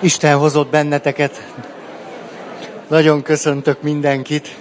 Isten 0.00 0.36
hozott 0.36 0.70
benneteket. 0.70 1.52
Nagyon 2.88 3.22
köszöntök 3.22 3.82
mindenkit. 3.82 4.56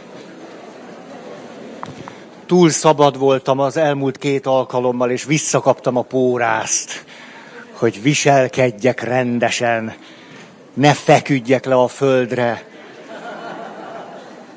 Túl 2.45 2.69
szabad 2.69 3.17
voltam 3.17 3.59
az 3.59 3.77
elmúlt 3.77 4.17
két 4.17 4.45
alkalommal, 4.45 5.11
és 5.11 5.23
visszakaptam 5.23 5.97
a 5.97 6.01
pórázt, 6.01 7.05
hogy 7.71 8.01
viselkedjek 8.01 9.01
rendesen, 9.01 9.93
ne 10.73 10.93
feküdjek 10.93 11.65
le 11.65 11.75
a 11.75 11.87
földre. 11.87 12.63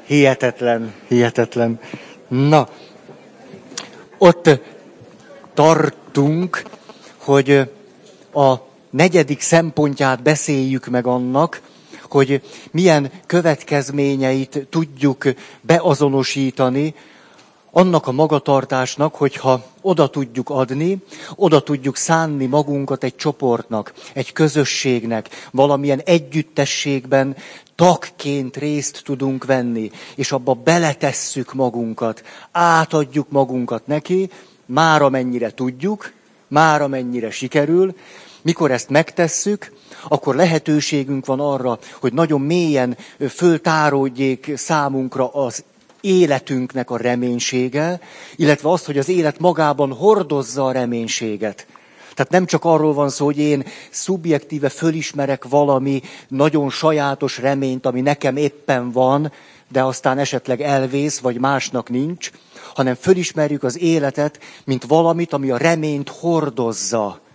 Hihetetlen, 0.06 0.94
hihetetlen. 1.08 1.80
Na, 2.28 2.68
ott 4.18 4.50
tartunk, 5.54 6.62
hogy 7.16 7.70
a 8.32 8.67
negyedik 8.90 9.40
szempontját 9.40 10.22
beszéljük 10.22 10.86
meg 10.86 11.06
annak, 11.06 11.60
hogy 12.02 12.42
milyen 12.70 13.10
következményeit 13.26 14.66
tudjuk 14.70 15.24
beazonosítani 15.60 16.94
annak 17.70 18.06
a 18.06 18.12
magatartásnak, 18.12 19.14
hogyha 19.14 19.64
oda 19.80 20.08
tudjuk 20.08 20.50
adni, 20.50 20.98
oda 21.34 21.60
tudjuk 21.60 21.96
szánni 21.96 22.46
magunkat 22.46 23.04
egy 23.04 23.16
csoportnak, 23.16 23.92
egy 24.12 24.32
közösségnek, 24.32 25.28
valamilyen 25.50 26.00
együttességben 26.04 27.36
tagként 27.74 28.56
részt 28.56 29.02
tudunk 29.04 29.44
venni, 29.44 29.90
és 30.14 30.32
abba 30.32 30.54
beletesszük 30.54 31.54
magunkat, 31.54 32.22
átadjuk 32.52 33.30
magunkat 33.30 33.86
neki, 33.86 34.30
már 34.66 35.02
amennyire 35.02 35.50
tudjuk, 35.50 36.12
már 36.48 36.82
amennyire 36.82 37.30
sikerül, 37.30 37.94
mikor 38.48 38.70
ezt 38.70 38.88
megtesszük, 38.88 39.72
akkor 40.08 40.34
lehetőségünk 40.34 41.26
van 41.26 41.40
arra, 41.40 41.78
hogy 42.00 42.12
nagyon 42.12 42.40
mélyen 42.40 42.96
föltáródjék 43.30 44.52
számunkra 44.56 45.28
az 45.28 45.64
életünknek 46.00 46.90
a 46.90 46.96
reménysége, 46.96 48.00
illetve 48.36 48.70
az, 48.70 48.84
hogy 48.84 48.98
az 48.98 49.08
élet 49.08 49.38
magában 49.38 49.92
hordozza 49.92 50.64
a 50.64 50.72
reménységet. 50.72 51.66
Tehát 52.14 52.32
nem 52.32 52.46
csak 52.46 52.64
arról 52.64 52.94
van 52.94 53.08
szó, 53.08 53.24
hogy 53.24 53.38
én 53.38 53.64
szubjektíve 53.90 54.68
fölismerek 54.68 55.44
valami 55.48 56.02
nagyon 56.28 56.70
sajátos 56.70 57.38
reményt, 57.38 57.86
ami 57.86 58.00
nekem 58.00 58.36
éppen 58.36 58.90
van, 58.90 59.32
de 59.68 59.82
aztán 59.82 60.18
esetleg 60.18 60.60
elvész, 60.60 61.18
vagy 61.18 61.38
másnak 61.38 61.88
nincs, 61.88 62.30
hanem 62.74 62.94
fölismerjük 62.94 63.62
az 63.62 63.78
életet, 63.78 64.40
mint 64.64 64.84
valamit, 64.84 65.32
ami 65.32 65.50
a 65.50 65.56
reményt 65.56 66.08
hordozza. 66.08 67.26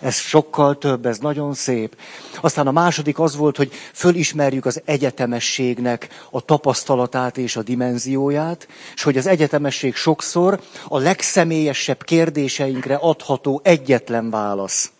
Ez 0.00 0.14
sokkal 0.14 0.78
több, 0.78 1.06
ez 1.06 1.18
nagyon 1.18 1.54
szép. 1.54 1.96
Aztán 2.40 2.66
a 2.66 2.70
második 2.70 3.18
az 3.18 3.36
volt, 3.36 3.56
hogy 3.56 3.72
fölismerjük 3.92 4.66
az 4.66 4.82
egyetemességnek 4.84 6.08
a 6.30 6.40
tapasztalatát 6.40 7.38
és 7.38 7.56
a 7.56 7.62
dimenzióját, 7.62 8.68
és 8.94 9.02
hogy 9.02 9.16
az 9.16 9.26
egyetemesség 9.26 9.94
sokszor 9.94 10.60
a 10.88 10.98
legszemélyesebb 10.98 12.02
kérdéseinkre 12.02 12.94
adható 12.94 13.60
egyetlen 13.64 14.30
válasz 14.30 14.90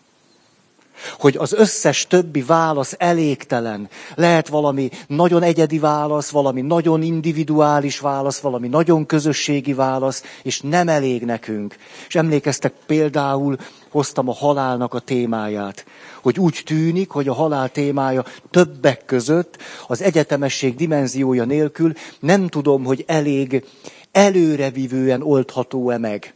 hogy 1.19 1.35
az 1.37 1.53
összes 1.53 2.07
többi 2.07 2.41
válasz 2.41 2.95
elégtelen. 2.97 3.89
Lehet 4.15 4.47
valami 4.47 4.89
nagyon 5.07 5.43
egyedi 5.43 5.79
válasz, 5.79 6.29
valami 6.29 6.61
nagyon 6.61 7.01
individuális 7.01 7.99
válasz, 7.99 8.39
valami 8.39 8.67
nagyon 8.67 9.05
közösségi 9.05 9.73
válasz, 9.73 10.23
és 10.43 10.61
nem 10.61 10.87
elég 10.87 11.25
nekünk. 11.25 11.75
És 12.07 12.15
emlékeztek 12.15 12.73
például, 12.85 13.57
hoztam 13.89 14.29
a 14.29 14.33
halálnak 14.33 14.93
a 14.93 14.99
témáját. 14.99 15.85
Hogy 16.21 16.39
úgy 16.39 16.61
tűnik, 16.65 17.09
hogy 17.09 17.27
a 17.27 17.33
halál 17.33 17.69
témája 17.69 18.25
többek 18.51 19.05
között 19.05 19.57
az 19.87 20.01
egyetemesség 20.01 20.75
dimenziója 20.75 21.45
nélkül 21.45 21.93
nem 22.19 22.47
tudom, 22.47 22.83
hogy 22.83 23.03
elég 23.07 23.65
előrevivően 24.11 25.21
oldható-e 25.21 25.97
meg 25.97 26.33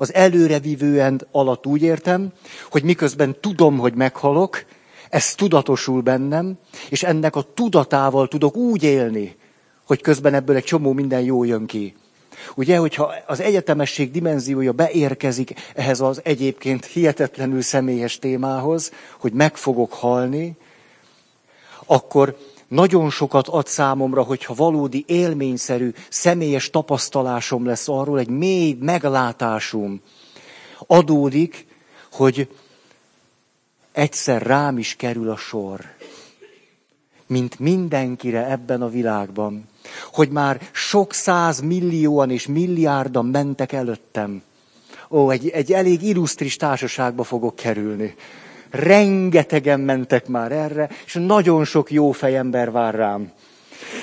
az 0.00 0.14
előrevívően 0.14 1.26
alatt 1.30 1.66
úgy 1.66 1.82
értem, 1.82 2.32
hogy 2.70 2.82
miközben 2.82 3.36
tudom, 3.40 3.78
hogy 3.78 3.94
meghalok, 3.94 4.64
ez 5.10 5.34
tudatosul 5.34 6.00
bennem, 6.00 6.58
és 6.88 7.02
ennek 7.02 7.36
a 7.36 7.46
tudatával 7.54 8.28
tudok 8.28 8.56
úgy 8.56 8.82
élni, 8.82 9.36
hogy 9.86 10.00
közben 10.00 10.34
ebből 10.34 10.56
egy 10.56 10.64
csomó 10.64 10.92
minden 10.92 11.20
jó 11.20 11.44
jön 11.44 11.66
ki. 11.66 11.94
Ugye, 12.54 12.76
hogyha 12.76 13.12
az 13.26 13.40
egyetemesség 13.40 14.10
dimenziója 14.10 14.72
beérkezik 14.72 15.54
ehhez 15.74 16.00
az 16.00 16.20
egyébként 16.24 16.84
hihetetlenül 16.84 17.62
személyes 17.62 18.18
témához, 18.18 18.92
hogy 19.18 19.32
meg 19.32 19.56
fogok 19.56 19.92
halni, 19.92 20.56
akkor 21.86 22.36
nagyon 22.70 23.10
sokat 23.10 23.48
ad 23.48 23.66
számomra, 23.66 24.22
hogyha 24.22 24.54
valódi 24.54 25.04
élményszerű, 25.06 25.92
személyes 26.08 26.70
tapasztalásom 26.70 27.66
lesz 27.66 27.88
arról, 27.88 28.18
egy 28.18 28.28
mély 28.28 28.76
meglátásom 28.80 30.00
adódik, 30.86 31.66
hogy 32.12 32.48
egyszer 33.92 34.42
rám 34.42 34.78
is 34.78 34.96
kerül 34.96 35.30
a 35.30 35.36
sor, 35.36 35.80
mint 37.26 37.58
mindenkire 37.58 38.50
ebben 38.50 38.82
a 38.82 38.88
világban, 38.88 39.68
hogy 40.12 40.28
már 40.28 40.60
sok 40.72 41.12
száz 41.12 41.60
millióan 41.60 42.30
és 42.30 42.46
milliárdan 42.46 43.26
mentek 43.26 43.72
előttem. 43.72 44.42
Ó, 45.10 45.30
egy, 45.30 45.48
egy 45.48 45.72
elég 45.72 46.02
illusztris 46.02 46.56
társaságba 46.56 47.22
fogok 47.22 47.56
kerülni 47.56 48.14
rengetegen 48.70 49.80
mentek 49.80 50.26
már 50.26 50.52
erre, 50.52 50.88
és 51.06 51.14
nagyon 51.14 51.64
sok 51.64 51.90
jó 51.90 52.10
fejember 52.10 52.70
vár 52.70 52.94
rám. 52.94 53.32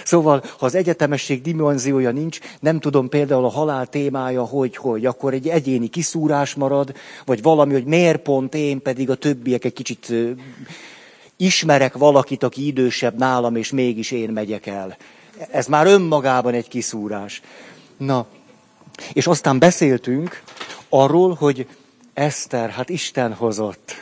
Szóval, 0.03 0.43
ha 0.57 0.65
az 0.65 0.75
egyetemesség 0.75 1.41
dimenziója 1.41 2.11
nincs, 2.11 2.39
nem 2.59 2.79
tudom 2.79 3.09
például 3.09 3.45
a 3.45 3.49
halál 3.49 3.87
témája, 3.87 4.43
hogy, 4.43 4.75
hogy, 4.75 5.05
akkor 5.05 5.33
egy 5.33 5.47
egyéni 5.47 5.87
kiszúrás 5.87 6.53
marad, 6.53 6.93
vagy 7.25 7.41
valami, 7.41 7.73
hogy 7.73 7.85
miért 7.85 8.21
pont 8.21 8.55
én, 8.55 8.81
pedig 8.81 9.09
a 9.09 9.15
többiek 9.15 9.65
egy 9.65 9.73
kicsit 9.73 10.13
ismerek 11.37 11.97
valakit, 11.97 12.43
aki 12.43 12.65
idősebb 12.65 13.17
nálam, 13.17 13.55
és 13.55 13.71
mégis 13.71 14.11
én 14.11 14.29
megyek 14.29 14.65
el. 14.65 14.97
Ez 15.51 15.67
már 15.67 15.87
önmagában 15.87 16.53
egy 16.53 16.67
kiszúrás. 16.67 17.41
Na, 17.97 18.25
és 19.13 19.27
aztán 19.27 19.59
beszéltünk 19.59 20.41
arról, 20.89 21.33
hogy 21.33 21.67
Eszter, 22.17 22.69
hát 22.69 22.89
Isten 22.89 23.33
hozott. 23.33 23.93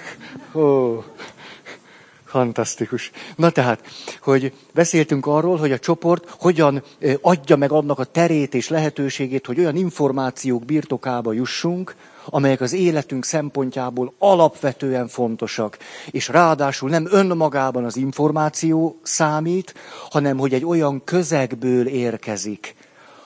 Ó, 0.53 1.03
fantasztikus. 2.25 3.11
Na 3.35 3.49
tehát, 3.49 3.81
hogy 4.21 4.53
beszéltünk 4.73 5.25
arról, 5.25 5.57
hogy 5.57 5.71
a 5.71 5.79
csoport 5.79 6.35
hogyan 6.39 6.83
adja 7.21 7.55
meg 7.55 7.71
annak 7.71 7.99
a 7.99 8.03
terét 8.03 8.53
és 8.53 8.69
lehetőségét, 8.69 9.45
hogy 9.45 9.59
olyan 9.59 9.75
információk 9.75 10.65
birtokába 10.65 11.33
jussunk, 11.33 11.95
amelyek 12.25 12.61
az 12.61 12.73
életünk 12.73 13.25
szempontjából 13.25 14.13
alapvetően 14.17 15.07
fontosak. 15.07 15.77
És 16.11 16.27
ráadásul 16.27 16.89
nem 16.89 17.07
önmagában 17.11 17.85
az 17.85 17.97
információ 17.97 18.99
számít, 19.03 19.73
hanem 20.09 20.37
hogy 20.37 20.53
egy 20.53 20.65
olyan 20.65 21.03
közegből 21.03 21.87
érkezik, 21.87 22.75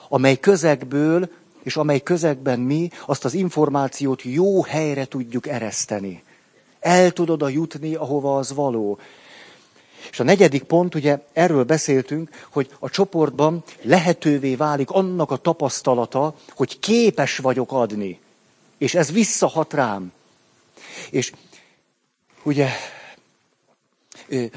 amely 0.08 0.36
közegből 0.36 1.28
és 1.62 1.76
amely 1.76 2.00
közegben 2.00 2.60
mi 2.60 2.90
azt 3.06 3.24
az 3.24 3.34
információt 3.34 4.22
jó 4.22 4.62
helyre 4.62 5.04
tudjuk 5.04 5.46
ereszteni. 5.46 6.22
El 6.80 7.10
tudod 7.10 7.42
a 7.42 7.48
jutni, 7.48 7.94
ahova 7.94 8.36
az 8.36 8.52
való. 8.52 8.98
És 10.10 10.20
a 10.20 10.24
negyedik 10.24 10.62
pont, 10.62 10.94
ugye 10.94 11.18
erről 11.32 11.64
beszéltünk, 11.64 12.46
hogy 12.50 12.68
a 12.78 12.90
csoportban 12.90 13.62
lehetővé 13.82 14.54
válik 14.54 14.90
annak 14.90 15.30
a 15.30 15.36
tapasztalata, 15.36 16.34
hogy 16.48 16.78
képes 16.78 17.38
vagyok 17.38 17.72
adni. 17.72 18.20
És 18.78 18.94
ez 18.94 19.12
visszahat 19.12 19.72
rám. 19.72 20.12
És 21.10 21.32
ugye 22.42 22.68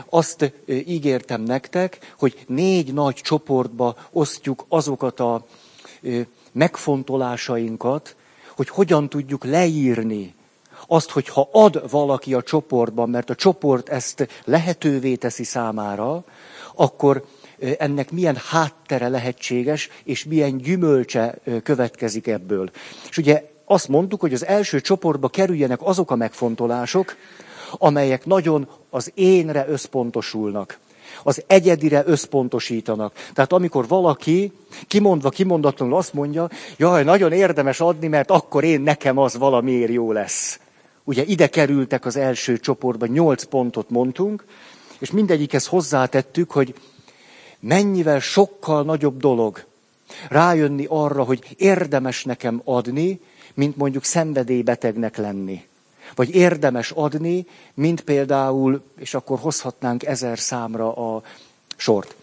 azt 0.10 0.54
ígértem 0.68 1.42
nektek, 1.42 2.14
hogy 2.18 2.44
négy 2.48 2.94
nagy 2.94 3.16
csoportba 3.16 3.96
osztjuk 4.12 4.66
azokat 4.68 5.20
a 5.20 5.46
megfontolásainkat, 6.54 8.16
hogy 8.56 8.70
hogyan 8.70 9.10
tudjuk 9.10 9.44
leírni 9.44 10.34
azt, 10.88 11.10
hogy 11.10 11.28
ha 11.28 11.50
ad 11.52 11.90
valaki 11.90 12.34
a 12.34 12.42
csoportban, 12.42 13.10
mert 13.10 13.30
a 13.30 13.36
csoport 13.36 13.90
ezt 13.90 14.28
lehetővé 14.46 15.16
teszi 15.16 15.44
számára, 15.44 16.24
akkor 16.76 17.26
ennek 17.78 18.12
milyen 18.12 18.36
háttere 18.36 19.08
lehetséges, 19.08 19.90
és 20.04 20.24
milyen 20.24 20.58
gyümölcse 20.58 21.38
következik 21.64 22.28
ebből. 22.28 22.70
És 23.10 23.18
ugye 23.18 23.52
azt 23.66 23.88
mondtuk, 23.88 24.20
hogy 24.20 24.34
az 24.34 24.46
első 24.46 24.82
csoportba 24.82 25.28
kerüljenek 25.28 25.80
azok 25.82 26.12
a 26.12 26.16
megfontolások, 26.16 27.16
amelyek 27.72 28.26
nagyon 28.26 28.70
az 28.90 29.12
énre 29.14 29.66
összpontosulnak 29.68 30.80
az 31.24 31.44
egyedire 31.48 32.04
összpontosítanak. 32.06 33.14
Tehát 33.34 33.54
amikor 33.54 33.88
valaki 33.88 34.52
kimondva, 34.88 35.30
kimondatlanul 35.30 35.96
azt 35.96 36.14
mondja, 36.14 36.50
jaj, 36.78 37.04
nagyon 37.04 37.32
érdemes 37.32 37.80
adni, 37.80 38.08
mert 38.08 38.32
akkor 38.32 38.64
én 38.64 38.82
nekem 38.82 39.18
az 39.18 39.38
valamiért 39.38 39.92
jó 39.92 40.12
lesz. 40.12 40.60
Ugye 41.04 41.24
ide 41.24 41.48
kerültek 41.48 42.06
az 42.06 42.16
első 42.16 42.58
csoportba, 42.58 43.06
nyolc 43.06 43.44
pontot 43.44 43.90
mondtunk, 43.90 44.46
és 45.00 45.12
mindegyikhez 45.12 45.68
hozzátettük, 45.68 46.52
hogy 46.52 46.74
mennyivel 47.60 48.20
sokkal 48.20 48.84
nagyobb 48.84 49.18
dolog 49.18 49.66
rájönni 50.30 50.86
arra, 50.90 51.24
hogy 51.24 51.56
érdemes 51.58 52.24
nekem 52.24 52.62
adni, 52.66 53.20
mint 53.54 53.78
mondjuk 53.78 54.04
szenvedélybetegnek 54.04 55.18
lenni. 55.18 55.64
Vagy 56.16 56.36
érdemes 56.36 56.92
adni, 56.92 57.46
mint 57.74 58.02
például, 58.02 58.82
és 58.98 59.14
akkor 59.14 59.40
hozhatnánk 59.40 60.06
ezer 60.06 60.40
számra 60.40 60.94
a 60.94 61.22
sort. 61.76 62.16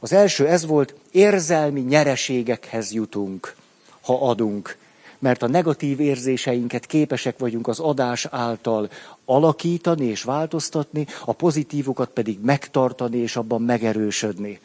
Az 0.00 0.12
első 0.12 0.46
ez 0.46 0.66
volt, 0.66 0.94
érzelmi 1.10 1.80
nyereségekhez 1.80 2.92
jutunk, 2.92 3.54
ha 4.00 4.28
adunk. 4.28 4.76
Mert 5.18 5.42
a 5.42 5.48
negatív 5.48 6.00
érzéseinket 6.00 6.86
képesek 6.86 7.38
vagyunk 7.38 7.68
az 7.68 7.78
adás 7.78 8.26
által 8.30 8.90
alakítani 9.24 10.04
és 10.04 10.22
változtatni, 10.22 11.06
a 11.24 11.32
pozitívokat 11.32 12.10
pedig 12.10 12.40
megtartani 12.40 13.16
és 13.16 13.36
abban 13.36 13.62
megerősödni. 13.62 14.60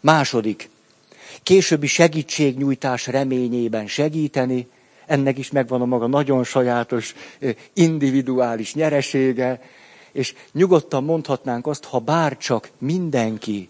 Második, 0.00 0.70
későbbi 1.42 1.86
segítségnyújtás 1.86 3.06
reményében 3.06 3.86
segíteni, 3.86 4.68
ennek 5.10 5.38
is 5.38 5.50
megvan 5.50 5.80
a 5.80 5.84
maga 5.84 6.06
nagyon 6.06 6.44
sajátos, 6.44 7.14
individuális 7.72 8.74
nyeresége, 8.74 9.60
és 10.12 10.34
nyugodtan 10.52 11.04
mondhatnánk 11.04 11.66
azt, 11.66 11.84
ha 11.84 11.98
bárcsak 11.98 12.70
mindenki 12.78 13.68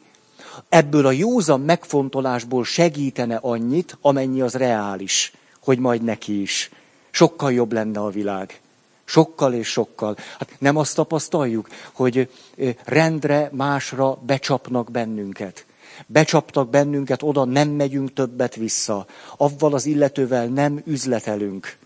ebből 0.68 1.06
a 1.06 1.10
józan 1.10 1.60
megfontolásból 1.60 2.64
segítene 2.64 3.36
annyit, 3.36 3.98
amennyi 4.00 4.40
az 4.40 4.54
reális, 4.54 5.32
hogy 5.60 5.78
majd 5.78 6.02
neki 6.02 6.40
is. 6.40 6.70
Sokkal 7.10 7.52
jobb 7.52 7.72
lenne 7.72 8.00
a 8.00 8.10
világ. 8.10 8.60
Sokkal 9.04 9.54
és 9.54 9.68
sokkal. 9.68 10.16
Hát 10.38 10.56
nem 10.58 10.76
azt 10.76 10.94
tapasztaljuk, 10.94 11.68
hogy 11.92 12.30
rendre 12.84 13.48
másra 13.52 14.14
becsapnak 14.14 14.90
bennünket. 14.90 15.64
Becsaptak 16.06 16.70
bennünket, 16.70 17.22
oda 17.22 17.44
nem 17.44 17.68
megyünk 17.68 18.12
többet 18.12 18.54
vissza. 18.54 19.06
Avval 19.36 19.74
az 19.74 19.86
illetővel 19.86 20.46
nem 20.46 20.82
üzletelünk. 20.84 21.78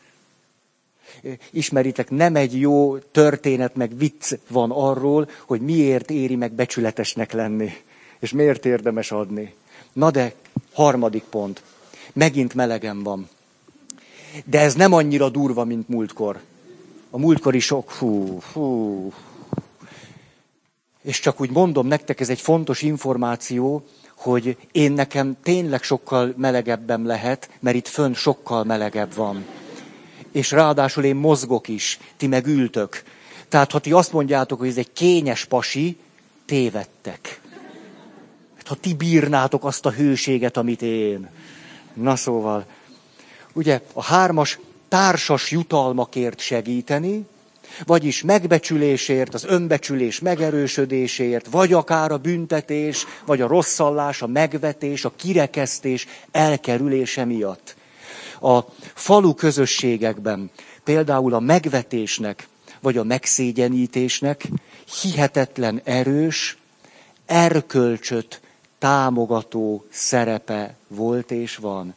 Ismeritek, 1.50 2.10
nem 2.10 2.36
egy 2.36 2.60
jó 2.60 2.98
történet, 2.98 3.74
meg 3.76 3.96
vicc 3.96 4.32
van 4.48 4.70
arról, 4.70 5.28
hogy 5.46 5.60
miért 5.60 6.10
éri 6.10 6.36
meg 6.36 6.52
becsületesnek 6.52 7.32
lenni, 7.32 7.72
és 8.18 8.32
miért 8.32 8.66
érdemes 8.66 9.12
adni. 9.12 9.54
Na 9.92 10.10
de, 10.10 10.34
harmadik 10.72 11.22
pont. 11.22 11.62
Megint 12.12 12.54
melegem 12.54 13.02
van. 13.02 13.28
De 14.44 14.60
ez 14.60 14.74
nem 14.74 14.92
annyira 14.92 15.28
durva, 15.28 15.64
mint 15.64 15.88
múltkor. 15.88 16.40
A 17.10 17.18
múltkori 17.18 17.58
sok, 17.58 17.90
hú, 17.90 18.40
hú. 18.52 19.12
És 21.02 21.20
csak 21.20 21.40
úgy 21.40 21.50
mondom 21.50 21.86
nektek, 21.86 22.20
ez 22.20 22.28
egy 22.28 22.40
fontos 22.40 22.82
információ, 22.82 23.86
hogy 24.24 24.56
én 24.72 24.92
nekem 24.92 25.36
tényleg 25.42 25.82
sokkal 25.82 26.34
melegebben 26.36 27.02
lehet, 27.02 27.50
mert 27.60 27.76
itt 27.76 27.88
fönn 27.88 28.12
sokkal 28.12 28.64
melegebb 28.64 29.14
van. 29.14 29.44
És 30.32 30.50
ráadásul 30.50 31.04
én 31.04 31.16
mozgok 31.16 31.68
is, 31.68 31.98
ti 32.16 32.26
meg 32.26 32.46
ültök. 32.46 33.02
Tehát 33.48 33.72
ha 33.72 33.78
ti 33.78 33.92
azt 33.92 34.12
mondjátok, 34.12 34.58
hogy 34.58 34.68
ez 34.68 34.76
egy 34.76 34.92
kényes 34.92 35.44
pasi, 35.44 35.96
tévedtek. 36.46 37.40
Hát, 38.56 38.68
ha 38.68 38.74
ti 38.74 38.94
bírnátok 38.94 39.64
azt 39.64 39.86
a 39.86 39.90
hőséget, 39.90 40.56
amit 40.56 40.82
én. 40.82 41.28
Na 41.94 42.16
szóval, 42.16 42.66
ugye 43.52 43.80
a 43.92 44.02
hármas 44.02 44.58
társas 44.88 45.50
jutalmakért 45.50 46.40
segíteni, 46.40 47.26
vagyis 47.86 48.22
megbecsülésért, 48.22 49.34
az 49.34 49.44
önbecsülés 49.44 50.20
megerősödéséért, 50.20 51.46
vagy 51.50 51.72
akár 51.72 52.10
a 52.12 52.18
büntetés, 52.18 53.06
vagy 53.26 53.40
a 53.40 53.46
rosszallás, 53.46 54.22
a 54.22 54.26
megvetés, 54.26 55.04
a 55.04 55.12
kirekesztés 55.16 56.06
elkerülése 56.30 57.24
miatt. 57.24 57.76
A 58.40 58.60
falu 58.94 59.34
közösségekben 59.34 60.50
például 60.84 61.34
a 61.34 61.40
megvetésnek, 61.40 62.48
vagy 62.80 62.96
a 62.96 63.04
megszégyenítésnek 63.04 64.48
hihetetlen 65.02 65.80
erős, 65.84 66.56
erkölcsöt 67.26 68.40
támogató 68.78 69.84
szerepe 69.90 70.76
volt 70.88 71.30
és 71.30 71.56
van. 71.56 71.94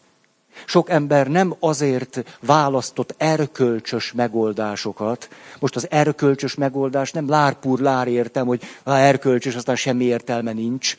Sok 0.66 0.90
ember 0.90 1.28
nem 1.28 1.56
azért 1.60 2.24
választott 2.40 3.14
erkölcsös 3.18 4.12
megoldásokat. 4.12 5.30
Most 5.60 5.76
az 5.76 5.88
erkölcsös 5.90 6.56
megoldás 6.56 7.12
nem 7.12 7.30
lárpúr 7.30 7.80
lár 7.80 8.08
értem, 8.08 8.46
hogy 8.46 8.62
ha 8.84 8.98
erkölcsös, 8.98 9.56
aztán 9.56 9.76
semmi 9.76 10.04
értelme 10.04 10.52
nincs. 10.54 10.98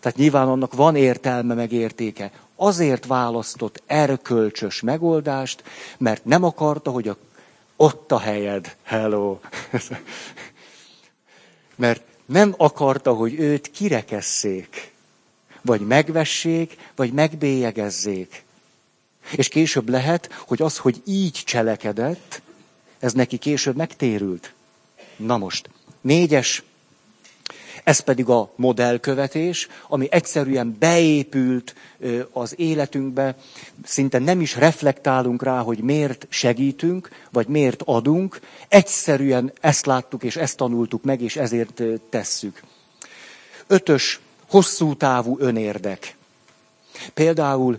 Tehát 0.00 0.18
nyilván 0.18 0.48
annak 0.48 0.74
van 0.74 0.96
értelme 0.96 1.54
meg 1.54 1.72
értéke. 1.72 2.30
Azért 2.56 3.06
választott 3.06 3.82
erkölcsös 3.86 4.80
megoldást, 4.80 5.62
mert 5.98 6.24
nem 6.24 6.44
akarta, 6.44 6.90
hogy 6.90 7.08
a, 7.08 7.16
ott 7.76 8.12
a 8.12 8.18
helyed. 8.18 8.76
Hello. 8.82 9.38
mert 11.76 12.02
nem 12.26 12.54
akarta, 12.56 13.12
hogy 13.12 13.34
őt 13.38 13.70
kirekesszék, 13.70 14.92
vagy 15.62 15.80
megvessék, 15.80 16.76
vagy 16.96 17.12
megbélyegezzék. 17.12 18.44
És 19.36 19.48
később 19.48 19.88
lehet, 19.88 20.32
hogy 20.46 20.62
az, 20.62 20.76
hogy 20.76 21.02
így 21.04 21.42
cselekedett, 21.44 22.42
ez 22.98 23.12
neki 23.12 23.36
később 23.36 23.76
megtérült. 23.76 24.52
Na 25.16 25.38
most, 25.38 25.70
négyes, 26.00 26.62
ez 27.84 28.00
pedig 28.00 28.28
a 28.28 28.52
modellkövetés, 28.56 29.68
ami 29.88 30.08
egyszerűen 30.10 30.76
beépült 30.78 31.74
az 32.32 32.54
életünkbe, 32.58 33.36
szinte 33.84 34.18
nem 34.18 34.40
is 34.40 34.56
reflektálunk 34.56 35.42
rá, 35.42 35.60
hogy 35.60 35.78
miért 35.78 36.26
segítünk, 36.28 37.08
vagy 37.30 37.46
miért 37.46 37.82
adunk, 37.84 38.40
egyszerűen 38.68 39.52
ezt 39.60 39.86
láttuk 39.86 40.22
és 40.22 40.36
ezt 40.36 40.56
tanultuk 40.56 41.02
meg, 41.02 41.20
és 41.20 41.36
ezért 41.36 41.82
tesszük. 42.10 42.62
Ötös, 43.66 44.20
hosszú 44.48 44.96
távú 44.96 45.36
önérdek. 45.38 46.16
Például 47.14 47.78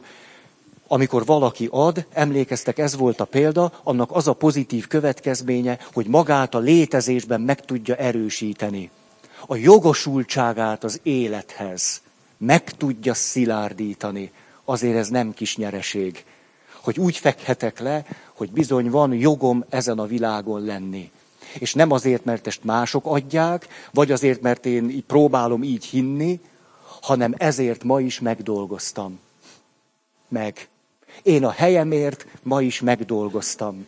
amikor 0.91 1.25
valaki 1.25 1.67
ad, 1.71 2.05
emlékeztek, 2.13 2.77
ez 2.77 2.95
volt 2.95 3.19
a 3.19 3.25
példa, 3.25 3.71
annak 3.83 4.11
az 4.11 4.27
a 4.27 4.33
pozitív 4.33 4.87
következménye, 4.87 5.79
hogy 5.93 6.07
magát 6.07 6.55
a 6.55 6.59
létezésben 6.59 7.41
meg 7.41 7.65
tudja 7.65 7.95
erősíteni. 7.95 8.89
A 9.47 9.55
jogosultságát 9.55 10.83
az 10.83 10.99
élethez 11.03 12.01
meg 12.37 12.63
tudja 12.63 13.13
szilárdítani. 13.13 14.31
Azért 14.65 14.97
ez 14.97 15.07
nem 15.07 15.33
kis 15.33 15.57
nyereség. 15.57 16.25
Hogy 16.81 16.99
úgy 16.99 17.17
fekhetek 17.17 17.79
le, 17.79 18.05
hogy 18.33 18.51
bizony 18.51 18.89
van 18.89 19.13
jogom 19.13 19.65
ezen 19.69 19.99
a 19.99 20.05
világon 20.05 20.65
lenni. 20.65 21.11
És 21.59 21.73
nem 21.73 21.91
azért, 21.91 22.25
mert 22.25 22.47
ezt 22.47 22.63
mások 22.63 23.05
adják, 23.05 23.67
vagy 23.91 24.11
azért, 24.11 24.41
mert 24.41 24.65
én 24.65 25.03
próbálom 25.07 25.63
így 25.63 25.85
hinni, 25.85 26.39
hanem 27.01 27.33
ezért 27.37 27.83
ma 27.83 27.99
is 28.01 28.19
megdolgoztam. 28.19 29.19
Meg. 30.27 30.69
Én 31.23 31.43
a 31.43 31.51
helyemért 31.51 32.25
ma 32.43 32.61
is 32.61 32.81
megdolgoztam. 32.81 33.85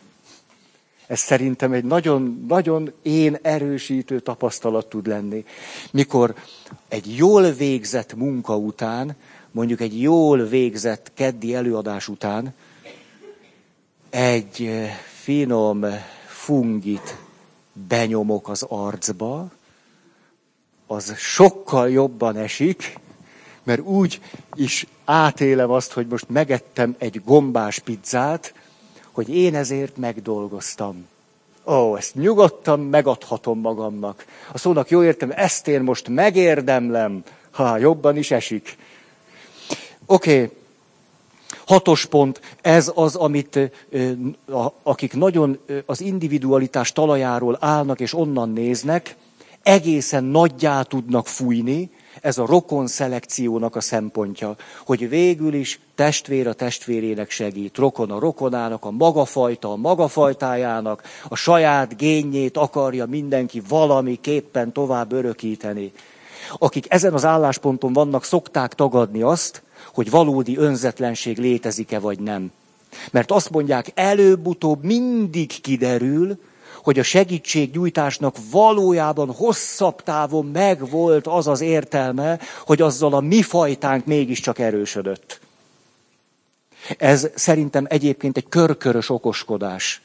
Ez 1.06 1.18
szerintem 1.20 1.72
egy 1.72 1.84
nagyon, 1.84 2.44
nagyon 2.48 2.92
én 3.02 3.38
erősítő 3.42 4.20
tapasztalat 4.20 4.86
tud 4.86 5.06
lenni. 5.06 5.44
Mikor 5.90 6.34
egy 6.88 7.16
jól 7.16 7.50
végzett 7.50 8.14
munka 8.14 8.56
után, 8.56 9.16
mondjuk 9.50 9.80
egy 9.80 10.00
jól 10.00 10.44
végzett 10.44 11.10
keddi 11.14 11.54
előadás 11.54 12.08
után, 12.08 12.54
egy 14.10 14.62
eh, 14.62 14.98
finom 15.22 15.84
fungit 16.26 17.16
benyomok 17.88 18.48
az 18.48 18.62
arcba, 18.68 19.50
az 20.86 21.14
sokkal 21.16 21.90
jobban 21.90 22.36
esik, 22.36 22.98
mert 23.62 23.80
úgy 23.80 24.20
is 24.54 24.86
átélem 25.04 25.70
azt, 25.70 25.92
hogy 25.92 26.06
most 26.06 26.28
megettem 26.28 26.94
egy 26.98 27.22
gombás 27.24 27.78
pizzát, 27.78 28.54
hogy 29.12 29.36
én 29.36 29.54
ezért 29.54 29.96
megdolgoztam. 29.96 31.06
Ó, 31.66 31.96
ezt 31.96 32.14
nyugodtan 32.14 32.80
megadhatom 32.80 33.60
magamnak. 33.60 34.24
A 34.52 34.58
szónak 34.58 34.90
jó 34.90 35.02
értem, 35.02 35.32
ezt 35.34 35.68
én 35.68 35.80
most 35.80 36.08
megérdemlem, 36.08 37.22
ha 37.50 37.76
jobban 37.76 38.16
is 38.16 38.30
esik. 38.30 38.76
Oké, 40.06 40.42
okay. 40.42 40.56
hatos 41.66 42.04
pont, 42.04 42.40
ez 42.60 42.92
az, 42.94 43.14
amit 43.14 43.58
akik 44.82 45.12
nagyon 45.12 45.58
az 45.86 46.00
individualitás 46.00 46.92
talajáról 46.92 47.56
állnak 47.60 48.00
és 48.00 48.14
onnan 48.14 48.50
néznek, 48.50 49.16
egészen 49.62 50.24
nagyjá 50.24 50.82
tudnak 50.82 51.26
fújni, 51.26 51.90
Ez 52.20 52.38
a 52.38 52.46
rokon 52.46 52.86
szelekciónak 52.86 53.76
a 53.76 53.80
szempontja, 53.80 54.56
hogy 54.86 55.08
végül 55.08 55.54
is 55.54 55.80
testvér 55.94 56.48
a 56.48 56.52
testvérének 56.52 57.30
segít, 57.30 57.76
rokon 57.76 58.10
a 58.10 58.18
rokonának, 58.18 58.84
a 58.84 58.90
magafajta 58.90 59.72
a 59.72 59.76
magafajtájának, 59.76 61.02
a 61.28 61.36
saját 61.36 61.96
génjét 61.96 62.56
akarja 62.56 63.06
mindenki 63.06 63.62
valamiképpen 63.68 64.72
tovább 64.72 65.12
örökíteni. 65.12 65.92
Akik 66.58 66.86
ezen 66.88 67.12
az 67.12 67.24
állásponton 67.24 67.92
vannak, 67.92 68.24
szokták 68.24 68.74
tagadni 68.74 69.22
azt, 69.22 69.62
hogy 69.94 70.10
valódi 70.10 70.56
önzetlenség 70.56 71.38
létezik-e 71.38 71.98
vagy 71.98 72.18
nem. 72.18 72.52
Mert 73.10 73.30
azt 73.30 73.50
mondják, 73.50 73.90
előbb-utóbb 73.94 74.84
mindig 74.84 75.60
kiderül, 75.60 76.38
hogy 76.84 76.98
a 76.98 77.02
segítségnyújtásnak 77.02 78.36
valójában 78.50 79.32
hosszabb 79.32 80.02
távon 80.02 80.46
megvolt 80.46 81.26
az 81.26 81.46
az 81.46 81.60
értelme, 81.60 82.38
hogy 82.66 82.82
azzal 82.82 83.14
a 83.14 83.20
mi 83.20 83.42
fajtánk 83.42 84.04
mégiscsak 84.04 84.58
erősödött. 84.58 85.40
Ez 86.98 87.30
szerintem 87.34 87.86
egyébként 87.88 88.36
egy 88.36 88.48
körkörös 88.48 89.10
okoskodás. 89.10 90.02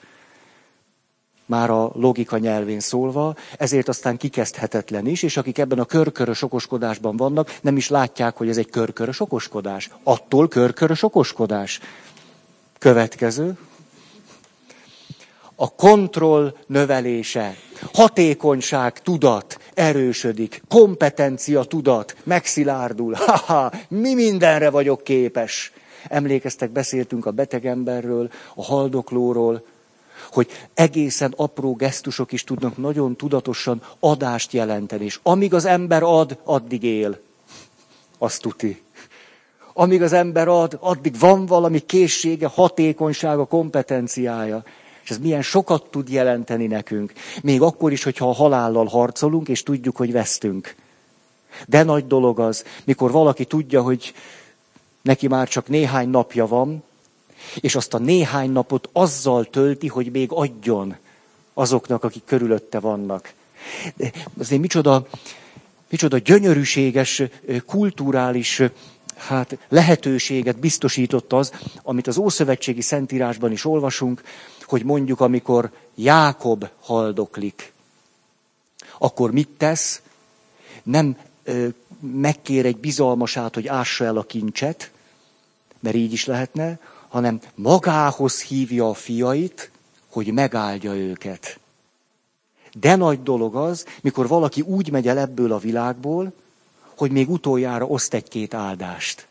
Már 1.46 1.70
a 1.70 1.92
logika 1.94 2.38
nyelvén 2.38 2.80
szólva, 2.80 3.36
ezért 3.58 3.88
aztán 3.88 4.18
kikezdhetetlen 4.18 5.08
is, 5.08 5.24
és 5.24 5.38
akik 5.38 5.58
ebben 5.58 5.80
a 5.80 5.86
körkörös 5.86 6.42
okoskodásban 6.42 7.18
vannak, 7.18 7.58
nem 7.62 7.78
is 7.78 7.90
látják, 7.90 8.38
hogy 8.38 8.50
ez 8.50 8.58
egy 8.58 8.70
körkörös 8.70 9.20
okoskodás. 9.20 9.90
Attól 10.04 10.48
körkörös 10.48 11.04
okoskodás. 11.04 11.80
Következő 12.78 13.58
a 15.62 15.70
kontroll 15.76 16.54
növelése, 16.68 17.56
hatékonyság 17.94 19.02
tudat 19.02 19.60
erősödik, 19.74 20.62
kompetencia 20.68 21.64
tudat 21.64 22.16
megszilárdul. 22.24 23.14
Haha, 23.26 23.72
mi 23.88 24.14
mindenre 24.14 24.70
vagyok 24.70 25.04
képes. 25.04 25.72
Emlékeztek, 26.08 26.70
beszéltünk 26.70 27.26
a 27.26 27.32
beteg 27.32 27.66
emberről, 27.66 28.30
a 28.56 28.64
haldoklóról, 28.64 29.66
hogy 30.32 30.48
egészen 30.74 31.34
apró 31.38 31.74
gesztusok 31.74 32.32
is 32.32 32.44
tudnak 32.44 32.78
nagyon 32.78 33.16
tudatosan 33.16 33.82
adást 34.00 34.54
jelenteni. 34.54 35.06
És 35.06 35.20
amíg 35.24 35.54
az 35.54 35.66
ember 35.66 36.04
ad, 36.04 36.38
addig 36.44 36.84
él. 36.84 37.20
Azt 38.18 38.42
tuti. 38.42 38.82
Amíg 39.74 40.02
az 40.02 40.14
ember 40.14 40.48
ad, 40.48 40.78
addig 40.80 41.20
van 41.20 41.46
valami 41.46 41.80
készsége, 41.80 42.48
hatékonysága, 42.48 43.46
kompetenciája. 43.46 44.64
És 45.10 45.16
ez 45.16 45.22
milyen 45.22 45.42
sokat 45.42 45.86
tud 45.92 46.10
jelenteni 46.10 46.68
nekünk. 46.68 47.14
Még 47.42 47.62
akkor 47.62 47.92
is, 47.92 48.04
hogyha 48.04 48.30
a 48.30 48.34
halállal 48.34 48.86
harcolunk, 48.86 49.48
és 49.48 49.64
tudjuk, 49.64 49.96
hogy 49.96 50.12
vesztünk. 50.12 50.76
De 51.68 51.84
nagy 51.84 52.08
dolog 52.08 52.40
az, 52.40 52.64
mikor 52.84 53.12
valaki 53.12 53.46
tudja, 53.46 53.82
hogy 53.82 54.14
neki 55.02 55.28
már 55.28 55.48
csak 55.48 55.68
néhány 55.68 56.10
napja 56.10 56.48
van, 56.48 56.84
és 57.56 57.76
azt 57.76 57.94
a 57.94 57.98
néhány 57.98 58.52
napot 58.52 58.90
azzal 58.92 59.46
tölti, 59.46 59.88
hogy 59.88 60.12
még 60.12 60.32
adjon 60.32 60.96
azoknak, 61.54 62.04
akik 62.04 62.24
körülötte 62.26 62.80
vannak. 62.80 63.34
De 63.96 64.12
azért 64.40 64.62
micsoda, 64.62 65.08
micsoda 65.90 66.18
gyönyörűséges, 66.18 67.24
kulturális 67.66 68.62
hát 69.16 69.58
lehetőséget 69.70 70.60
biztosított 70.60 71.34
az, 71.34 71.54
amit 71.84 72.08
az 72.08 72.18
Ószövetségi 72.18 72.82
Szentírásban 72.82 73.52
is 73.52 73.66
olvasunk, 73.66 74.24
hogy 74.70 74.84
mondjuk 74.84 75.20
amikor 75.20 75.72
Jákob 75.96 76.70
haldoklik, 76.80 77.74
akkor 78.98 79.32
mit 79.32 79.50
tesz? 79.58 80.02
Nem 80.84 81.18
ö, 81.44 81.68
megkér 82.00 82.66
egy 82.66 82.78
bizalmasát, 82.78 83.54
hogy 83.54 83.68
ássa 83.68 84.06
el 84.06 84.18
a 84.18 84.24
kincset, 84.24 84.92
mert 85.80 85.96
így 85.96 86.14
is 86.14 86.26
lehetne, 86.26 86.80
hanem 87.08 87.40
magához 87.56 88.42
hívja 88.42 88.90
a 88.90 88.94
fiait, 88.94 89.72
hogy 90.10 90.34
megáldja 90.34 90.94
őket. 90.94 91.60
De 92.80 92.96
nagy 92.96 93.24
dolog 93.24 93.56
az, 93.56 93.86
mikor 94.02 94.28
valaki 94.28 94.62
úgy 94.62 94.92
megy 94.92 95.08
el 95.08 95.18
ebből 95.18 95.52
a 95.52 95.58
világból, 95.58 96.34
hogy 96.96 97.12
még 97.12 97.30
utoljára 97.30 97.86
oszt 97.86 98.14
egy-két 98.14 98.54
áldást. 98.54 99.28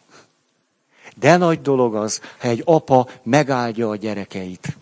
De 1.16 1.36
nagy 1.36 1.62
dolog 1.62 1.94
az, 1.94 2.20
ha 2.38 2.48
egy 2.48 2.62
apa 2.64 3.08
megáldja 3.22 3.88
a 3.88 3.96
gyerekeit 3.96 4.76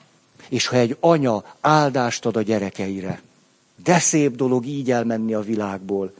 és 0.49 0.67
ha 0.67 0.77
egy 0.77 0.97
anya 1.01 1.45
áldást 1.61 2.27
ad 2.27 2.37
a 2.37 2.43
gyerekeire. 2.43 3.21
De 3.85 3.99
szép 3.99 4.37
dolog 4.37 4.67
így 4.67 4.91
elmenni 4.91 5.35
a 5.35 5.41
világból. 5.41 6.13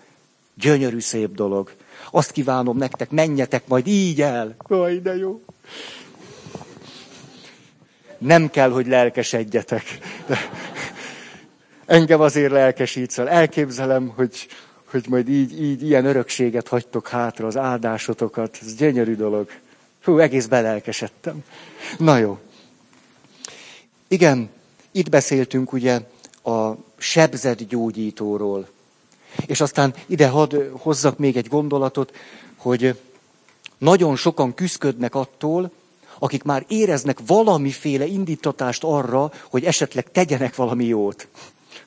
Gyönyörű 0.55 1.01
szép 1.01 1.35
dolog. 1.35 1.73
Azt 2.11 2.31
kívánom 2.31 2.77
nektek, 2.77 3.11
menjetek 3.11 3.67
majd 3.67 3.87
így 3.87 4.21
el. 4.21 4.55
Aj, 4.69 5.01
de 5.01 5.17
jó. 5.17 5.43
Nem 8.19 8.51
kell, 8.51 8.71
hogy 8.71 8.87
lelkesedjetek. 8.87 9.83
De 10.27 10.39
engem 11.87 12.21
azért 12.21 12.51
lelkesítsz 12.51 13.19
el. 13.19 13.29
Elképzelem, 13.29 14.13
hogy, 14.17 14.47
hogy 14.85 15.05
majd 15.09 15.29
így, 15.29 15.63
így 15.63 15.83
ilyen 15.83 16.05
örökséget 16.05 16.69
hagytok 16.69 17.09
hátra, 17.09 17.47
az 17.47 17.57
áldásotokat. 17.57 18.59
Ez 18.63 18.75
gyönyörű 18.75 19.15
dolog. 19.15 19.51
Hú, 20.05 20.19
egész 20.19 20.47
belelkesedtem. 20.47 21.45
Na 21.99 22.19
jó. 22.19 22.39
Igen, 24.09 24.49
itt 24.91 25.09
beszéltünk 25.09 25.73
ugye 25.73 26.01
a 26.45 26.73
sebzett 26.97 27.69
gyógyítóról. 27.69 28.69
És 29.47 29.61
aztán 29.61 29.95
ide 30.07 30.29
hadd 30.29 30.57
hozzak 30.73 31.19
még 31.19 31.37
egy 31.37 31.49
gondolatot, 31.49 32.15
hogy 32.57 33.01
nagyon 33.79 34.17
sokan 34.17 34.55
küzdködnek 34.55 35.15
attól, 35.15 35.71
akik 36.19 36.43
már 36.43 36.65
éreznek 36.69 37.19
valamiféle 37.27 38.07
indítatást 38.07 38.85
arra, 38.85 39.33
hogy 39.51 39.65
esetleg 39.65 40.11
tegyenek 40.11 40.55
valami 40.55 40.85
jót. 40.85 41.29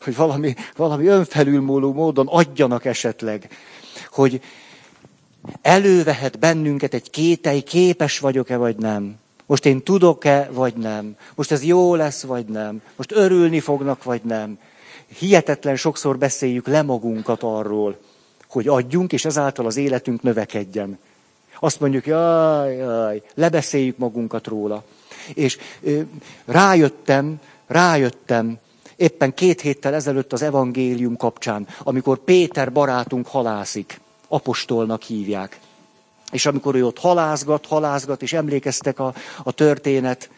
Hogy 0.01 0.15
valami, 0.15 0.55
valami 0.75 1.05
önfelülmúló 1.05 1.93
módon 1.93 2.27
adjanak 2.27 2.85
esetleg. 2.85 3.49
Hogy 4.11 4.41
elővehet 5.61 6.39
bennünket 6.39 6.93
egy 6.93 7.09
kétely, 7.09 7.59
képes 7.59 8.19
vagyok-e 8.19 8.57
vagy 8.57 8.75
nem. 8.75 9.15
Most 9.49 9.65
én 9.65 9.83
tudok-e, 9.83 10.49
vagy 10.51 10.73
nem? 10.73 11.15
Most 11.35 11.51
ez 11.51 11.63
jó 11.63 11.95
lesz, 11.95 12.23
vagy 12.23 12.45
nem? 12.45 12.81
Most 12.95 13.11
örülni 13.11 13.59
fognak, 13.59 14.03
vagy 14.03 14.21
nem? 14.23 14.59
Hihetetlen 15.17 15.75
sokszor 15.75 16.17
beszéljük 16.17 16.67
le 16.67 16.81
magunkat 16.81 17.43
arról, 17.43 17.97
hogy 18.49 18.67
adjunk, 18.67 19.13
és 19.13 19.25
ezáltal 19.25 19.65
az 19.65 19.77
életünk 19.77 20.21
növekedjen. 20.21 20.99
Azt 21.59 21.79
mondjuk, 21.79 22.05
jaj, 22.05 22.75
jaj, 22.75 23.21
lebeszéljük 23.33 23.97
magunkat 23.97 24.47
róla. 24.47 24.83
És 25.33 25.57
ö, 25.81 25.99
rájöttem, 26.45 27.39
rájöttem, 27.67 28.57
éppen 28.95 29.33
két 29.33 29.61
héttel 29.61 29.93
ezelőtt 29.93 30.33
az 30.33 30.41
evangélium 30.41 31.17
kapcsán, 31.17 31.67
amikor 31.83 32.17
Péter 32.17 32.71
barátunk 32.71 33.27
halászik, 33.27 34.01
apostolnak 34.27 35.01
hívják. 35.01 35.59
És 36.31 36.45
amikor 36.45 36.75
ő 36.75 36.85
ott 36.85 36.99
halázgat, 36.99 37.65
halázgat, 37.65 38.21
és 38.21 38.33
emlékeztek 38.33 38.99
a, 38.99 39.13
a 39.43 39.51
történet, 39.51 40.29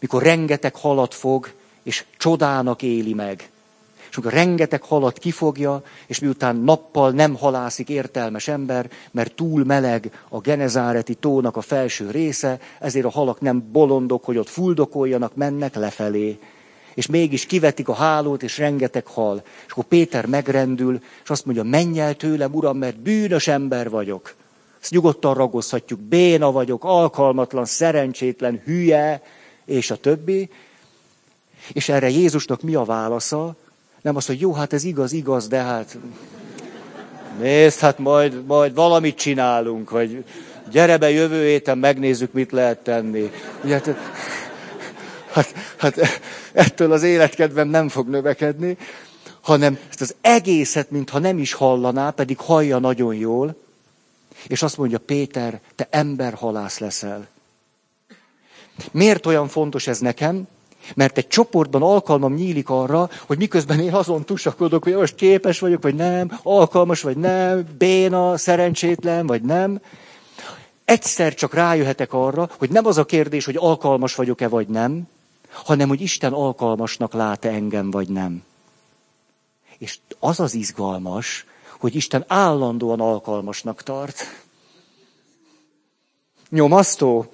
mikor 0.00 0.22
rengeteg 0.22 0.74
halat 0.74 1.14
fog, 1.14 1.52
és 1.82 2.04
csodának 2.16 2.82
éli 2.82 3.14
meg. 3.14 3.50
És 4.10 4.16
amikor 4.16 4.32
rengeteg 4.32 4.82
halat 4.82 5.18
kifogja, 5.18 5.82
és 6.06 6.18
miután 6.18 6.56
nappal 6.56 7.10
nem 7.10 7.36
halászik 7.36 7.88
értelmes 7.88 8.48
ember, 8.48 8.90
mert 9.10 9.34
túl 9.34 9.64
meleg 9.64 10.24
a 10.28 10.40
genezáreti 10.40 11.14
tónak 11.14 11.56
a 11.56 11.60
felső 11.60 12.10
része, 12.10 12.60
ezért 12.80 13.04
a 13.04 13.10
halak 13.10 13.40
nem 13.40 13.68
bolondok, 13.72 14.24
hogy 14.24 14.36
ott 14.36 14.48
fuldokoljanak, 14.48 15.34
mennek 15.34 15.74
lefelé. 15.74 16.38
És 16.94 17.06
mégis 17.06 17.46
kivetik 17.46 17.88
a 17.88 17.94
hálót, 17.94 18.42
és 18.42 18.58
rengeteg 18.58 19.06
hal. 19.06 19.42
És 19.66 19.72
akkor 19.72 19.84
Péter 19.84 20.26
megrendül, 20.26 21.00
és 21.22 21.30
azt 21.30 21.44
mondja, 21.44 21.62
menj 21.62 22.00
el 22.00 22.14
tőlem, 22.14 22.54
uram, 22.54 22.76
mert 22.76 23.00
bűnös 23.00 23.46
ember 23.48 23.90
vagyok. 23.90 24.34
Ezt 24.80 24.90
nyugodtan 24.90 25.34
ragozhatjuk. 25.34 26.00
Béna 26.00 26.52
vagyok, 26.52 26.84
alkalmatlan, 26.84 27.64
szerencsétlen, 27.64 28.62
hülye, 28.64 29.22
és 29.64 29.90
a 29.90 29.96
többi. 29.96 30.50
És 31.72 31.88
erre 31.88 32.08
Jézusnak 32.08 32.62
mi 32.62 32.74
a 32.74 32.84
válasza? 32.84 33.56
Nem 34.02 34.16
az, 34.16 34.26
hogy 34.26 34.40
jó, 34.40 34.52
hát 34.52 34.72
ez 34.72 34.84
igaz, 34.84 35.12
igaz, 35.12 35.48
de 35.48 35.58
hát 35.58 35.98
nézd, 37.38 37.78
hát 37.78 37.98
majd, 37.98 38.44
majd 38.46 38.74
valamit 38.74 39.16
csinálunk, 39.16 39.90
vagy 39.90 40.24
gyere 40.70 40.96
be 40.98 41.10
jövő 41.10 41.46
héten, 41.46 41.78
megnézzük, 41.78 42.32
mit 42.32 42.52
lehet 42.52 42.78
tenni. 42.78 43.30
Ugye, 43.64 43.72
hát, 43.74 43.96
hát, 45.32 45.54
hát 45.76 45.98
ettől 46.52 46.92
az 46.92 47.02
életkedvem 47.02 47.68
nem 47.68 47.88
fog 47.88 48.08
növekedni, 48.08 48.76
hanem 49.40 49.78
ezt 49.88 50.00
az 50.00 50.14
egészet, 50.20 50.90
mintha 50.90 51.18
nem 51.18 51.38
is 51.38 51.52
hallaná, 51.52 52.10
pedig 52.10 52.38
hallja 52.38 52.78
nagyon 52.78 53.14
jól, 53.14 53.56
és 54.46 54.62
azt 54.62 54.76
mondja, 54.76 54.98
Péter, 54.98 55.60
te 55.74 55.88
emberhalász 55.90 56.78
leszel. 56.78 57.28
Miért 58.90 59.26
olyan 59.26 59.48
fontos 59.48 59.86
ez 59.86 59.98
nekem? 59.98 60.48
Mert 60.94 61.18
egy 61.18 61.28
csoportban 61.28 61.82
alkalmam 61.82 62.34
nyílik 62.34 62.68
arra, 62.68 63.10
hogy 63.26 63.38
miközben 63.38 63.80
én 63.80 63.94
azon 63.94 64.24
tusakodok, 64.24 64.82
hogy 64.82 64.94
most 64.94 65.14
képes 65.14 65.58
vagyok, 65.58 65.82
vagy 65.82 65.94
nem, 65.94 66.38
alkalmas, 66.42 67.02
vagy 67.02 67.16
nem, 67.16 67.66
béna, 67.78 68.36
szerencsétlen, 68.36 69.26
vagy 69.26 69.42
nem. 69.42 69.80
Egyszer 70.84 71.34
csak 71.34 71.54
rájöhetek 71.54 72.12
arra, 72.12 72.50
hogy 72.58 72.70
nem 72.70 72.86
az 72.86 72.98
a 72.98 73.04
kérdés, 73.04 73.44
hogy 73.44 73.56
alkalmas 73.56 74.14
vagyok-e, 74.14 74.48
vagy 74.48 74.68
nem, 74.68 75.08
hanem 75.50 75.88
hogy 75.88 76.00
Isten 76.00 76.32
alkalmasnak 76.32 77.12
lát-e 77.12 77.48
engem, 77.48 77.90
vagy 77.90 78.08
nem. 78.08 78.42
És 79.78 79.98
az 80.18 80.40
az 80.40 80.54
izgalmas, 80.54 81.46
hogy 81.80 81.94
Isten 81.94 82.24
állandóan 82.28 83.00
alkalmasnak 83.00 83.82
tart. 83.82 84.48
Nyomasztó? 86.50 87.32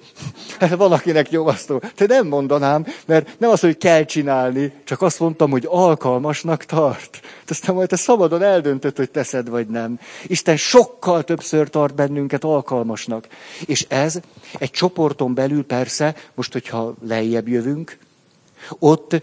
Valakinek 0.77 1.29
nyomasztó. 1.29 1.81
Te 1.95 2.05
nem 2.05 2.27
mondanám, 2.27 2.85
mert 3.05 3.39
nem 3.39 3.49
az, 3.49 3.59
hogy 3.59 3.77
kell 3.77 4.03
csinálni, 4.03 4.73
csak 4.83 5.01
azt 5.01 5.19
mondtam, 5.19 5.51
hogy 5.51 5.65
alkalmasnak 5.69 6.63
tart. 6.63 7.19
Aztán 7.47 7.75
majd 7.75 7.87
te 7.87 7.95
szabadon 7.95 8.41
eldöntöd, 8.41 8.95
hogy 8.95 9.11
teszed 9.11 9.49
vagy 9.49 9.67
nem. 9.67 9.99
Isten 10.23 10.57
sokkal 10.57 11.23
többször 11.23 11.69
tart 11.69 11.95
bennünket 11.95 12.43
alkalmasnak. 12.43 13.27
És 13.65 13.85
ez 13.89 14.19
egy 14.59 14.71
csoporton 14.71 15.33
belül 15.33 15.65
persze, 15.65 16.15
most 16.35 16.53
hogyha 16.53 16.93
lejjebb 17.07 17.47
jövünk, 17.47 17.97
ott 18.79 19.21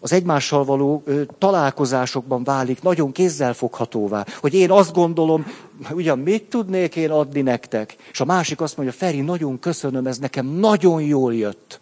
az 0.00 0.12
egymással 0.12 0.64
való 0.64 1.02
ö, 1.04 1.22
találkozásokban 1.38 2.44
válik 2.44 2.82
nagyon 2.82 3.12
kézzelfoghatóvá. 3.12 4.26
Hogy 4.40 4.54
én 4.54 4.70
azt 4.70 4.92
gondolom, 4.92 5.46
ugyan 5.90 6.18
mit 6.18 6.42
tudnék 6.42 6.96
én 6.96 7.10
adni 7.10 7.40
nektek? 7.40 7.96
És 8.12 8.20
a 8.20 8.24
másik 8.24 8.60
azt 8.60 8.76
mondja, 8.76 8.94
Feri, 8.94 9.20
nagyon 9.20 9.58
köszönöm, 9.58 10.06
ez 10.06 10.18
nekem 10.18 10.46
nagyon 10.46 11.02
jól 11.02 11.34
jött. 11.34 11.80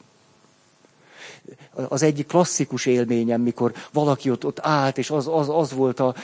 Az 1.89 2.03
egyik 2.03 2.27
klasszikus 2.27 2.87
élményem, 2.87 3.41
mikor 3.41 3.73
valaki 3.93 4.31
ott, 4.31 4.45
ott 4.45 4.59
állt, 4.63 4.99
és 4.99 5.11
az, 5.11 5.29
az, 5.31 5.49
az, 5.49 5.73
volt 5.73 6.01
a, 6.01 6.15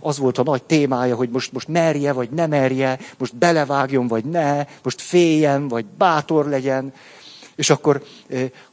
az 0.00 0.18
volt 0.18 0.38
a 0.38 0.42
nagy 0.42 0.62
témája, 0.62 1.16
hogy 1.16 1.30
most, 1.30 1.52
most 1.52 1.68
merje, 1.68 2.12
vagy 2.12 2.30
ne 2.30 2.46
merje, 2.46 2.98
most 3.18 3.36
belevágjon, 3.36 4.06
vagy 4.06 4.24
ne, 4.24 4.64
most 4.82 5.00
féljen, 5.00 5.68
vagy 5.68 5.84
bátor 5.98 6.46
legyen. 6.46 6.92
És 7.60 7.70
akkor 7.70 8.04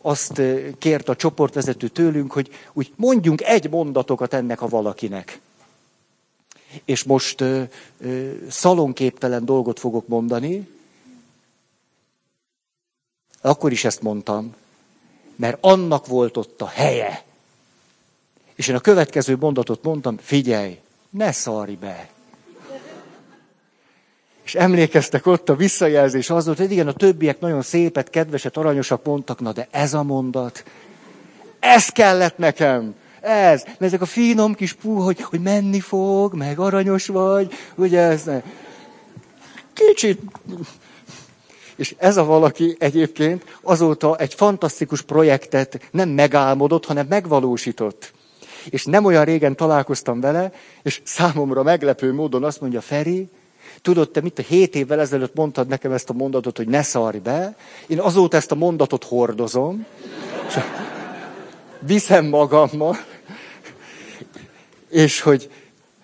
azt 0.02 0.42
kért 0.78 1.10
a 1.10 1.16
csoportvezető 1.16 1.88
tőlünk, 1.88 2.32
hogy 2.32 2.50
úgy 2.74 2.94
mondjunk 2.96 3.42
egy 3.42 3.70
mondatokat 3.70 4.34
ennek 4.34 4.62
a 4.62 4.68
valakinek. 4.68 5.40
És 6.86 7.04
most 7.04 7.44
szalonképtelen 8.50 9.46
dolgot 9.46 9.80
fogok 9.80 10.08
mondani. 10.08 10.68
Akkor 13.42 13.72
is 13.72 13.86
ezt 13.86 14.02
mondtam, 14.02 14.56
mert 15.36 15.58
annak 15.62 16.08
volt 16.08 16.38
ott 16.38 16.62
a 16.62 16.68
helye. 16.68 17.24
És 18.56 18.68
én 18.68 18.76
a 18.76 18.80
következő 18.80 19.36
mondatot 19.36 19.84
mondtam, 19.84 20.18
figyelj, 20.18 20.80
ne 21.10 21.32
szarj 21.32 21.74
be. 21.74 22.10
És 24.48 24.56
emlékeztek 24.56 25.26
ott 25.26 25.50
a 25.50 25.56
visszajelzés 25.56 26.30
az 26.30 26.46
volt, 26.46 26.58
hogy 26.58 26.72
igen, 26.72 26.88
a 26.88 26.94
többiek 26.94 27.40
nagyon 27.40 27.62
szépet, 27.62 28.10
kedveset, 28.10 28.58
aranyosak 28.58 29.06
mondtak, 29.06 29.40
na 29.40 29.52
de 29.52 29.68
ez 29.72 29.94
a 29.94 30.04
mondat, 30.04 30.64
ez 31.60 31.90
kellett 31.90 32.38
nekem. 32.38 32.96
Ez, 33.22 33.64
mert 33.64 33.82
ezek 33.82 34.02
a 34.02 34.06
finom 34.06 34.54
kis 34.54 34.74
pú, 34.74 35.00
hogy, 35.00 35.22
hogy 35.22 35.40
menni 35.40 35.80
fog, 35.80 36.34
meg 36.34 36.60
aranyos 36.60 37.08
vagy, 37.08 37.54
ugye 37.76 38.00
ez 38.00 38.24
ne. 38.24 38.42
Kicsit. 39.74 40.22
És 41.76 41.96
ez 41.98 42.18
a 42.18 42.24
valaki 42.24 42.76
egyébként 42.80 43.58
azóta 43.62 44.16
egy 44.18 44.34
fantasztikus 44.34 45.02
projektet 45.02 45.90
nem 45.92 46.10
megálmodott, 46.10 46.86
hanem 46.86 47.06
megvalósított. 47.10 48.14
És 48.70 48.86
nem 48.86 49.06
olyan 49.06 49.26
régen 49.26 49.56
találkoztam 49.56 50.22
vele, 50.22 50.52
és 50.84 51.02
számomra 51.04 51.64
meglepő 51.64 52.14
módon 52.14 52.44
azt 52.44 52.62
mondja, 52.62 52.82
Feri, 52.82 53.30
Tudod, 53.82 54.10
te 54.10 54.22
mit 54.22 54.40
a 54.40 54.42
hét 54.42 54.76
évvel 54.76 55.00
ezelőtt 55.00 55.36
mondtad 55.36 55.68
nekem 55.68 55.92
ezt 55.92 56.10
a 56.10 56.14
mondatot, 56.14 56.58
hogy 56.58 56.68
ne 56.68 56.82
szarj 56.82 57.18
be. 57.18 57.56
Én 57.88 58.00
azóta 58.00 58.38
ezt 58.38 58.52
a 58.52 58.56
mondatot 58.56 59.04
hordozom, 59.04 59.86
és 60.48 60.60
viszem 61.80 62.26
magammal, 62.26 62.98
és 64.90 65.22
hogy 65.22 65.50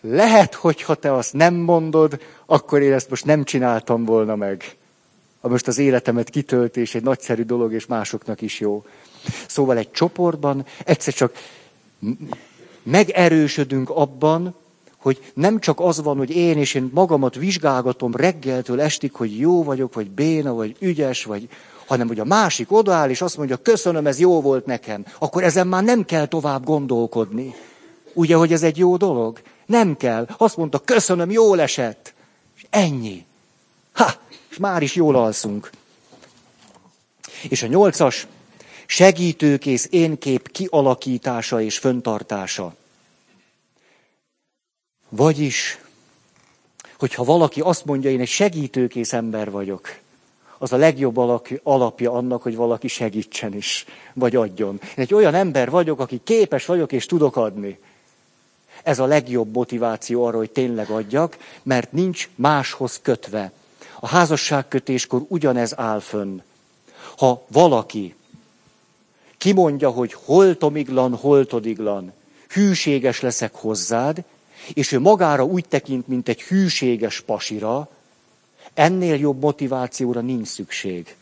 lehet, 0.02 0.54
hogyha 0.54 0.96
te 0.96 1.14
azt 1.14 1.34
nem 1.34 1.54
mondod, 1.54 2.22
akkor 2.46 2.82
én 2.82 2.94
ezt 2.94 3.10
most 3.10 3.26
nem 3.26 3.44
csináltam 3.44 4.06
volna 4.06 4.36
meg. 4.36 4.76
A 5.42 5.48
most 5.48 5.68
az 5.68 5.78
életemet 5.78 6.30
kitöltés 6.30 6.96
egy 6.96 7.04
nagyszerű 7.04 7.44
dolog, 7.44 7.74
és 7.74 7.86
másoknak 7.86 8.42
is 8.42 8.60
jó. 8.60 8.86
Szóval 9.48 9.78
egy 9.78 9.92
csoportban 9.92 10.66
egyszer 10.86 11.14
csak 11.14 11.38
megerősödünk 12.84 13.90
abban, 13.90 14.56
hogy 15.04 15.32
nem 15.34 15.60
csak 15.60 15.80
az 15.80 16.02
van, 16.02 16.18
hogy 16.18 16.36
én 16.36 16.58
és 16.58 16.74
én 16.74 16.90
magamat 16.94 17.36
vizsgálgatom 17.36 18.16
reggeltől 18.16 18.82
estig, 18.82 19.14
hogy 19.14 19.40
jó 19.40 19.64
vagyok, 19.64 19.94
vagy 19.94 20.12
béna, 20.12 20.54
vagy 20.54 20.76
ügyes, 20.80 21.24
vagy, 21.24 21.50
hanem 21.88 22.08
hogy 22.08 22.20
a 22.20 22.26
másik 22.26 22.72
odaáll, 22.72 23.10
és 23.10 23.22
azt 23.22 23.38
mondja, 23.38 23.58
köszönöm, 23.58 24.08
ez 24.08 24.20
jó 24.20 24.42
volt 24.42 24.66
nekem, 24.66 25.06
akkor 25.20 25.44
ezen 25.44 25.68
már 25.68 25.84
nem 25.84 26.06
kell 26.06 26.26
tovább 26.26 26.64
gondolkodni. 26.66 27.56
Ugye, 28.14 28.36
hogy 28.36 28.54
ez 28.54 28.64
egy 28.64 28.78
jó 28.78 28.98
dolog? 28.98 29.42
Nem 29.66 29.98
kell. 29.98 30.28
Azt 30.38 30.58
mondta, 30.58 30.80
köszönöm, 30.80 31.32
jól 31.32 31.62
esett. 31.62 32.14
És 32.56 32.66
ennyi. 32.70 33.26
Ha, 33.94 34.12
és 34.50 34.58
már 34.58 34.82
is 34.82 34.96
jól 34.96 35.16
alszunk. 35.16 35.70
És 37.50 37.64
a 37.64 37.68
nyolcas, 37.68 38.28
segítőkész 38.86 39.88
énkép 39.90 40.52
kialakítása 40.52 41.62
és 41.62 41.78
föntartása. 41.78 42.76
Vagyis, 45.16 45.80
hogyha 46.98 47.24
valaki 47.24 47.62
azt 47.62 47.86
mondja, 47.86 48.10
én 48.10 48.20
egy 48.20 48.28
segítőkész 48.28 49.14
ember 49.14 49.52
vagyok, 49.52 49.98
az 50.58 50.74
a 50.74 50.78
legjobb 50.78 51.18
alapja 51.64 52.12
annak, 52.12 52.42
hogy 52.42 52.56
valaki 52.56 52.88
segítsen 52.88 53.54
is, 53.54 53.86
vagy 54.14 54.36
adjon. 54.36 54.80
Én 54.82 54.90
egy 54.96 55.14
olyan 55.14 55.34
ember 55.34 55.70
vagyok, 55.70 56.00
aki 56.00 56.22
képes 56.24 56.66
vagyok 56.66 56.92
és 56.92 57.06
tudok 57.06 57.36
adni. 57.36 57.80
Ez 58.84 59.00
a 59.00 59.06
legjobb 59.06 59.54
motiváció 59.54 60.26
arra, 60.26 60.38
hogy 60.38 60.52
tényleg 60.52 60.90
adjak, 60.90 61.38
mert 61.64 61.92
nincs 61.92 62.30
máshoz 62.36 63.00
kötve. 63.02 63.52
A 64.00 64.08
házasságkötéskor 64.08 65.26
ugyanez 65.28 65.80
áll 65.80 66.00
fönn. 66.00 66.42
Ha 67.18 67.46
valaki 67.48 68.16
kimondja, 69.38 69.90
hogy 69.90 70.14
holtomiglan, 70.14 71.16
holtodiglan, 71.16 72.14
hűséges 72.48 73.22
leszek 73.22 73.56
hozzád, 73.56 74.24
és 74.74 74.92
ő 74.92 75.00
magára 75.00 75.44
úgy 75.44 75.66
tekint, 75.68 76.08
mint 76.08 76.30
egy 76.30 76.42
hűséges 76.42 77.22
pasira, 77.22 77.90
ennél 78.74 79.16
jobb 79.16 79.42
motivációra 79.42 80.22
nincs 80.22 80.48
szükség. 80.48 81.16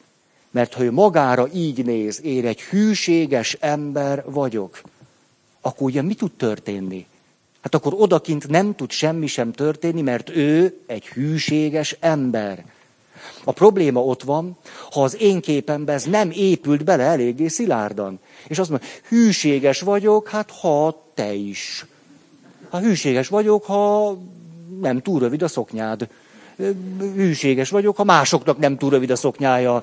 Mert 0.52 0.74
ha 0.74 0.84
ő 0.84 0.92
magára 0.92 1.48
így 1.54 1.86
néz, 1.86 2.22
én 2.24 2.46
egy 2.46 2.62
hűséges 2.62 3.58
ember 3.60 4.24
vagyok, 4.26 4.82
akkor 5.62 5.88
ugye 5.88 6.02
mi 6.02 6.14
tud 6.14 6.32
történni? 6.32 7.06
Hát 7.62 7.76
akkor 7.76 7.94
odakint 7.98 8.48
nem 8.48 8.76
tud 8.76 8.92
semmi 8.92 9.28
sem 9.28 9.52
történni, 9.52 10.02
mert 10.02 10.30
ő 10.30 10.80
egy 10.86 11.08
hűséges 11.08 11.96
ember. 12.00 12.66
A 13.44 13.52
probléma 13.52 14.04
ott 14.04 14.24
van, 14.24 14.58
ha 14.92 15.04
az 15.04 15.22
én 15.22 15.42
képembe 15.42 15.94
ez 15.94 16.04
nem 16.04 16.32
épült 16.32 16.84
bele 16.84 17.04
eléggé 17.04 17.48
szilárdan. 17.48 18.20
És 18.48 18.60
azt 18.60 18.70
mondja, 18.70 18.88
hűséges 19.08 19.82
vagyok, 19.82 20.30
hát 20.30 20.52
ha 20.52 21.06
te 21.14 21.34
is. 21.34 21.86
Hát 22.72 22.82
hűséges 22.82 23.28
vagyok, 23.28 23.66
ha 23.66 24.18
nem 24.80 25.02
túl 25.02 25.20
rövid 25.20 25.42
a 25.42 25.48
szoknyád. 25.48 26.08
Hűséges 27.16 27.70
vagyok, 27.70 27.96
ha 27.96 28.04
másoknak 28.04 28.58
nem 28.58 28.78
túl 28.78 28.90
rövid 28.90 29.10
a 29.10 29.16
szoknyája. 29.16 29.82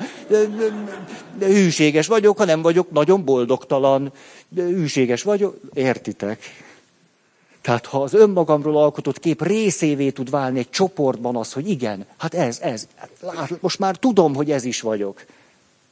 Hűséges 1.39 2.07
vagyok, 2.07 2.39
ha 2.39 2.45
nem 2.45 2.63
vagyok 2.63 2.91
nagyon 2.91 3.25
boldogtalan. 3.25 4.13
Hűséges 4.55 5.23
vagyok, 5.23 5.61
értitek? 5.75 6.43
Tehát 7.61 7.87
ha 7.87 8.03
az 8.03 8.15
önmagamról 8.15 8.77
alkotott 8.77 9.21
kép 9.21 9.43
részévé 9.43 10.11
tud 10.11 10.31
válni 10.31 10.59
egy 10.59 10.71
csoportban 10.71 11.37
az, 11.37 11.53
hogy 11.53 11.69
igen, 11.69 12.07
hát 12.17 12.35
ez, 12.35 12.59
ez, 12.61 12.87
lát, 13.21 13.63
most 13.63 13.79
már 13.79 13.97
tudom, 13.97 14.35
hogy 14.35 14.51
ez 14.51 14.65
is 14.65 14.81
vagyok. 14.81 15.25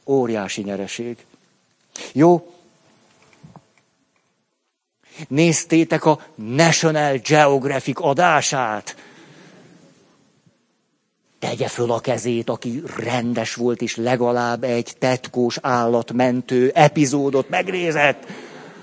Óriási 0.05 0.61
nyereség. 0.61 1.25
Jó, 2.13 2.51
Néztétek 5.27 6.05
a 6.05 6.19
National 6.35 7.17
Geographic 7.17 8.01
adását? 8.01 8.95
Tegye 11.39 11.67
föl 11.67 11.91
a 11.91 11.99
kezét, 11.99 12.49
aki 12.49 12.83
rendes 12.97 13.53
volt, 13.53 13.81
és 13.81 13.95
legalább 13.95 14.63
egy 14.63 14.95
tetkós 14.99 15.57
állatmentő 15.61 16.71
epizódot 16.73 17.49
megnézett. 17.49 18.25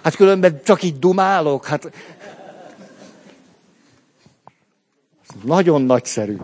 Hát 0.03 0.17
különben 0.17 0.61
csak 0.65 0.83
így 0.83 0.99
dumálok. 0.99 1.67
Hát... 1.67 1.93
Nagyon 5.43 5.83
nagyszerű. 5.83 6.37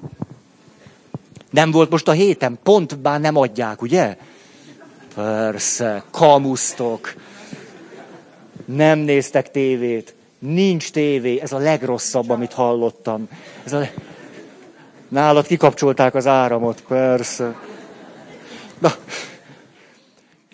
Nem 1.51 1.71
volt 1.71 1.91
most 1.91 2.09
a 2.09 2.13
héten, 2.13 2.59
pont 2.63 2.99
bár 2.99 3.21
nem 3.21 3.37
adják, 3.37 3.83
ugye? 3.83 4.17
Persze, 5.15 6.05
kamusztok. 6.11 7.15
Nem 8.65 8.99
néztek 8.99 9.51
tévét. 9.51 10.15
Nincs 10.39 10.91
tévé. 10.91 11.41
Ez 11.41 11.53
a 11.53 11.59
legrosszabb, 11.59 12.31
amit 12.31 12.53
hallottam. 12.53 13.29
Ez 13.65 13.73
a... 13.73 13.89
Nálad 15.09 15.47
kikapcsolták 15.47 16.15
az 16.15 16.27
áramot, 16.27 16.83
persze. 16.89 17.57
Na, 18.79 18.93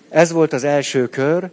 ez 0.08 0.32
volt 0.32 0.52
az 0.52 0.64
első 0.64 1.08
kör, 1.08 1.50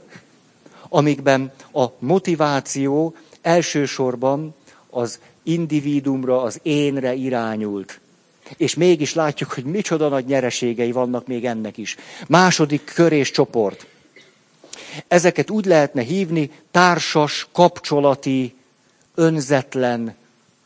amikben 0.90 1.52
a 1.74 1.86
motiváció 2.00 3.16
elsősorban 3.42 4.56
az 4.90 5.20
individumra, 5.44 6.42
az 6.42 6.60
énre 6.62 7.14
irányult. 7.14 8.00
És 8.58 8.74
mégis 8.74 9.14
látjuk, 9.14 9.52
hogy 9.52 9.64
micsoda 9.64 10.08
nagy 10.08 10.26
nyereségei 10.26 10.92
vannak 10.92 11.28
még 11.28 11.46
ennek 11.46 11.78
is. 11.78 11.96
Második 12.28 12.92
kör 12.94 13.12
és 13.12 13.32
csoport. 13.32 13.88
Ezeket 15.08 15.50
úgy 15.50 15.66
lehetne 15.66 16.02
hívni 16.02 16.52
társas, 16.72 17.48
kapcsolati, 17.52 18.56
önzetlen 19.16 20.16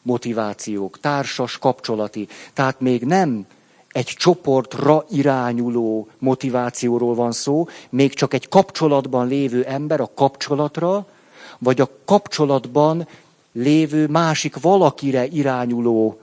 motivációk, 0.02 1.00
társas, 1.00 1.58
kapcsolati. 1.58 2.28
Tehát 2.54 2.80
még 2.80 3.04
nem 3.04 3.46
egy 3.92 4.06
csoportra 4.06 5.06
irányuló 5.10 6.08
motivációról 6.20 7.16
van 7.16 7.32
szó, 7.32 7.68
még 7.90 8.14
csak 8.14 8.34
egy 8.34 8.50
kapcsolatban 8.50 9.28
lévő 9.28 9.64
ember 9.64 10.00
a 10.00 10.12
kapcsolatra, 10.16 11.08
vagy 11.58 11.82
a 11.82 11.90
kapcsolatban 12.06 13.08
lévő 13.52 14.08
másik 14.08 14.60
valakire 14.60 15.26
irányuló 15.26 16.20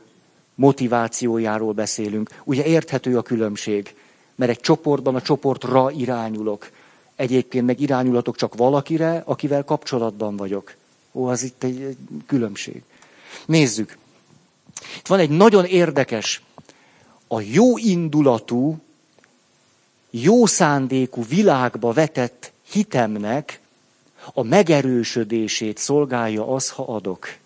motivációjáról 0.54 1.72
beszélünk. 1.72 2.30
Ugye 2.44 2.64
érthető 2.64 3.16
a 3.16 3.22
különbség, 3.22 3.94
mert 4.34 4.50
egy 4.50 4.60
csoportban 4.60 5.14
a 5.14 5.22
csoportra 5.22 5.90
irányulok. 5.90 6.70
Egyébként 7.16 7.66
meg 7.66 7.80
irányulatok 7.80 8.36
csak 8.36 8.54
valakire, 8.54 9.22
akivel 9.26 9.64
kapcsolatban 9.64 10.36
vagyok. 10.36 10.74
Ó, 11.12 11.26
az 11.26 11.42
itt 11.42 11.62
egy, 11.62 11.80
egy 11.80 11.96
különbség. 12.26 12.82
Nézzük. 13.46 13.96
Itt 14.98 15.06
van 15.06 15.18
egy 15.18 15.30
nagyon 15.30 15.64
érdekes, 15.64 16.42
a 17.28 17.40
jó 17.40 17.78
indulatú, 17.78 18.76
jó 20.10 20.46
szándékú 20.46 21.24
világba 21.24 21.92
vetett 21.92 22.52
hitemnek 22.70 23.60
a 24.32 24.42
megerősödését 24.42 25.78
szolgálja 25.78 26.48
az, 26.48 26.70
ha 26.70 26.82
adok. 26.82 27.36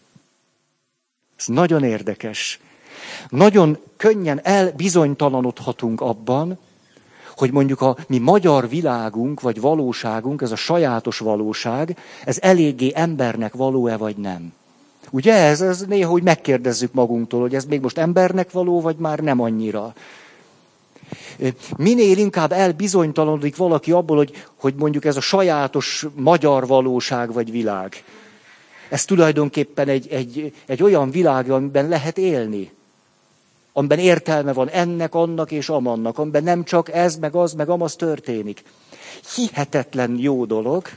Ez 1.36 1.46
nagyon 1.46 1.84
érdekes. 1.84 2.60
Nagyon 3.28 3.78
könnyen 3.96 4.40
elbizonytalanodhatunk 4.42 6.00
abban, 6.00 6.58
hogy 7.38 7.52
mondjuk 7.52 7.80
a 7.80 7.96
mi 8.06 8.18
magyar 8.18 8.68
világunk, 8.68 9.40
vagy 9.40 9.60
valóságunk, 9.60 10.42
ez 10.42 10.50
a 10.50 10.56
sajátos 10.56 11.18
valóság, 11.18 11.96
ez 12.24 12.38
eléggé 12.40 12.92
embernek 12.94 13.54
való-e, 13.54 13.96
vagy 13.96 14.16
nem. 14.16 14.52
Ugye 15.10 15.34
ez, 15.34 15.60
ez 15.60 15.80
néha 15.80 16.12
úgy 16.12 16.22
megkérdezzük 16.22 16.92
magunktól, 16.92 17.40
hogy 17.40 17.54
ez 17.54 17.64
még 17.64 17.80
most 17.80 17.98
embernek 17.98 18.50
való, 18.50 18.80
vagy 18.80 18.96
már 18.96 19.18
nem 19.18 19.40
annyira. 19.40 19.94
Minél 21.76 22.18
inkább 22.18 22.52
elbizonytalanodik 22.52 23.56
valaki 23.56 23.92
abból, 23.92 24.16
hogy, 24.16 24.44
hogy 24.56 24.74
mondjuk 24.74 25.04
ez 25.04 25.16
a 25.16 25.20
sajátos 25.20 26.06
magyar 26.14 26.66
valóság 26.66 27.32
vagy 27.32 27.50
világ. 27.50 28.04
Ez 28.88 29.04
tulajdonképpen 29.04 29.88
egy, 29.88 30.08
egy, 30.08 30.52
egy 30.66 30.82
olyan 30.82 31.10
világ, 31.10 31.50
amiben 31.50 31.88
lehet 31.88 32.18
élni. 32.18 32.70
Amiben 33.78 33.98
értelme 33.98 34.52
van 34.52 34.68
ennek, 34.68 35.14
annak 35.14 35.50
és 35.50 35.68
amannak. 35.68 36.18
Amiben 36.18 36.42
nem 36.42 36.64
csak 36.64 36.92
ez, 36.92 37.16
meg 37.16 37.34
az, 37.34 37.52
meg 37.52 37.68
amaz 37.68 37.96
történik. 37.96 38.62
Hihetetlen 39.34 40.16
jó 40.18 40.44
dolog, 40.44 40.88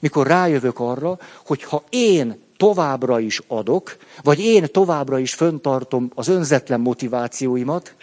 mikor 0.00 0.26
rájövök 0.26 0.80
arra, 0.80 1.18
hogy 1.46 1.62
ha 1.62 1.84
én 1.88 2.42
továbbra 2.56 3.20
is 3.20 3.40
adok, 3.46 3.96
vagy 4.22 4.40
én 4.40 4.72
továbbra 4.72 5.18
is 5.18 5.34
föntartom 5.34 6.10
az 6.14 6.28
önzetlen 6.28 6.80
motivációimat, 6.80 7.94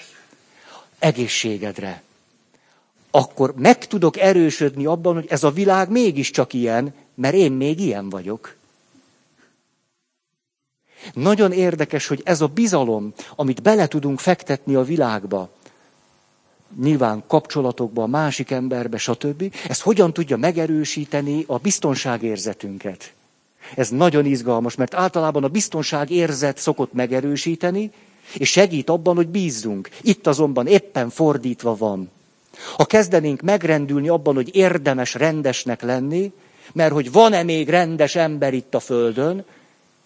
egészségedre. 0.99 2.01
Akkor 3.11 3.53
meg 3.57 3.87
tudok 3.87 4.17
erősödni 4.17 4.85
abban, 4.85 5.13
hogy 5.13 5.27
ez 5.29 5.43
a 5.43 5.51
világ 5.51 5.89
mégiscsak 5.89 6.53
ilyen, 6.53 6.93
mert 7.15 7.35
én 7.35 7.51
még 7.51 7.79
ilyen 7.79 8.09
vagyok. 8.09 8.55
Nagyon 11.13 11.51
érdekes, 11.51 12.07
hogy 12.07 12.21
ez 12.23 12.41
a 12.41 12.47
bizalom, 12.47 13.13
amit 13.35 13.61
bele 13.61 13.87
tudunk 13.87 14.19
fektetni 14.19 14.75
a 14.75 14.83
világba, 14.83 15.49
nyilván 16.81 17.23
kapcsolatokba, 17.27 18.03
a 18.03 18.07
másik 18.07 18.51
emberbe, 18.51 18.97
stb., 18.97 19.55
ez 19.67 19.81
hogyan 19.81 20.13
tudja 20.13 20.37
megerősíteni 20.37 21.43
a 21.47 21.57
biztonságérzetünket. 21.57 23.13
Ez 23.75 23.89
nagyon 23.89 24.25
izgalmas, 24.25 24.75
mert 24.75 24.93
általában 24.93 25.43
a 25.43 25.47
biztonságérzet 25.47 26.57
szokott 26.57 26.93
megerősíteni, 26.93 27.91
és 28.33 28.49
segít 28.49 28.89
abban, 28.89 29.15
hogy 29.15 29.27
bízzunk. 29.27 29.89
Itt 30.01 30.27
azonban 30.27 30.67
éppen 30.67 31.09
fordítva 31.09 31.75
van. 31.75 32.09
Ha 32.77 32.85
kezdenénk 32.85 33.41
megrendülni 33.41 34.09
abban, 34.09 34.35
hogy 34.35 34.55
érdemes 34.55 35.13
rendesnek 35.13 35.81
lenni, 35.81 36.31
mert 36.73 36.93
hogy 36.93 37.11
van-e 37.11 37.43
még 37.43 37.69
rendes 37.69 38.15
ember 38.15 38.53
itt 38.53 38.75
a 38.75 38.79
földön, 38.79 39.45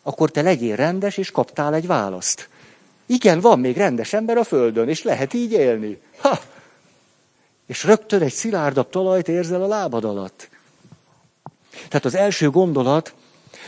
akkor 0.08 0.32
te 0.32 0.42
legyél 0.42 0.76
rendes, 0.76 1.18
és 1.18 1.32
kaptál 1.32 1.74
egy 1.74 1.88
választ. 1.88 2.50
Igen, 3.06 3.40
van 3.40 3.60
még 3.60 3.78
rendes 3.78 4.14
ember 4.14 4.38
a 4.38 4.44
földön, 4.44 4.90
és 4.90 5.04
lehet 5.04 5.34
így 5.34 5.52
élni. 5.52 6.02
Ha! 6.18 6.40
És 7.66 7.84
rögtön 7.84 8.22
egy 8.22 8.34
szilárdabb 8.34 8.90
talajt 8.90 9.28
érzel 9.28 9.64
a 9.64 9.68
lábad 9.68 10.04
alatt. 10.04 10.50
Tehát 11.88 12.06
az 12.06 12.16
első 12.16 12.50
gondolat, 12.50 13.14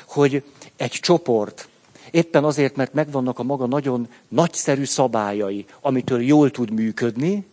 hogy 0.07 0.43
egy 0.75 0.91
csoport, 0.91 1.67
éppen 2.11 2.43
azért, 2.43 2.75
mert 2.75 2.93
megvannak 2.93 3.39
a 3.39 3.43
maga 3.43 3.65
nagyon 3.65 4.09
nagyszerű 4.27 4.83
szabályai, 4.83 5.65
amitől 5.81 6.21
jól 6.21 6.51
tud 6.51 6.71
működni, 6.71 7.45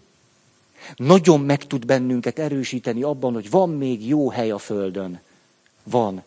nagyon 0.96 1.40
meg 1.40 1.64
tud 1.64 1.86
bennünket 1.86 2.38
erősíteni 2.38 3.02
abban, 3.02 3.32
hogy 3.32 3.50
van 3.50 3.70
még 3.70 4.08
jó 4.08 4.30
hely 4.30 4.50
a 4.50 4.58
Földön. 4.58 5.20
Van. 5.82 6.22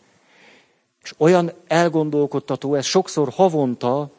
És 1.02 1.14
olyan 1.16 1.52
elgondolkodtató, 1.66 2.74
ez 2.74 2.84
sokszor 2.84 3.28
havonta 3.28 4.10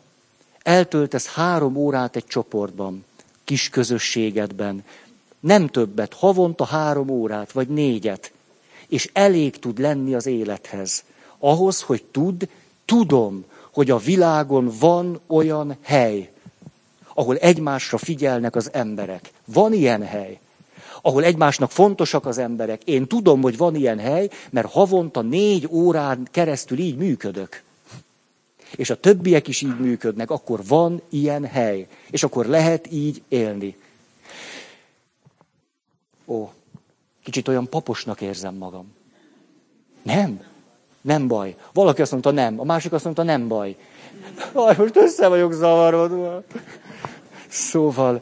eltöltesz 0.63 1.27
három 1.27 1.75
órát 1.75 2.15
egy 2.15 2.25
csoportban, 2.25 3.05
kis 3.43 3.69
közösségedben. 3.69 4.83
Nem 5.39 5.67
többet, 5.67 6.13
havonta 6.13 6.65
három 6.65 7.09
órát, 7.09 7.51
vagy 7.51 7.67
négyet. 7.67 8.31
És 8.87 9.09
elég 9.13 9.59
tud 9.59 9.79
lenni 9.79 10.13
az 10.13 10.25
élethez. 10.25 11.03
Ahhoz, 11.37 11.81
hogy 11.81 12.03
tud, 12.03 12.49
tudom, 12.85 13.45
hogy 13.71 13.89
a 13.89 13.97
világon 13.97 14.71
van 14.79 15.19
olyan 15.27 15.77
hely, 15.81 16.31
ahol 17.13 17.37
egymásra 17.37 17.97
figyelnek 17.97 18.55
az 18.55 18.69
emberek. 18.73 19.31
Van 19.45 19.73
ilyen 19.73 20.03
hely, 20.03 20.39
ahol 21.01 21.23
egymásnak 21.23 21.71
fontosak 21.71 22.25
az 22.25 22.37
emberek. 22.37 22.83
Én 22.83 23.07
tudom, 23.07 23.41
hogy 23.41 23.57
van 23.57 23.75
ilyen 23.75 23.99
hely, 23.99 24.29
mert 24.49 24.71
havonta 24.71 25.21
négy 25.21 25.67
órán 25.71 26.27
keresztül 26.31 26.79
így 26.79 26.97
működök. 26.97 27.63
És 28.75 28.89
a 28.89 28.99
többiek 28.99 29.47
is 29.47 29.61
így 29.61 29.79
működnek, 29.79 30.29
akkor 30.29 30.65
van 30.67 31.01
ilyen 31.09 31.45
hely. 31.45 31.87
És 32.09 32.23
akkor 32.23 32.45
lehet 32.45 32.91
így 32.91 33.21
élni. 33.27 33.77
Ó, 36.25 36.49
kicsit 37.23 37.47
olyan 37.47 37.69
paposnak 37.69 38.21
érzem 38.21 38.55
magam. 38.55 38.93
Nem, 40.01 40.43
nem 41.01 41.27
baj. 41.27 41.55
Valaki 41.73 42.01
azt 42.01 42.11
mondta 42.11 42.31
nem, 42.31 42.59
a 42.59 42.63
másik 42.63 42.91
azt 42.91 43.03
mondta 43.03 43.23
nem 43.23 43.47
baj. 43.47 43.75
Aj, 44.53 44.75
most 44.77 44.95
össze 44.95 45.27
vagyok 45.27 45.53
zavarodva. 45.53 46.43
Szóval, 47.47 48.21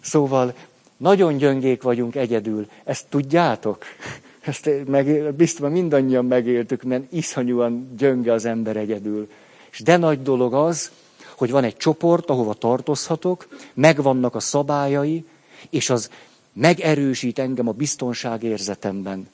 szóval 0.00 0.54
nagyon 0.96 1.36
gyöngék 1.36 1.82
vagyunk 1.82 2.14
egyedül. 2.14 2.66
Ezt 2.84 3.06
tudjátok? 3.08 3.84
Ezt 4.40 4.70
meg, 4.86 5.34
biztos 5.34 5.70
mindannyian 5.70 6.24
megéltük, 6.24 6.82
mert 6.82 7.12
iszonyúan 7.12 7.94
gyönge 7.96 8.32
az 8.32 8.44
ember 8.44 8.76
egyedül. 8.76 9.30
És 9.70 9.80
de 9.80 9.96
nagy 9.96 10.22
dolog 10.22 10.54
az, 10.54 10.90
hogy 11.36 11.50
van 11.50 11.64
egy 11.64 11.76
csoport, 11.76 12.30
ahova 12.30 12.54
tartozhatok, 12.54 13.48
megvannak 13.74 14.34
a 14.34 14.40
szabályai, 14.40 15.24
és 15.70 15.90
az 15.90 16.10
megerősít 16.52 17.38
engem 17.38 17.68
a 17.68 17.72
biztonságérzetemben 17.72 19.28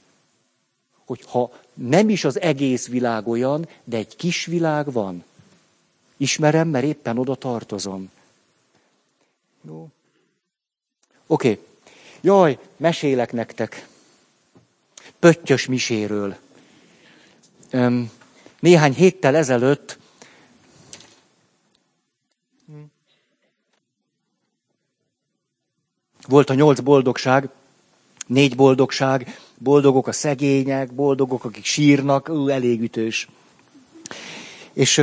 hogy 1.12 1.24
ha 1.26 1.52
nem 1.74 2.08
is 2.08 2.24
az 2.24 2.40
egész 2.40 2.88
világ 2.88 3.28
olyan, 3.28 3.68
de 3.84 3.96
egy 3.96 4.16
kis 4.16 4.46
világ 4.46 4.92
van. 4.92 5.24
Ismerem, 6.16 6.68
mert 6.68 6.84
éppen 6.84 7.18
oda 7.18 7.34
tartozom. 7.34 8.10
Jó. 9.66 9.88
Oké. 11.32 11.50
Okay. 11.50 11.64
Jaj, 12.20 12.58
mesélek 12.76 13.32
nektek. 13.32 13.88
Pöttyös 15.18 15.66
miséről. 15.66 16.36
Néhány 18.60 18.94
héttel 18.94 19.36
ezelőtt 19.36 19.98
volt 26.28 26.50
a 26.50 26.54
nyolc 26.54 26.80
boldogság, 26.80 27.48
Négy 28.26 28.56
boldogság, 28.56 29.40
boldogok 29.58 30.06
a 30.06 30.12
szegények, 30.12 30.92
boldogok, 30.92 31.44
akik 31.44 31.64
sírnak, 31.64 32.28
ú, 32.28 32.48
elég 32.48 32.82
ütős. 32.82 33.28
És 34.72 34.98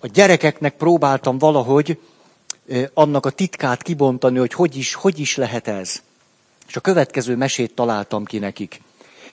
a 0.00 0.06
gyerekeknek 0.06 0.76
próbáltam 0.76 1.38
valahogy 1.38 1.98
annak 2.94 3.26
a 3.26 3.30
titkát 3.30 3.82
kibontani, 3.82 4.38
hogy 4.38 4.52
hogy 4.52 4.76
is, 4.76 4.94
hogy 4.94 5.18
is 5.18 5.36
lehet 5.36 5.68
ez. 5.68 6.02
És 6.66 6.76
a 6.76 6.80
következő 6.80 7.36
mesét 7.36 7.74
találtam 7.74 8.24
ki 8.24 8.38
nekik. 8.38 8.80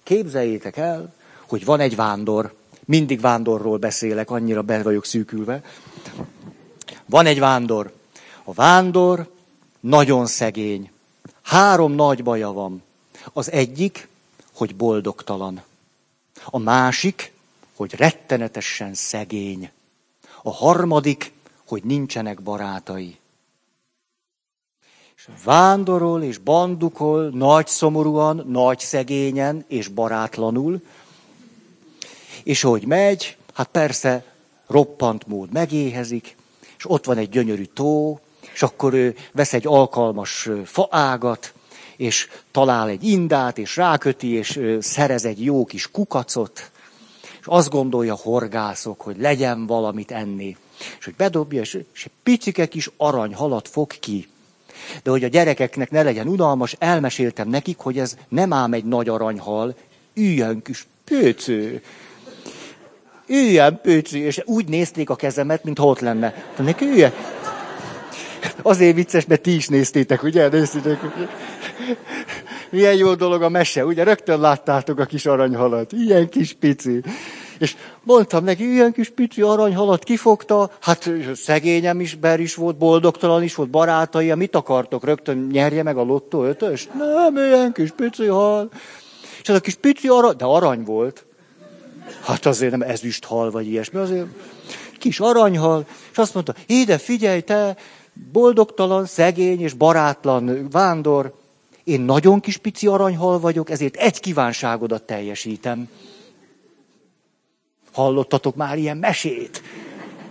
Képzeljétek 0.03 0.77
el, 0.77 1.13
hogy 1.47 1.65
van 1.65 1.79
egy 1.79 1.95
vándor, 1.95 2.53
mindig 2.85 3.21
vándorról 3.21 3.77
beszélek, 3.77 4.29
annyira 4.29 4.61
be 4.61 4.83
vagyok 4.83 5.05
szűkülve. 5.05 5.63
Van 7.05 7.25
egy 7.25 7.39
vándor. 7.39 7.93
A 8.43 8.53
vándor 8.53 9.31
nagyon 9.79 10.25
szegény. 10.25 10.91
Három 11.41 11.91
nagy 11.91 12.23
baja 12.23 12.51
van. 12.51 12.83
Az 13.33 13.51
egyik, 13.51 14.07
hogy 14.53 14.75
boldogtalan. 14.75 15.61
A 16.45 16.57
másik, 16.57 17.33
hogy 17.75 17.93
rettenetesen 17.93 18.93
szegény. 18.93 19.71
A 20.43 20.51
harmadik, 20.51 21.31
hogy 21.65 21.83
nincsenek 21.83 22.41
barátai. 22.41 23.19
És 25.21 25.27
vándorol 25.43 26.23
és 26.23 26.37
bandukol 26.37 27.29
nagy 27.29 27.67
szomorúan, 27.67 28.45
nagy 28.47 28.79
szegényen 28.79 29.65
és 29.67 29.87
barátlanul, 29.87 30.81
és 32.43 32.61
hogy 32.61 32.85
megy, 32.85 33.37
hát 33.53 33.67
persze 33.67 34.25
roppant 34.67 35.27
mód 35.27 35.51
megéhezik, 35.51 36.35
és 36.77 36.89
ott 36.89 37.05
van 37.05 37.17
egy 37.17 37.29
gyönyörű 37.29 37.63
tó, 37.63 38.19
és 38.53 38.63
akkor 38.63 38.93
ő 38.93 39.15
vesz 39.31 39.53
egy 39.53 39.67
alkalmas 39.67 40.49
faágat, 40.65 41.53
és 41.97 42.29
talál 42.51 42.87
egy 42.87 43.03
indát, 43.03 43.57
és 43.57 43.75
ráköti, 43.75 44.27
és 44.27 44.59
szerez 44.79 45.25
egy 45.25 45.43
jó 45.43 45.65
kis 45.65 45.91
kukacot, 45.91 46.71
és 47.39 47.45
azt 47.45 47.69
gondolja 47.69 48.15
horgászok, 48.15 49.01
hogy 49.01 49.17
legyen 49.17 49.65
valamit 49.65 50.11
enni. 50.11 50.57
És 50.99 51.05
hogy 51.05 51.15
bedobja, 51.15 51.61
és, 51.61 51.73
egy 51.73 52.11
picike 52.23 52.65
kis 52.65 52.89
aranyhalat 52.97 53.67
fog 53.67 53.99
ki. 53.99 54.30
De 55.03 55.09
hogy 55.09 55.23
a 55.23 55.27
gyerekeknek 55.27 55.91
ne 55.91 56.03
legyen 56.03 56.27
unalmas, 56.27 56.75
elmeséltem 56.79 57.49
nekik, 57.49 57.77
hogy 57.77 57.97
ez 57.97 58.17
nem 58.29 58.53
ám 58.53 58.73
egy 58.73 58.85
nagy 58.85 59.09
aranyhal, 59.09 59.75
üljön 60.13 60.61
kis 60.61 60.87
pőcő. 61.03 61.81
Üljön 63.27 63.79
pőcő, 63.81 64.17
és 64.17 64.41
úgy 64.45 64.67
nézték 64.67 65.09
a 65.09 65.15
kezemet, 65.15 65.63
mintha 65.63 65.85
ott 65.85 65.99
lenne. 65.99 66.33
De 66.55 66.63
neki 66.63 66.85
üljön. 66.85 67.13
Azért 68.61 68.95
vicces, 68.95 69.25
mert 69.25 69.41
ti 69.41 69.55
is 69.55 69.67
néztétek, 69.67 70.23
ugye? 70.23 70.47
Néztétek, 70.47 71.03
ugye? 71.03 71.27
Milyen 72.69 72.95
jó 72.95 73.15
dolog 73.15 73.41
a 73.41 73.49
mese, 73.49 73.85
ugye? 73.85 74.03
Rögtön 74.03 74.39
láttátok 74.39 74.99
a 74.99 75.05
kis 75.05 75.25
aranyhalat. 75.25 75.91
Ilyen 75.91 76.29
kis 76.29 76.53
pici. 76.53 77.01
És 77.61 77.75
mondtam 78.03 78.43
neki, 78.43 78.71
ilyen 78.71 78.91
kis 78.91 79.09
pici 79.09 79.41
aranyhalat 79.41 80.03
kifogta, 80.03 80.71
hát 80.79 81.09
szegényem 81.33 81.99
is, 81.99 82.15
ber 82.15 82.39
is 82.39 82.55
volt, 82.55 82.77
boldogtalan 82.77 83.43
is 83.43 83.55
volt, 83.55 83.69
barátai, 83.69 84.33
mit 84.33 84.55
akartok, 84.55 85.03
rögtön 85.03 85.47
nyerje 85.51 85.83
meg 85.83 85.97
a 85.97 86.03
lottó 86.03 86.43
ötöst? 86.43 86.93
Nem, 86.93 87.35
ilyen 87.35 87.71
kis 87.73 87.91
pici 87.91 88.25
hal. 88.25 88.69
És 89.41 89.49
az 89.49 89.55
a 89.55 89.59
kis 89.59 89.75
pici 89.75 90.07
arany, 90.07 90.35
de 90.35 90.45
arany 90.45 90.83
volt. 90.83 91.25
Hát 92.21 92.45
azért 92.45 92.71
nem 92.71 92.81
ezüst 92.81 93.25
hal, 93.25 93.51
vagy 93.51 93.67
ilyesmi, 93.67 93.99
azért 93.99 94.27
kis 94.99 95.19
aranyhal, 95.19 95.85
és 96.11 96.17
azt 96.17 96.33
mondta, 96.33 96.55
ide 96.65 96.97
figyelj 96.97 97.41
te, 97.41 97.75
boldogtalan, 98.31 99.05
szegény 99.05 99.61
és 99.61 99.73
barátlan 99.73 100.67
vándor, 100.71 101.33
én 101.83 102.01
nagyon 102.01 102.39
kis 102.39 102.57
pici 102.57 102.87
aranyhal 102.87 103.39
vagyok, 103.39 103.69
ezért 103.69 103.95
egy 103.95 104.19
kívánságodat 104.19 105.03
teljesítem. 105.03 105.89
Hallottatok 107.91 108.55
már 108.55 108.77
ilyen 108.77 108.97
mesét? 108.97 109.61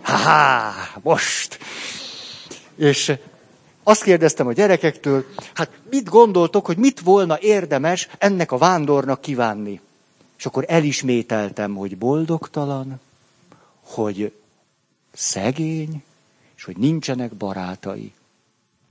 Ha, 0.03 0.73
most! 1.03 1.59
És 2.77 3.13
azt 3.83 4.03
kérdeztem 4.03 4.47
a 4.47 4.53
gyerekektől, 4.53 5.25
hát 5.55 5.71
mit 5.91 6.09
gondoltok, 6.09 6.67
hogy 6.67 6.77
mit 6.77 7.01
volna 7.01 7.39
érdemes 7.41 8.09
ennek 8.19 8.53
a 8.53 8.59
vándornak 8.59 9.21
kívánni? 9.21 9.81
És 10.39 10.47
akkor 10.47 10.65
elismételtem, 10.69 11.75
hogy 11.75 11.99
boldogtalan, 11.99 13.01
hogy 13.81 14.33
szegény, 15.13 16.03
és 16.57 16.65
hogy 16.65 16.77
nincsenek 16.77 17.35
barátai. 17.35 18.13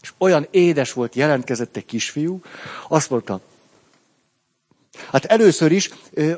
És 0.01 0.13
olyan 0.17 0.47
édes 0.51 0.93
volt, 0.93 1.15
jelentkezett 1.15 1.75
egy 1.75 1.85
kisfiú, 1.85 2.41
azt 2.87 3.09
mondta, 3.09 3.41
hát 5.11 5.25
először 5.25 5.71
is 5.71 5.89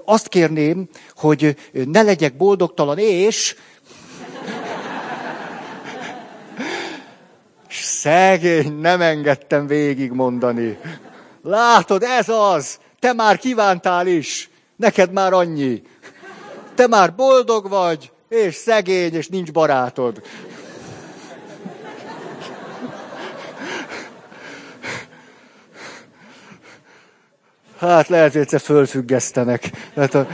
azt 0.06 0.28
kérném, 0.28 0.90
hogy 1.16 1.56
ne 1.72 2.02
legyek 2.02 2.38
boldogtalan, 2.38 2.98
és 2.98 3.56
szegény, 7.70 8.80
nem 8.80 9.02
engedtem 9.02 9.68
végigmondani. 9.68 10.78
Látod, 11.44 12.04
ez 12.04 12.30
az, 12.30 12.80
te 13.00 13.14
már 13.14 13.38
kívántál 13.38 14.08
is, 14.08 14.50
neked 14.76 15.12
már 15.12 15.34
annyi. 15.34 15.82
Te 16.76 16.88
már 16.88 17.16
boldog 17.16 17.70
vagy, 17.70 18.12
és 18.30 18.56
szegény, 18.56 19.14
és 19.14 19.28
nincs 19.28 19.52
barátod. 19.52 20.22
Hát 27.82 28.08
lehet, 28.08 28.32
hogy 28.32 28.42
egyszer 28.42 28.60
fölfüggesztenek. 28.60 29.72
Hát 29.96 30.16
a 30.16 30.28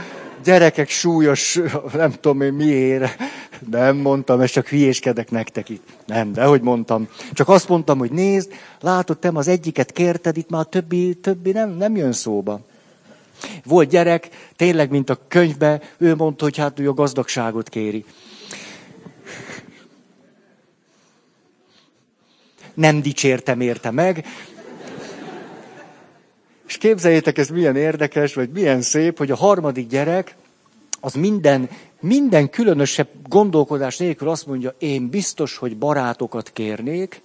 gyerekek 0.44 0.88
súlyos, 0.88 1.60
nem 1.92 2.10
tudom 2.10 2.40
én 2.40 2.52
miért. 2.52 3.16
Nem 3.70 3.96
mondtam, 3.96 4.40
ezt 4.40 4.52
csak 4.52 4.68
hülyéskedek 4.68 5.30
nektek 5.30 5.68
itt. 5.68 5.86
Nem, 6.06 6.32
de 6.32 6.44
hogy 6.44 6.60
mondtam. 6.60 7.08
Csak 7.32 7.48
azt 7.48 7.68
mondtam, 7.68 7.98
hogy 7.98 8.10
nézd, 8.10 8.52
látod, 8.80 9.18
te 9.18 9.30
az 9.34 9.48
egyiket 9.48 9.92
kérted, 9.92 10.36
itt 10.36 10.50
már 10.50 10.60
a 10.60 10.64
többi, 10.64 11.14
többi 11.14 11.52
nem, 11.52 11.70
nem 11.70 11.96
jön 11.96 12.12
szóba. 12.12 12.60
Volt 13.64 13.88
gyerek, 13.88 14.28
tényleg, 14.56 14.90
mint 14.90 15.10
a 15.10 15.18
könyvbe, 15.28 15.80
ő 15.98 16.14
mondta, 16.14 16.44
hogy 16.44 16.56
hát 16.56 16.78
ő 16.78 16.88
a 16.88 16.94
gazdagságot 16.94 17.68
kéri. 17.68 18.04
Nem 22.74 23.02
dicsértem 23.02 23.60
érte 23.60 23.90
meg, 23.90 24.24
és 26.68 26.78
képzeljétek, 26.78 27.38
ez 27.38 27.48
milyen 27.48 27.76
érdekes, 27.76 28.34
vagy 28.34 28.50
milyen 28.50 28.80
szép, 28.80 29.18
hogy 29.18 29.30
a 29.30 29.36
harmadik 29.36 29.88
gyerek 29.88 30.36
az 31.00 31.14
minden, 31.14 31.68
minden 32.00 32.50
különösebb 32.50 33.08
gondolkodás 33.28 33.96
nélkül 33.96 34.28
azt 34.28 34.46
mondja, 34.46 34.74
én 34.78 35.08
biztos, 35.08 35.56
hogy 35.56 35.76
barátokat 35.76 36.50
kérnék, 36.52 37.22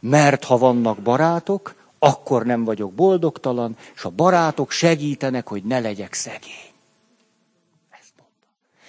mert 0.00 0.44
ha 0.44 0.58
vannak 0.58 0.98
barátok, 0.98 1.74
akkor 1.98 2.44
nem 2.44 2.64
vagyok 2.64 2.92
boldogtalan, 2.92 3.76
és 3.94 4.04
a 4.04 4.10
barátok 4.10 4.70
segítenek, 4.70 5.48
hogy 5.48 5.62
ne 5.62 5.80
legyek 5.80 6.12
szegény. 6.12 6.72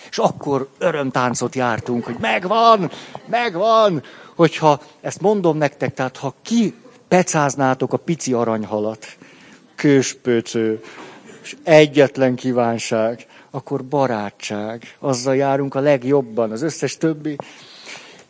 És 0.10 0.18
akkor 0.18 0.70
örömtáncot 0.78 1.56
jártunk, 1.56 2.06
hogy 2.06 2.18
megvan, 2.20 2.92
megvan, 3.26 4.04
hogyha 4.36 4.82
ezt 5.02 5.22
mondom 5.22 5.58
nektek, 5.58 5.94
tehát 5.94 6.18
ha 6.18 6.34
ki 6.42 6.74
pecáznátok 7.08 7.94
a 7.94 7.98
pici 7.98 8.34
aranyhalat, 8.34 9.18
kőspöcő, 9.76 10.82
és 11.44 11.56
egyetlen 11.64 12.36
kívánság, 12.36 13.26
akkor 13.52 13.84
barátság. 13.84 14.96
Azzal 15.00 15.36
járunk 15.36 15.76
a 15.76 15.80
legjobban, 15.80 16.52
az 16.52 16.62
összes 16.62 16.98
többi. 16.98 17.36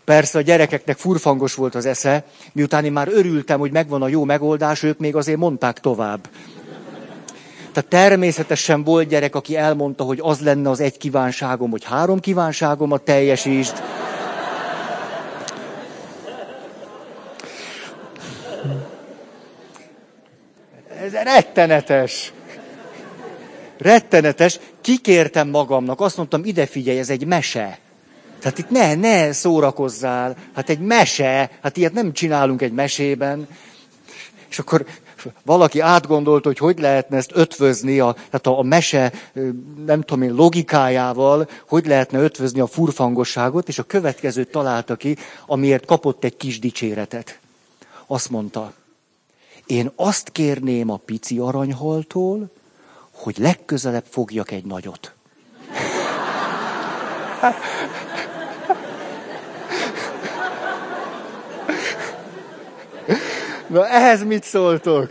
Persze 0.03 0.37
a 0.37 0.41
gyerekeknek 0.41 0.97
furfangos 0.97 1.53
volt 1.53 1.75
az 1.75 1.85
esze, 1.85 2.25
miután 2.53 2.85
én 2.85 2.91
már 2.91 3.07
örültem, 3.07 3.59
hogy 3.59 3.71
megvan 3.71 4.01
a 4.01 4.07
jó 4.07 4.23
megoldás, 4.23 4.83
ők 4.83 4.99
még 4.99 5.15
azért 5.15 5.37
mondták 5.37 5.79
tovább. 5.79 6.29
Tehát 7.71 7.89
természetesen 7.89 8.83
volt 8.83 9.07
gyerek, 9.07 9.35
aki 9.35 9.55
elmondta, 9.55 10.03
hogy 10.03 10.19
az 10.21 10.39
lenne 10.39 10.69
az 10.69 10.79
egy 10.79 10.97
kívánságom, 10.97 11.71
hogy 11.71 11.83
három 11.83 12.19
kívánságomat 12.19 13.01
teljesítsd. 13.01 13.83
Ez 21.05 21.13
rettenetes. 21.13 22.33
Rettenetes. 23.77 24.59
Kikértem 24.81 25.49
magamnak, 25.49 26.01
azt 26.01 26.17
mondtam, 26.17 26.45
ide 26.45 26.65
figyelj, 26.65 26.99
ez 26.99 27.09
egy 27.09 27.25
mese. 27.25 27.79
Tehát 28.39 28.57
itt 28.57 28.69
ne, 28.69 28.95
ne 28.95 29.31
szórakozzál. 29.31 30.35
Hát 30.55 30.69
egy 30.69 30.79
mese, 30.79 31.49
hát 31.61 31.77
ilyet 31.77 31.93
nem 31.93 32.13
csinálunk 32.13 32.61
egy 32.61 32.71
mesében. 32.71 33.47
És 34.49 34.59
akkor 34.59 34.85
valaki 35.43 35.79
átgondolta, 35.79 36.47
hogy 36.47 36.57
hogy 36.57 36.79
lehetne 36.79 37.17
ezt 37.17 37.31
ötvözni, 37.33 37.99
a, 37.99 38.13
tehát 38.13 38.47
a, 38.47 38.59
a 38.59 38.63
mese, 38.63 39.11
nem 39.85 40.01
tudom 40.01 40.21
én, 40.21 40.33
logikájával, 40.33 41.49
hogy 41.67 41.85
lehetne 41.85 42.19
ötvözni 42.19 42.59
a 42.59 42.67
furfangosságot, 42.67 43.67
és 43.67 43.79
a 43.79 43.83
következőt 43.83 44.51
találta 44.51 44.95
ki, 44.95 45.17
amiért 45.45 45.85
kapott 45.85 46.23
egy 46.23 46.37
kis 46.37 46.59
dicséretet. 46.59 47.39
Azt 48.07 48.29
mondta, 48.29 48.73
Én 49.65 49.91
azt 49.95 50.29
kérném 50.29 50.89
a 50.89 50.97
pici 50.97 51.39
aranyhaltól, 51.39 52.51
hogy 53.11 53.37
legközelebb 53.37 54.05
fogjak 54.09 54.51
egy 54.51 54.65
nagyot. 54.65 55.13
Na 63.67 63.87
ehhez 63.87 64.23
mit 64.23 64.43
szóltok? 64.43 65.09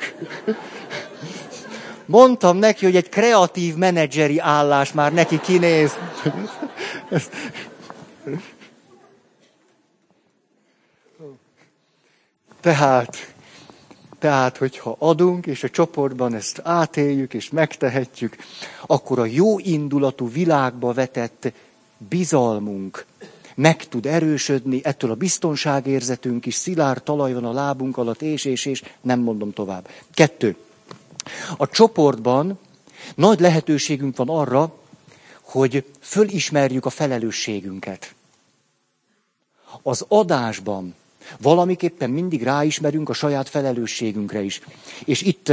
Mondtam 2.06 2.56
neki, 2.56 2.84
hogy 2.84 2.96
egy 2.96 3.08
kreatív 3.08 3.74
menedzseri 3.74 4.38
állás 4.38 4.92
már 4.92 5.12
neki 5.12 5.40
kinéz. 5.40 5.96
Tehát, 12.60 13.33
tehát, 14.18 14.56
hogyha 14.56 14.96
adunk, 14.98 15.46
és 15.46 15.62
a 15.62 15.70
csoportban 15.70 16.34
ezt 16.34 16.60
átéljük, 16.64 17.34
és 17.34 17.50
megtehetjük, 17.50 18.36
akkor 18.86 19.18
a 19.18 19.24
jó 19.24 19.58
indulatú 19.58 20.30
világba 20.30 20.92
vetett 20.92 21.52
bizalmunk 22.08 23.06
meg 23.54 23.88
tud 23.88 24.06
erősödni, 24.06 24.80
ettől 24.84 25.10
a 25.10 25.14
biztonságérzetünk 25.14 26.46
is, 26.46 26.54
szilárd 26.54 27.02
talaj 27.02 27.32
van 27.32 27.44
a 27.44 27.52
lábunk 27.52 27.96
alatt, 27.96 28.22
és, 28.22 28.44
és, 28.44 28.66
és, 28.66 28.82
nem 29.00 29.20
mondom 29.20 29.52
tovább. 29.52 29.88
Kettő. 30.14 30.56
A 31.56 31.68
csoportban 31.68 32.58
nagy 33.14 33.40
lehetőségünk 33.40 34.16
van 34.16 34.28
arra, 34.28 34.74
hogy 35.40 35.84
fölismerjük 36.00 36.86
a 36.86 36.90
felelősségünket. 36.90 38.14
Az 39.82 40.04
adásban 40.08 40.94
valamiképpen 41.40 42.10
mindig 42.10 42.42
ráismerünk 42.42 43.08
a 43.08 43.12
saját 43.12 43.48
felelősségünkre 43.48 44.42
is. 44.42 44.60
És 45.04 45.22
itt 45.22 45.52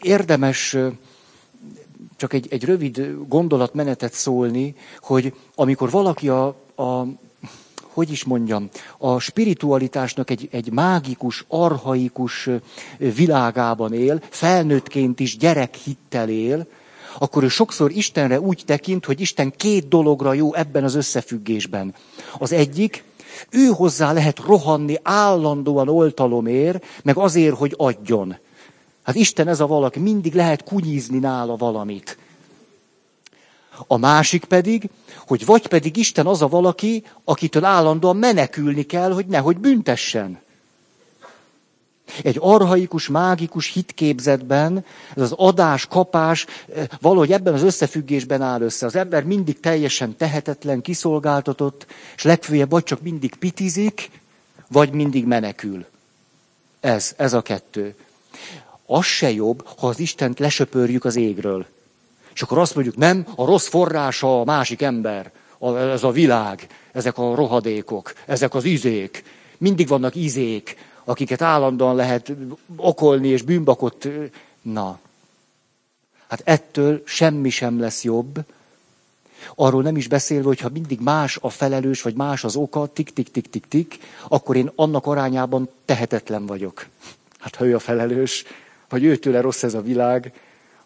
érdemes 0.00 0.76
csak 2.16 2.32
egy, 2.32 2.46
egy 2.50 2.64
rövid 2.64 3.16
gondolatmenetet 3.28 4.12
szólni, 4.12 4.74
hogy 5.00 5.34
amikor 5.54 5.90
valaki 5.90 6.28
a, 6.28 6.46
a 6.76 7.06
hogy 7.96 8.10
is 8.10 8.24
mondjam, 8.24 8.68
a 8.98 9.18
spiritualitásnak 9.18 10.30
egy, 10.30 10.48
egy 10.50 10.72
mágikus, 10.72 11.44
arhaikus 11.48 12.48
világában 12.98 13.92
él, 13.92 14.22
felnőttként 14.30 15.20
is 15.20 15.36
gyerekhittel 15.36 16.28
él, 16.28 16.66
akkor 17.18 17.42
ő 17.42 17.48
sokszor 17.48 17.90
Istenre 17.90 18.40
úgy 18.40 18.62
tekint, 18.66 19.04
hogy 19.04 19.20
Isten 19.20 19.52
két 19.56 19.88
dologra 19.88 20.32
jó 20.32 20.54
ebben 20.54 20.84
az 20.84 20.94
összefüggésben. 20.94 21.94
Az 22.38 22.52
egyik, 22.52 23.04
ő 23.50 23.66
hozzá 23.66 24.12
lehet 24.12 24.38
rohanni 24.38 24.96
állandóan 25.02 25.88
oltalomért, 25.88 26.84
meg 27.02 27.16
azért, 27.16 27.56
hogy 27.56 27.74
adjon. 27.76 28.36
Hát 29.02 29.14
Isten 29.14 29.48
ez 29.48 29.60
a 29.60 29.66
valaki, 29.66 29.98
mindig 29.98 30.34
lehet 30.34 30.64
kunyízni 30.64 31.18
nála 31.18 31.56
valamit. 31.56 32.18
A 33.86 33.96
másik 33.96 34.44
pedig, 34.44 34.90
hogy 35.26 35.44
vagy 35.44 35.66
pedig 35.66 35.96
Isten 35.96 36.26
az 36.26 36.42
a 36.42 36.48
valaki, 36.48 37.04
akitől 37.24 37.64
állandóan 37.64 38.16
menekülni 38.16 38.82
kell, 38.82 39.12
hogy 39.12 39.26
nehogy 39.26 39.58
büntessen. 39.58 40.44
Egy 42.22 42.36
arhaikus, 42.40 43.08
mágikus 43.08 43.72
hitképzetben 43.72 44.84
ez 45.16 45.22
az 45.22 45.32
adás, 45.32 45.86
kapás 45.86 46.46
eh, 46.74 46.84
valahogy 47.00 47.32
ebben 47.32 47.54
az 47.54 47.62
összefüggésben 47.62 48.42
áll 48.42 48.60
össze. 48.60 48.86
Az 48.86 48.96
ember 48.96 49.24
mindig 49.24 49.60
teljesen 49.60 50.16
tehetetlen, 50.16 50.80
kiszolgáltatott, 50.80 51.86
és 52.16 52.22
legfőjebb 52.22 52.70
vagy 52.70 52.84
csak 52.84 53.02
mindig 53.02 53.34
pitizik, 53.34 54.10
vagy 54.68 54.92
mindig 54.92 55.24
menekül. 55.24 55.84
Ez, 56.80 57.14
ez 57.16 57.32
a 57.32 57.42
kettő. 57.42 57.94
Az 58.86 59.04
se 59.04 59.30
jobb, 59.30 59.66
ha 59.78 59.86
az 59.86 59.98
Istent 59.98 60.38
lesöpörjük 60.38 61.04
az 61.04 61.16
égről. 61.16 61.66
És 62.34 62.42
akkor 62.42 62.58
azt 62.58 62.74
mondjuk, 62.74 62.96
nem, 62.96 63.26
a 63.34 63.44
rossz 63.44 63.68
forrása 63.68 64.40
a 64.40 64.44
másik 64.44 64.82
ember, 64.82 65.30
a, 65.58 65.76
ez 65.76 66.02
a 66.02 66.10
világ, 66.10 66.66
ezek 66.92 67.18
a 67.18 67.34
rohadékok, 67.34 68.12
ezek 68.26 68.54
az 68.54 68.64
izék. 68.64 69.24
Mindig 69.58 69.88
vannak 69.88 70.14
izék, 70.14 70.76
akiket 71.06 71.42
állandóan 71.42 71.94
lehet 71.94 72.32
okolni 72.76 73.28
és 73.28 73.42
bűnbakot. 73.42 74.08
Na, 74.62 74.98
hát 76.28 76.42
ettől 76.44 77.02
semmi 77.04 77.50
sem 77.50 77.80
lesz 77.80 78.04
jobb. 78.04 78.38
Arról 79.54 79.82
nem 79.82 79.96
is 79.96 80.08
beszélve, 80.08 80.46
hogyha 80.46 80.68
mindig 80.68 81.00
más 81.00 81.38
a 81.40 81.50
felelős, 81.50 82.02
vagy 82.02 82.14
más 82.14 82.44
az 82.44 82.56
oka, 82.56 82.86
tik-tik-tik-tik-tik, 82.86 83.98
akkor 84.28 84.56
én 84.56 84.70
annak 84.74 85.06
arányában 85.06 85.68
tehetetlen 85.84 86.46
vagyok. 86.46 86.86
Hát 87.38 87.54
ha 87.54 87.66
ő 87.66 87.74
a 87.74 87.78
felelős, 87.78 88.44
vagy 88.88 89.04
őtőle 89.04 89.40
rossz 89.40 89.62
ez 89.62 89.74
a 89.74 89.82
világ, 89.82 90.32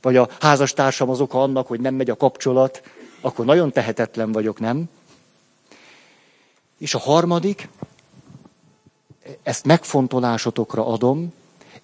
vagy 0.01 0.17
a 0.17 0.29
házastársam 0.41 1.11
az 1.11 1.21
oka 1.21 1.43
annak, 1.43 1.67
hogy 1.67 1.81
nem 1.81 1.95
megy 1.95 2.11
a 2.11 2.17
kapcsolat, 2.17 2.83
akkor 3.21 3.45
nagyon 3.45 3.73
tehetetlen 3.73 4.33
vagyok, 4.33 4.61
nem? 4.61 4.89
És 6.79 6.95
a 6.95 6.99
harmadik, 6.99 7.69
ezt 9.43 9.65
megfontolásotokra 9.65 10.87
adom, 10.87 11.33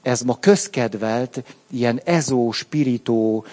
ez 0.03 0.21
ma 0.21 0.39
közkedvelt, 0.39 1.43
ilyen 1.71 2.01
ezó, 2.05 2.53
spiritó, 2.53 3.45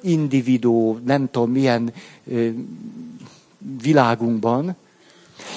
individó, 0.00 0.98
nem 1.04 1.30
tudom 1.30 1.50
milyen 1.50 1.92
világunkban, 3.82 4.76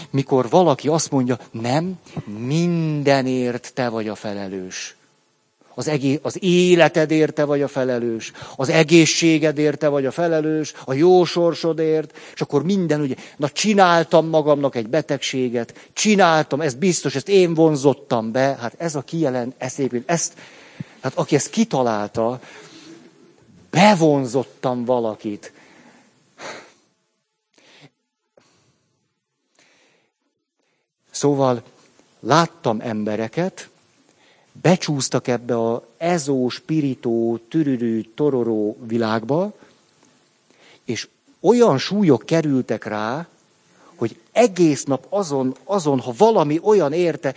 mikor 0.10 0.50
valaki 0.50 0.88
azt 0.88 1.12
mondja, 1.12 1.40
nem, 1.52 2.00
mindenért 2.26 3.72
te 3.74 3.90
vagy 3.90 4.08
a 4.08 4.16
felelős 4.16 4.97
az, 5.78 5.88
egész, 5.88 6.20
az 6.22 6.44
életedért 6.44 7.34
te 7.34 7.44
vagy 7.44 7.62
a 7.62 7.68
felelős, 7.68 8.32
az 8.56 8.70
egészségedért 8.70 9.78
te 9.78 9.88
vagy 9.88 10.06
a 10.06 10.12
felelős, 10.12 10.74
a 10.86 10.94
jó 10.94 11.26
sorsodért, 11.26 12.18
és 12.34 12.42
akkor 12.42 12.64
minden, 12.64 13.02
ugye, 13.02 13.16
na 13.38 13.50
csináltam 13.50 14.28
magamnak 14.28 14.76
egy 14.76 14.88
betegséget, 14.88 15.90
csináltam, 15.94 16.62
ez 16.62 16.74
biztos, 16.74 17.16
ezt 17.16 17.30
én 17.30 17.54
vonzottam 17.54 18.32
be, 18.32 18.58
hát 18.60 18.74
ez 18.78 18.96
a 18.96 19.02
kijelent, 19.02 19.56
ez 19.58 19.80
épít, 19.80 20.04
ezt, 20.10 20.34
hát 21.02 21.14
aki 21.16 21.36
ezt 21.36 21.50
kitalálta, 21.50 22.40
bevonzottam 23.70 24.86
valakit. 24.86 25.54
Szóval 31.12 31.64
láttam 32.20 32.80
embereket, 32.82 33.70
becsúsztak 34.62 35.28
ebbe 35.28 35.58
a 35.58 35.88
ezó, 35.98 36.50
spiritó, 36.50 37.40
türürű, 37.50 38.02
tororó 38.16 38.78
világba, 38.88 39.54
és 40.86 41.08
olyan 41.40 41.78
súlyok 41.78 42.26
kerültek 42.26 42.86
rá, 42.86 43.28
hogy 43.96 44.20
egész 44.32 44.84
nap 44.84 45.06
azon, 45.10 45.56
azon, 45.64 46.00
ha 46.00 46.14
valami 46.18 46.60
olyan 46.64 46.94
érte, 46.94 47.34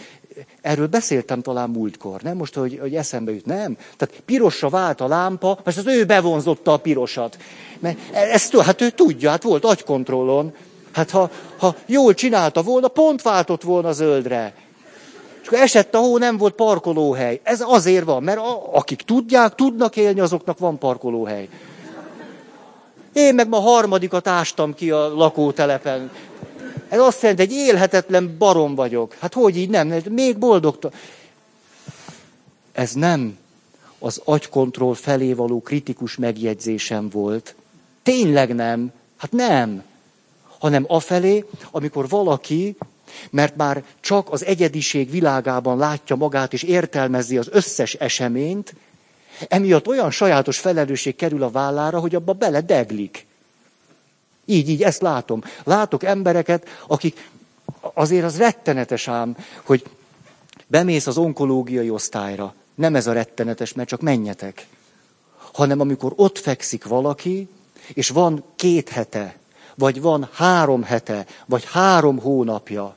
erről 0.61 0.87
beszéltem 0.87 1.43
talán 1.43 1.71
múltkor, 1.71 2.23
nem? 2.23 2.37
Most, 2.37 2.55
hogy, 2.55 2.79
hogy 2.81 2.95
eszembe 2.95 3.33
jut, 3.33 3.47
nem? 3.47 3.77
Tehát 3.97 4.23
pirosra 4.25 4.69
vált 4.69 5.01
a 5.01 5.09
lámpa, 5.09 5.59
mert 5.65 5.77
az 5.77 5.87
ő 5.87 6.05
bevonzotta 6.05 6.73
a 6.73 6.77
pirosat. 6.77 7.39
Mert 7.79 7.99
ezt, 8.13 8.57
hát 8.57 8.81
ő 8.81 8.91
tudja, 8.91 9.31
hát 9.31 9.43
volt 9.43 9.65
agykontrollon. 9.65 10.55
Hát 10.93 11.11
ha, 11.11 11.31
ha 11.57 11.77
jól 11.87 12.15
csinálta 12.15 12.63
volna, 12.63 12.89
pont 12.89 13.23
váltott 13.23 13.63
volna 13.63 13.93
zöldre. 13.93 14.55
Akkor 15.51 15.63
esett 15.63 15.95
a 15.95 15.99
hó, 15.99 16.19
nem 16.19 16.37
volt 16.37 16.55
parkolóhely. 16.55 17.41
Ez 17.43 17.61
azért 17.61 18.05
van, 18.05 18.23
mert 18.23 18.39
a, 18.39 18.75
akik 18.75 19.03
tudják, 19.03 19.55
tudnak 19.55 19.97
élni, 19.97 20.21
azoknak 20.21 20.59
van 20.59 20.79
parkolóhely. 20.79 21.49
Én 23.13 23.35
meg 23.35 23.49
ma 23.49 23.59
harmadikat 23.59 24.27
ástam 24.27 24.75
ki 24.75 24.91
a 24.91 25.15
lakótelepen. 25.15 26.11
Ez 26.89 26.99
azt 26.99 27.23
jelenti, 27.23 27.43
egy 27.43 27.53
élhetetlen 27.53 28.37
barom 28.39 28.75
vagyok. 28.75 29.17
Hát 29.21 29.35
hogy 29.35 29.57
így 29.57 29.69
nem? 29.69 29.95
Még 30.11 30.39
boldog. 30.39 30.79
Ez 32.73 32.93
nem 32.93 33.39
az 33.99 34.21
agykontroll 34.25 34.95
felé 34.95 35.33
való 35.33 35.61
kritikus 35.61 36.17
megjegyzésem 36.17 37.09
volt. 37.09 37.55
Tényleg 38.03 38.55
nem. 38.55 38.93
Hát 39.17 39.33
nem. 39.33 39.83
Hanem 40.59 40.85
afelé, 40.89 41.45
amikor 41.71 42.09
valaki 42.09 42.77
mert 43.31 43.57
már 43.57 43.85
csak 44.01 44.33
az 44.33 44.45
egyediség 44.45 45.11
világában 45.11 45.79
látja 45.79 46.17
magát 46.17 46.53
és 46.53 46.63
értelmezi 46.63 47.39
az 47.39 47.49
összes 47.51 47.95
eseményt, 47.95 48.75
emiatt 49.49 49.89
olyan 49.89 50.11
sajátos 50.11 50.59
felelősség 50.59 51.17
kerül 51.17 51.43
a 51.43 51.51
vállára, 51.51 51.99
hogy 51.99 52.15
abba 52.15 52.33
bele 52.33 52.61
deglik. 52.61 53.27
Így, 54.45 54.69
így, 54.69 54.83
ezt 54.83 55.01
látom. 55.01 55.43
Látok 55.65 56.05
embereket, 56.05 56.69
akik 56.87 57.29
azért 57.81 58.25
az 58.25 58.39
rettenetes 58.39 59.09
ám, 59.09 59.37
hogy 59.63 59.85
bemész 60.67 61.07
az 61.07 61.17
onkológiai 61.17 61.91
osztályra. 61.91 62.55
Nem 62.75 62.95
ez 62.95 63.07
a 63.07 63.13
rettenetes, 63.13 63.73
mert 63.73 63.89
csak 63.89 64.01
menjetek. 64.01 64.67
Hanem 65.53 65.81
amikor 65.81 66.13
ott 66.17 66.39
fekszik 66.39 66.85
valaki, 66.85 67.49
és 67.95 68.09
van 68.09 68.45
két 68.57 68.89
hete, 68.89 69.37
vagy 69.75 70.01
van 70.01 70.29
három 70.33 70.83
hete, 70.83 71.27
vagy 71.47 71.65
három 71.65 72.19
hónapja, 72.19 72.97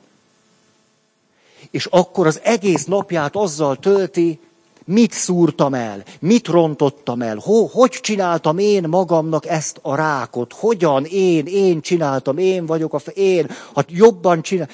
és 1.70 1.86
akkor 1.86 2.26
az 2.26 2.40
egész 2.42 2.84
napját 2.84 3.36
azzal 3.36 3.76
tölti, 3.76 4.38
Mit 4.86 5.12
szúrtam 5.12 5.74
el? 5.74 6.04
Mit 6.20 6.46
rontottam 6.46 7.22
el? 7.22 7.36
Ho, 7.36 7.66
hogy 7.66 7.90
csináltam 7.90 8.58
én 8.58 8.88
magamnak 8.88 9.46
ezt 9.46 9.78
a 9.82 9.94
rákot? 9.94 10.52
Hogyan 10.52 11.04
én, 11.04 11.46
én 11.46 11.80
csináltam, 11.80 12.38
én 12.38 12.66
vagyok 12.66 12.94
a, 12.94 12.98
én, 13.10 13.50
hát 13.74 13.90
jobban 13.90 14.42
csinál. 14.42 14.68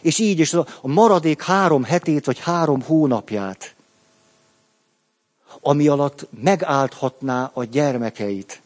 És 0.00 0.18
így 0.18 0.38
is 0.38 0.54
a 0.54 0.66
maradék 0.82 1.42
három 1.42 1.84
hetét, 1.84 2.24
vagy 2.24 2.38
három 2.38 2.82
hónapját, 2.82 3.74
ami 5.60 5.88
alatt 5.88 6.26
megállthatná 6.42 7.50
a 7.54 7.64
gyermekeit, 7.64 8.60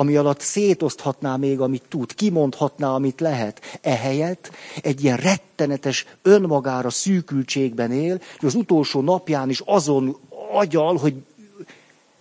ami 0.00 0.16
alatt 0.16 0.40
szétoszthatná 0.40 1.36
még, 1.36 1.60
amit 1.60 1.82
tud, 1.88 2.14
kimondhatná, 2.14 2.88
amit 2.88 3.20
lehet. 3.20 3.60
Ehelyett 3.80 4.50
egy 4.82 5.04
ilyen 5.04 5.16
rettenetes 5.16 6.06
önmagára 6.22 6.90
szűkültségben 6.90 7.92
él, 7.92 8.20
hogy 8.38 8.48
az 8.48 8.54
utolsó 8.54 9.00
napján 9.00 9.50
is 9.50 9.62
azon 9.64 10.16
agyal, 10.52 10.96
hogy 10.96 11.14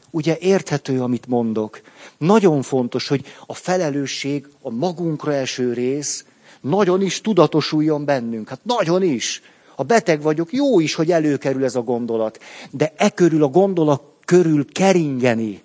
ugye 0.10 0.38
érthető, 0.40 1.02
amit 1.02 1.28
mondok. 1.28 1.82
Nagyon 2.18 2.62
fontos, 2.62 3.08
hogy 3.08 3.26
a 3.46 3.54
felelősség 3.54 4.48
a 4.62 4.70
magunkra 4.70 5.34
eső 5.34 5.74
rész 5.74 6.26
nagyon 6.62 7.02
is 7.02 7.22
tudatosuljon 7.22 8.06
bennünk. 8.06 8.50
Hát 8.50 8.60
nagyon 8.64 9.04
is. 9.04 9.42
Ha 9.76 9.84
beteg 9.84 10.22
vagyok, 10.22 10.54
jó 10.54 10.80
is, 10.80 10.94
hogy 10.94 11.12
előkerül 11.12 11.64
ez 11.64 11.76
a 11.76 11.82
gondolat. 11.82 12.40
De 12.72 12.94
e 12.96 13.10
körül 13.10 13.44
a 13.44 13.48
gondolat 13.48 14.02
körül 14.26 14.72
keringeni, 14.72 15.62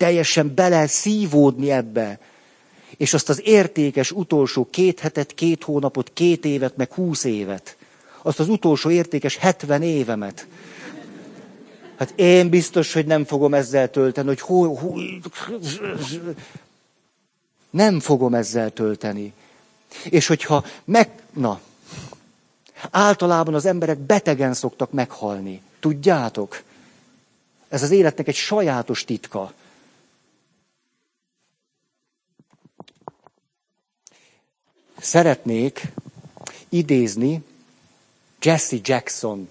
teljesen 0.00 0.54
bele 0.54 0.86
szívódni 0.86 1.70
ebbe. 1.70 2.18
És 2.96 3.14
azt 3.14 3.28
az 3.28 3.40
értékes 3.44 4.10
utolsó 4.10 4.68
két 4.70 5.00
hetet, 5.00 5.34
két 5.34 5.64
hónapot, 5.64 6.10
két 6.12 6.44
évet, 6.44 6.76
meg 6.76 6.92
húsz 6.92 7.24
évet. 7.24 7.76
Azt 8.22 8.40
az 8.40 8.48
utolsó 8.48 8.90
értékes 8.90 9.36
hetven 9.36 9.82
évemet. 9.82 10.46
Hát 11.96 12.12
én 12.16 12.48
biztos, 12.48 12.92
hogy 12.92 13.06
nem 13.06 13.24
fogom 13.24 13.54
ezzel 13.54 13.90
tölteni, 13.90 14.26
hogy 14.28 14.40
hol, 14.40 14.74
hol, 14.74 15.02
nem 17.70 18.00
fogom 18.00 18.34
ezzel 18.34 18.70
tölteni. 18.70 19.32
És 20.04 20.26
hogyha 20.26 20.64
meg, 20.84 21.10
na, 21.32 21.60
általában 22.90 23.54
az 23.54 23.66
emberek 23.66 23.98
betegen 23.98 24.54
szoktak 24.54 24.90
meghalni. 24.92 25.62
Tudjátok? 25.80 26.62
Ez 27.68 27.82
az 27.82 27.90
életnek 27.90 28.28
egy 28.28 28.34
sajátos 28.34 29.04
titka. 29.04 29.52
Szeretnék 35.00 35.92
idézni 36.68 37.42
Jesse 38.42 38.76
Jackson, 38.82 39.50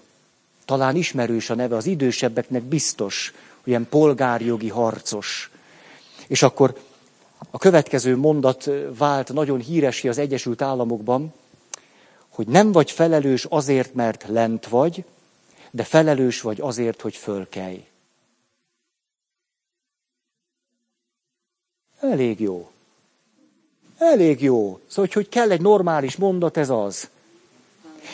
talán 0.64 0.96
ismerős 0.96 1.50
a 1.50 1.54
neve, 1.54 1.76
az 1.76 1.86
idősebbeknek 1.86 2.62
biztos, 2.62 3.32
ilyen 3.64 3.88
polgárjogi 3.88 4.68
harcos. 4.68 5.50
És 6.26 6.42
akkor 6.42 6.80
a 7.50 7.58
következő 7.58 8.16
mondat 8.16 8.70
vált 8.96 9.32
nagyon 9.32 9.60
híresi 9.60 10.08
az 10.08 10.18
Egyesült 10.18 10.62
Államokban, 10.62 11.32
hogy 12.28 12.46
nem 12.46 12.72
vagy 12.72 12.90
felelős 12.90 13.44
azért, 13.44 13.94
mert 13.94 14.24
lent 14.28 14.66
vagy, 14.66 15.04
de 15.70 15.84
felelős 15.84 16.40
vagy 16.40 16.60
azért, 16.60 17.00
hogy 17.00 17.16
fölkelj. 17.16 17.84
Elég 22.00 22.40
jó. 22.40 22.70
Elég 24.00 24.42
jó. 24.42 24.78
Szóval, 24.88 25.10
hogy 25.12 25.28
kell 25.28 25.50
egy 25.50 25.60
normális 25.60 26.16
mondat, 26.16 26.56
ez 26.56 26.70
az. 26.70 27.08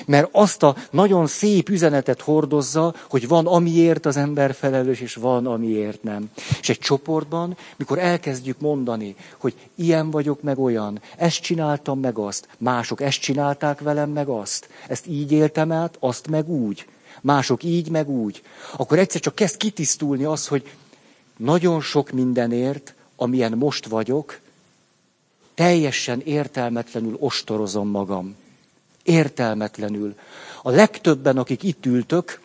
Mert 0.07 0.28
azt 0.32 0.62
a 0.62 0.76
nagyon 0.91 1.26
szép 1.26 1.68
üzenetet 1.68 2.20
hordozza, 2.20 2.95
hogy 3.09 3.28
van 3.28 3.47
amiért 3.47 4.07
az 4.07 4.16
ember 4.16 4.55
felelős, 4.55 5.01
és 5.01 5.14
van 5.14 5.47
amiért 5.47 6.03
nem. 6.03 6.30
És 6.61 6.68
egy 6.68 6.78
csoportban, 6.78 7.57
mikor 7.76 7.99
elkezdjük 7.99 8.61
mondani, 8.61 9.16
hogy 9.39 9.55
ilyen 9.74 10.11
vagyok, 10.11 10.43
meg 10.43 10.59
olyan, 10.59 11.01
ezt 11.16 11.41
csináltam, 11.41 12.01
meg 12.01 12.18
azt, 12.18 12.49
mások 12.59 13.01
ezt 13.01 13.20
csinálták 13.20 13.80
velem, 13.80 14.11
meg 14.11 14.28
azt, 14.28 14.68
ezt 14.89 15.07
így 15.07 15.32
éltem 15.32 15.72
át, 15.72 15.97
azt 16.01 16.28
meg 16.28 16.49
úgy, 16.49 16.87
mások 17.20 17.62
így, 17.62 17.91
meg 17.91 18.09
úgy, 18.09 18.43
akkor 18.76 18.99
egyszer 18.99 19.20
csak 19.20 19.34
kezd 19.34 19.57
kitisztulni 19.57 20.24
az, 20.24 20.47
hogy 20.47 20.70
nagyon 21.37 21.80
sok 21.80 22.11
mindenért, 22.11 22.95
amilyen 23.16 23.53
most 23.53 23.87
vagyok, 23.87 24.41
teljesen 25.57 26.21
értelmetlenül 26.21 27.17
ostorozom 27.19 27.89
magam. 27.89 28.37
Értelmetlenül. 29.03 30.15
A 30.63 30.71
legtöbben, 30.71 31.39
akik 31.39 31.63
itt 31.63 31.87
ültök, 31.87 32.41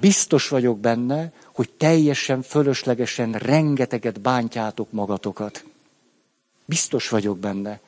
biztos 0.00 0.48
vagyok 0.48 0.78
benne, 0.78 1.32
hogy 1.52 1.70
teljesen 1.70 2.42
fölöslegesen 2.42 3.32
rengeteget 3.32 4.20
bántjátok 4.20 4.92
magatokat. 4.92 5.64
Biztos 6.64 7.08
vagyok 7.08 7.38
benne. 7.38 7.80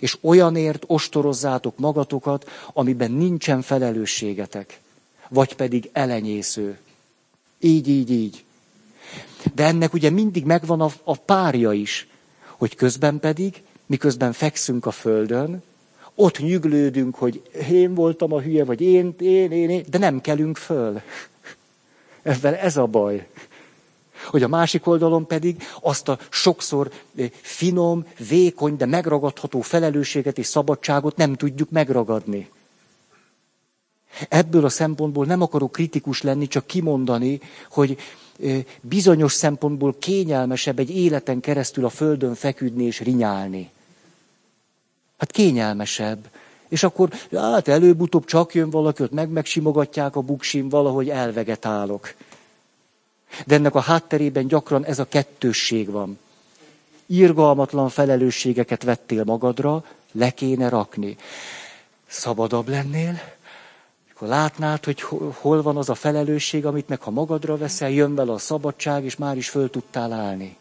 És 0.00 0.18
olyanért 0.20 0.84
ostorozzátok 0.86 1.78
magatokat, 1.78 2.50
amiben 2.72 3.10
nincsen 3.10 3.62
felelősségetek. 3.62 4.80
Vagy 5.28 5.54
pedig 5.54 5.90
elenyésző. 5.92 6.78
Így, 7.60 7.88
így, 7.88 8.10
így. 8.10 8.44
De 9.54 9.64
ennek 9.64 9.92
ugye 9.92 10.10
mindig 10.10 10.44
megvan 10.44 10.80
a, 10.80 10.90
a 11.04 11.16
párja 11.16 11.72
is, 11.72 12.08
hogy 12.56 12.74
közben 12.74 13.20
pedig 13.20 13.62
miközben 13.86 14.32
fekszünk 14.32 14.86
a 14.86 14.90
földön, 14.90 15.62
ott 16.14 16.38
nyüglődünk, 16.38 17.14
hogy 17.14 17.42
én 17.70 17.94
voltam 17.94 18.32
a 18.32 18.40
hülye, 18.40 18.64
vagy 18.64 18.80
én, 18.80 19.14
én, 19.18 19.52
én, 19.52 19.70
én 19.70 19.84
de 19.90 19.98
nem 19.98 20.20
kelünk 20.20 20.56
föl. 20.56 21.00
Ebben 22.22 22.54
ez 22.54 22.76
a 22.76 22.86
baj. 22.86 23.28
Hogy 24.26 24.42
a 24.42 24.48
másik 24.48 24.86
oldalon 24.86 25.26
pedig 25.26 25.62
azt 25.80 26.08
a 26.08 26.18
sokszor 26.30 26.90
eh, 27.16 27.30
finom, 27.40 28.06
vékony, 28.28 28.76
de 28.76 28.86
megragadható 28.86 29.60
felelősséget 29.60 30.38
és 30.38 30.46
szabadságot 30.46 31.16
nem 31.16 31.34
tudjuk 31.34 31.70
megragadni. 31.70 32.50
Ebből 34.28 34.64
a 34.64 34.68
szempontból 34.68 35.26
nem 35.26 35.42
akarok 35.42 35.72
kritikus 35.72 36.22
lenni, 36.22 36.46
csak 36.46 36.66
kimondani, 36.66 37.40
hogy 37.70 37.96
bizonyos 38.80 39.32
szempontból 39.32 39.94
kényelmesebb 39.98 40.78
egy 40.78 40.90
életen 40.96 41.40
keresztül 41.40 41.84
a 41.84 41.88
földön 41.88 42.34
feküdni 42.34 42.84
és 42.84 43.00
rinyálni. 43.00 43.70
Hát 45.16 45.30
kényelmesebb. 45.30 46.30
És 46.68 46.82
akkor, 46.82 47.10
hát 47.32 47.68
előbb-utóbb 47.68 48.24
csak 48.24 48.54
jön 48.54 48.70
valaki, 48.70 49.02
ott 49.02 49.10
meg 49.12 49.28
megsimogatják 49.28 50.16
a 50.16 50.20
buksim, 50.20 50.68
valahogy 50.68 51.08
elvegetálok. 51.08 52.14
De 53.46 53.54
ennek 53.54 53.74
a 53.74 53.80
hátterében 53.80 54.46
gyakran 54.46 54.84
ez 54.84 54.98
a 54.98 55.08
kettősség 55.08 55.90
van. 55.90 56.18
Irgalmatlan 57.06 57.88
felelősségeket 57.88 58.82
vettél 58.82 59.24
magadra, 59.24 59.84
le 60.12 60.30
kéne 60.30 60.68
rakni. 60.68 61.16
Szabadabb 62.06 62.68
lennél, 62.68 63.20
akkor 64.14 64.28
látnád, 64.28 64.84
hogy 64.84 65.00
hol 65.40 65.62
van 65.62 65.76
az 65.76 65.88
a 65.88 65.94
felelősség, 65.94 66.66
amit 66.66 66.88
meg 66.88 67.02
ha 67.02 67.10
magadra 67.10 67.56
veszel, 67.56 67.90
jön 67.90 68.14
vele 68.14 68.32
a 68.32 68.38
szabadság, 68.38 69.04
és 69.04 69.16
már 69.16 69.36
is 69.36 69.48
föl 69.48 69.70
tudtál 69.70 70.12
állni. 70.12 70.56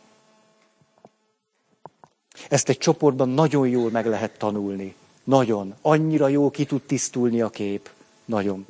Ezt 2.49 2.70
egy 2.70 2.78
csoportban 2.78 3.30
nagyon 3.30 3.68
jól 3.68 3.91
meg 3.91 4.06
lehet 4.06 4.38
tanulni. 4.38 4.95
Nagyon. 5.24 5.76
Annyira 5.82 6.28
jó 6.28 6.49
ki 6.49 6.66
tud 6.66 6.82
tisztulni 6.82 7.41
a 7.41 7.49
kép. 7.49 7.89
Nagyon. 8.26 8.66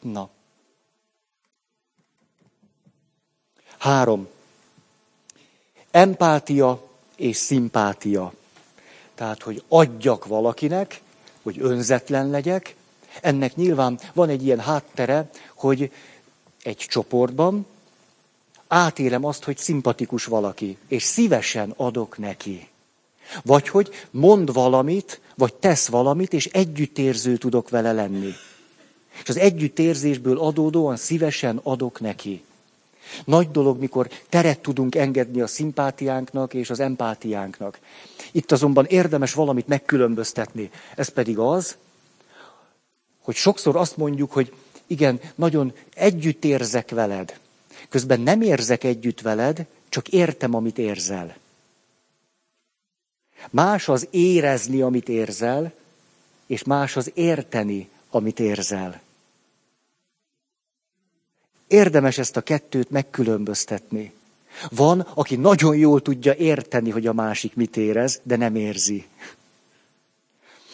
Na. 0.00 0.28
Három. 3.78 4.28
Empátia 5.90 6.88
és 7.16 7.36
szimpátia. 7.36 8.32
Tehát, 9.14 9.42
hogy 9.42 9.62
adjak 9.68 10.26
valakinek, 10.26 11.00
hogy 11.42 11.56
önzetlen 11.60 12.30
legyek, 12.30 12.76
ennek 13.20 13.56
nyilván 13.56 13.98
van 14.12 14.28
egy 14.28 14.44
ilyen 14.44 14.60
háttere, 14.60 15.30
hogy 15.54 15.90
egy 16.62 16.76
csoportban 16.76 17.66
átélem 18.68 19.24
azt, 19.24 19.44
hogy 19.44 19.56
szimpatikus 19.56 20.24
valaki, 20.24 20.76
és 20.88 21.02
szívesen 21.02 21.74
adok 21.76 22.18
neki. 22.18 22.68
Vagy 23.42 23.68
hogy 23.68 23.90
mond 24.10 24.52
valamit, 24.52 25.20
vagy 25.34 25.54
tesz 25.54 25.88
valamit, 25.88 26.32
és 26.32 26.46
együttérző 26.46 27.36
tudok 27.36 27.68
vele 27.68 27.92
lenni. 27.92 28.32
És 29.22 29.28
az 29.28 29.36
együttérzésből 29.36 30.38
adódóan 30.38 30.96
szívesen 30.96 31.60
adok 31.62 32.00
neki. 32.00 32.42
Nagy 33.24 33.50
dolog, 33.50 33.78
mikor 33.78 34.08
teret 34.28 34.60
tudunk 34.60 34.94
engedni 34.94 35.40
a 35.40 35.46
szimpátiánknak 35.46 36.54
és 36.54 36.70
az 36.70 36.80
empátiánknak. 36.80 37.78
Itt 38.32 38.52
azonban 38.52 38.84
érdemes 38.84 39.34
valamit 39.34 39.66
megkülönböztetni. 39.66 40.70
Ez 40.96 41.08
pedig 41.08 41.38
az, 41.38 41.76
hogy 43.28 43.36
sokszor 43.36 43.76
azt 43.76 43.96
mondjuk, 43.96 44.32
hogy 44.32 44.52
igen, 44.86 45.20
nagyon 45.34 45.72
együtt 45.94 46.44
érzek 46.44 46.90
veled. 46.90 47.38
Közben 47.88 48.20
nem 48.20 48.40
érzek 48.40 48.84
együtt 48.84 49.20
veled, 49.20 49.66
csak 49.88 50.08
értem, 50.08 50.54
amit 50.54 50.78
érzel. 50.78 51.36
Más 53.50 53.88
az 53.88 54.06
érezni, 54.10 54.80
amit 54.80 55.08
érzel, 55.08 55.72
és 56.46 56.62
más 56.62 56.96
az 56.96 57.10
érteni, 57.14 57.88
amit 58.10 58.40
érzel. 58.40 59.00
Érdemes 61.66 62.18
ezt 62.18 62.36
a 62.36 62.40
kettőt 62.40 62.90
megkülönböztetni. 62.90 64.12
Van, 64.70 65.00
aki 65.00 65.36
nagyon 65.36 65.76
jól 65.76 66.02
tudja 66.02 66.34
érteni, 66.34 66.90
hogy 66.90 67.06
a 67.06 67.12
másik 67.12 67.54
mit 67.54 67.76
érez, 67.76 68.20
de 68.22 68.36
nem 68.36 68.56
érzi. 68.56 69.06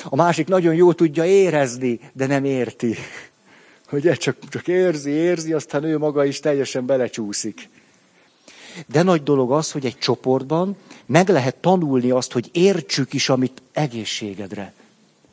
A 0.09 0.17
másik 0.17 0.47
nagyon 0.47 0.75
jól 0.75 0.95
tudja 0.95 1.25
érezni, 1.25 2.01
de 2.13 2.27
nem 2.27 2.45
érti. 2.45 2.97
Hogy 3.89 4.13
csak, 4.13 4.37
csak 4.49 4.69
érzi, 4.69 5.11
érzi, 5.11 5.53
aztán 5.53 5.85
ő 5.85 5.99
maga 5.99 6.25
is 6.25 6.41
teljesen 6.41 6.87
belecsúszik. 6.87 7.69
De 8.87 9.03
nagy 9.03 9.23
dolog 9.23 9.53
az, 9.53 9.73
hogy 9.73 9.85
egy 9.85 9.99
csoportban 9.99 10.77
meg 11.07 11.29
lehet 11.29 11.57
tanulni 11.57 12.11
azt, 12.11 12.33
hogy 12.33 12.49
értsük 12.53 13.13
is, 13.13 13.29
amit 13.29 13.63
egészségedre. 13.73 14.73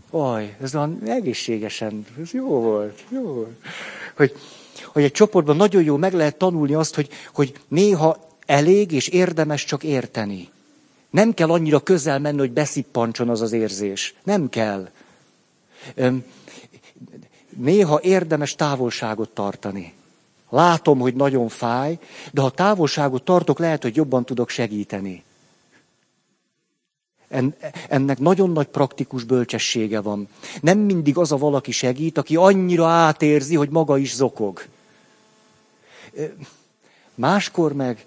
Aj, 0.09 0.55
ez 0.61 0.73
van 0.73 1.01
egészségesen, 1.05 2.05
ez 2.21 2.31
jó 2.31 2.47
volt, 2.47 3.03
jó 3.09 3.21
volt. 3.21 3.65
Hogy, 4.15 4.35
hogy 4.85 5.03
egy 5.03 5.11
csoportban 5.11 5.55
nagyon 5.55 5.83
jó 5.83 5.97
meg 5.97 6.13
lehet 6.13 6.37
tanulni 6.37 6.73
azt, 6.73 6.95
hogy, 6.95 7.09
hogy 7.33 7.53
néha 7.67 8.27
elég 8.45 8.91
és 8.91 9.07
érdemes 9.07 9.65
csak 9.65 9.83
érteni. 9.83 10.49
Nem 11.11 11.33
kell 11.33 11.49
annyira 11.49 11.79
közel 11.79 12.19
menni, 12.19 12.37
hogy 12.37 12.51
beszippancson 12.51 13.29
az 13.29 13.41
az 13.41 13.51
érzés. 13.51 14.15
Nem 14.23 14.49
kell. 14.49 14.89
Néha 17.49 18.01
érdemes 18.01 18.55
távolságot 18.55 19.29
tartani. 19.29 19.93
Látom, 20.49 20.99
hogy 20.99 21.13
nagyon 21.13 21.49
fáj, 21.49 21.99
de 22.31 22.41
ha 22.41 22.49
távolságot 22.49 23.23
tartok, 23.23 23.59
lehet, 23.59 23.81
hogy 23.81 23.95
jobban 23.95 24.25
tudok 24.25 24.49
segíteni. 24.49 25.23
Ennek 27.89 28.19
nagyon 28.19 28.49
nagy 28.49 28.67
praktikus 28.67 29.23
bölcsessége 29.23 30.01
van. 30.01 30.27
Nem 30.61 30.79
mindig 30.79 31.17
az 31.17 31.31
a 31.31 31.37
valaki 31.37 31.71
segít, 31.71 32.17
aki 32.17 32.35
annyira 32.35 32.87
átérzi, 32.87 33.55
hogy 33.55 33.69
maga 33.69 33.97
is 33.97 34.15
zokog. 34.15 34.65
Máskor 37.15 37.73
meg 37.73 38.05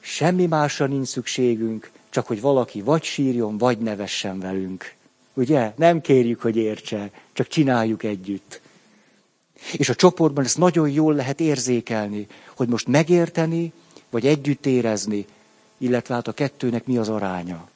semmi 0.00 0.46
másra 0.46 0.86
nincs 0.86 1.08
szükségünk, 1.08 1.90
csak 2.16 2.26
hogy 2.26 2.40
valaki 2.40 2.82
vagy 2.82 3.02
sírjon, 3.02 3.58
vagy 3.58 3.78
nevessen 3.78 4.40
velünk. 4.40 4.94
Ugye? 5.34 5.72
Nem 5.76 6.00
kérjük, 6.00 6.40
hogy 6.40 6.56
értse, 6.56 7.10
csak 7.32 7.46
csináljuk 7.46 8.02
együtt. 8.02 8.60
És 9.72 9.88
a 9.88 9.94
csoportban 9.94 10.44
ezt 10.44 10.58
nagyon 10.58 10.90
jól 10.90 11.14
lehet 11.14 11.40
érzékelni, 11.40 12.26
hogy 12.54 12.68
most 12.68 12.86
megérteni, 12.86 13.72
vagy 14.10 14.26
együtt 14.26 14.66
érezni, 14.66 15.26
illetve 15.78 16.14
hát 16.14 16.28
a 16.28 16.32
kettőnek 16.32 16.86
mi 16.86 16.96
az 16.96 17.08
aránya. 17.08 17.68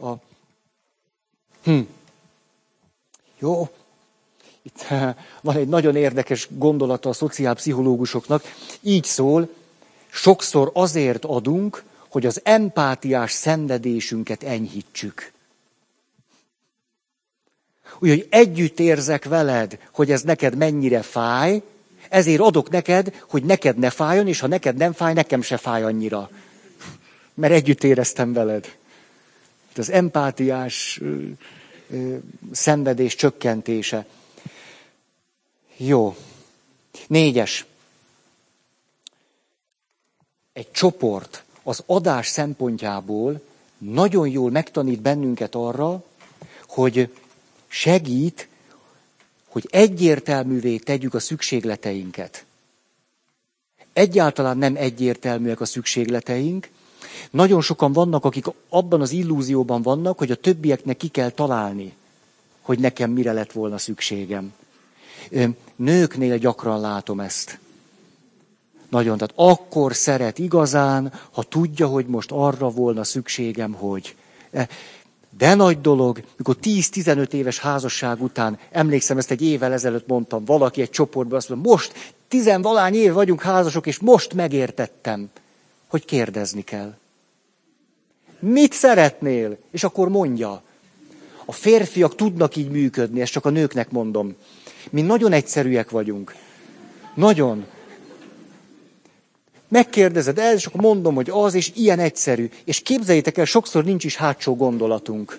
A... 0.00 0.12
Hm. 1.62 1.80
Jó, 3.38 3.68
itt 4.62 4.86
van 5.42 5.56
egy 5.56 5.68
nagyon 5.68 5.96
érdekes 5.96 6.48
gondolata 6.50 7.08
a 7.08 7.12
szociálpszichológusoknak. 7.12 8.42
Így 8.80 9.04
szól, 9.04 9.48
sokszor 10.12 10.70
azért 10.74 11.24
adunk, 11.24 11.82
hogy 12.08 12.26
az 12.26 12.40
empátiás 12.44 13.32
szenvedésünket 13.32 14.42
enyhítsük. 14.42 15.32
Úgyhogy 17.98 18.26
együtt 18.30 18.80
érzek 18.80 19.24
veled, 19.24 19.78
hogy 19.92 20.10
ez 20.10 20.22
neked 20.22 20.56
mennyire 20.56 21.02
fáj, 21.02 21.62
ezért 22.08 22.40
adok 22.40 22.70
neked, 22.70 23.22
hogy 23.28 23.44
neked 23.44 23.78
ne 23.78 23.90
fájjon, 23.90 24.28
és 24.28 24.40
ha 24.40 24.46
neked 24.46 24.76
nem 24.76 24.92
fáj, 24.92 25.12
nekem 25.12 25.42
se 25.42 25.56
fáj 25.56 25.82
annyira. 25.82 26.30
Mert 27.34 27.52
együtt 27.52 27.84
éreztem 27.84 28.32
veled. 28.32 28.76
Az 29.76 29.90
empátiás 29.90 31.00
szenvedés 32.52 33.14
csökkentése. 33.14 34.06
Jó. 35.76 36.16
Négyes. 37.06 37.66
Egy 40.52 40.70
csoport 40.70 41.44
az 41.62 41.82
adás 41.86 42.26
szempontjából 42.26 43.40
nagyon 43.78 44.28
jól 44.28 44.50
megtanít 44.50 45.00
bennünket 45.00 45.54
arra, 45.54 46.04
hogy 46.68 47.14
segít, 47.68 48.48
hogy 49.48 49.68
egyértelművé 49.70 50.76
tegyük 50.76 51.14
a 51.14 51.20
szükségleteinket. 51.20 52.44
Egyáltalán 53.92 54.58
nem 54.58 54.76
egyértelműek 54.76 55.60
a 55.60 55.64
szükségleteink. 55.64 56.68
Nagyon 57.30 57.60
sokan 57.60 57.92
vannak, 57.92 58.24
akik 58.24 58.44
abban 58.68 59.00
az 59.00 59.10
illúzióban 59.10 59.82
vannak, 59.82 60.18
hogy 60.18 60.30
a 60.30 60.36
többieknek 60.36 60.96
ki 60.96 61.08
kell 61.08 61.30
találni, 61.30 61.94
hogy 62.60 62.78
nekem 62.78 63.10
mire 63.10 63.32
lett 63.32 63.52
volna 63.52 63.78
szükségem. 63.78 64.52
Nőknél 65.76 66.38
gyakran 66.38 66.80
látom 66.80 67.20
ezt. 67.20 67.58
Nagyon, 68.92 69.18
tehát 69.18 69.32
akkor 69.36 69.94
szeret 69.94 70.38
igazán, 70.38 71.12
ha 71.30 71.42
tudja, 71.42 71.86
hogy 71.86 72.06
most 72.06 72.30
arra 72.32 72.68
volna 72.68 73.04
szükségem, 73.04 73.72
hogy. 73.72 74.16
E, 74.50 74.68
de 75.38 75.54
nagy 75.54 75.80
dolog, 75.80 76.22
mikor 76.36 76.56
10-15 76.62 77.32
éves 77.32 77.58
házasság 77.58 78.22
után, 78.22 78.58
emlékszem, 78.70 79.18
ezt 79.18 79.30
egy 79.30 79.42
évvel 79.42 79.72
ezelőtt 79.72 80.06
mondtam, 80.06 80.44
valaki 80.44 80.80
egy 80.80 80.90
csoportban 80.90 81.38
azt 81.38 81.48
mondta, 81.48 81.68
most 81.68 82.14
tizenvalány 82.28 82.94
év 82.94 83.12
vagyunk 83.12 83.42
házasok, 83.42 83.86
és 83.86 83.98
most 83.98 84.34
megértettem, 84.34 85.30
hogy 85.86 86.04
kérdezni 86.04 86.62
kell. 86.62 86.94
Mit 88.38 88.72
szeretnél? 88.72 89.58
És 89.70 89.84
akkor 89.84 90.08
mondja. 90.08 90.62
A 91.44 91.52
férfiak 91.52 92.14
tudnak 92.14 92.56
így 92.56 92.70
működni, 92.70 93.20
ezt 93.20 93.32
csak 93.32 93.44
a 93.44 93.50
nőknek 93.50 93.90
mondom. 93.90 94.36
Mi 94.90 95.02
nagyon 95.02 95.32
egyszerűek 95.32 95.90
vagyunk. 95.90 96.34
Nagyon. 97.14 97.66
Megkérdezed 99.72 100.38
el, 100.38 100.54
és 100.54 100.66
akkor 100.66 100.80
mondom, 100.80 101.14
hogy 101.14 101.30
az, 101.30 101.54
és 101.54 101.72
ilyen 101.74 101.98
egyszerű. 101.98 102.50
És 102.64 102.80
képzeljétek 102.80 103.38
el, 103.38 103.44
sokszor 103.44 103.84
nincs 103.84 104.04
is 104.04 104.16
hátsó 104.16 104.56
gondolatunk. 104.56 105.38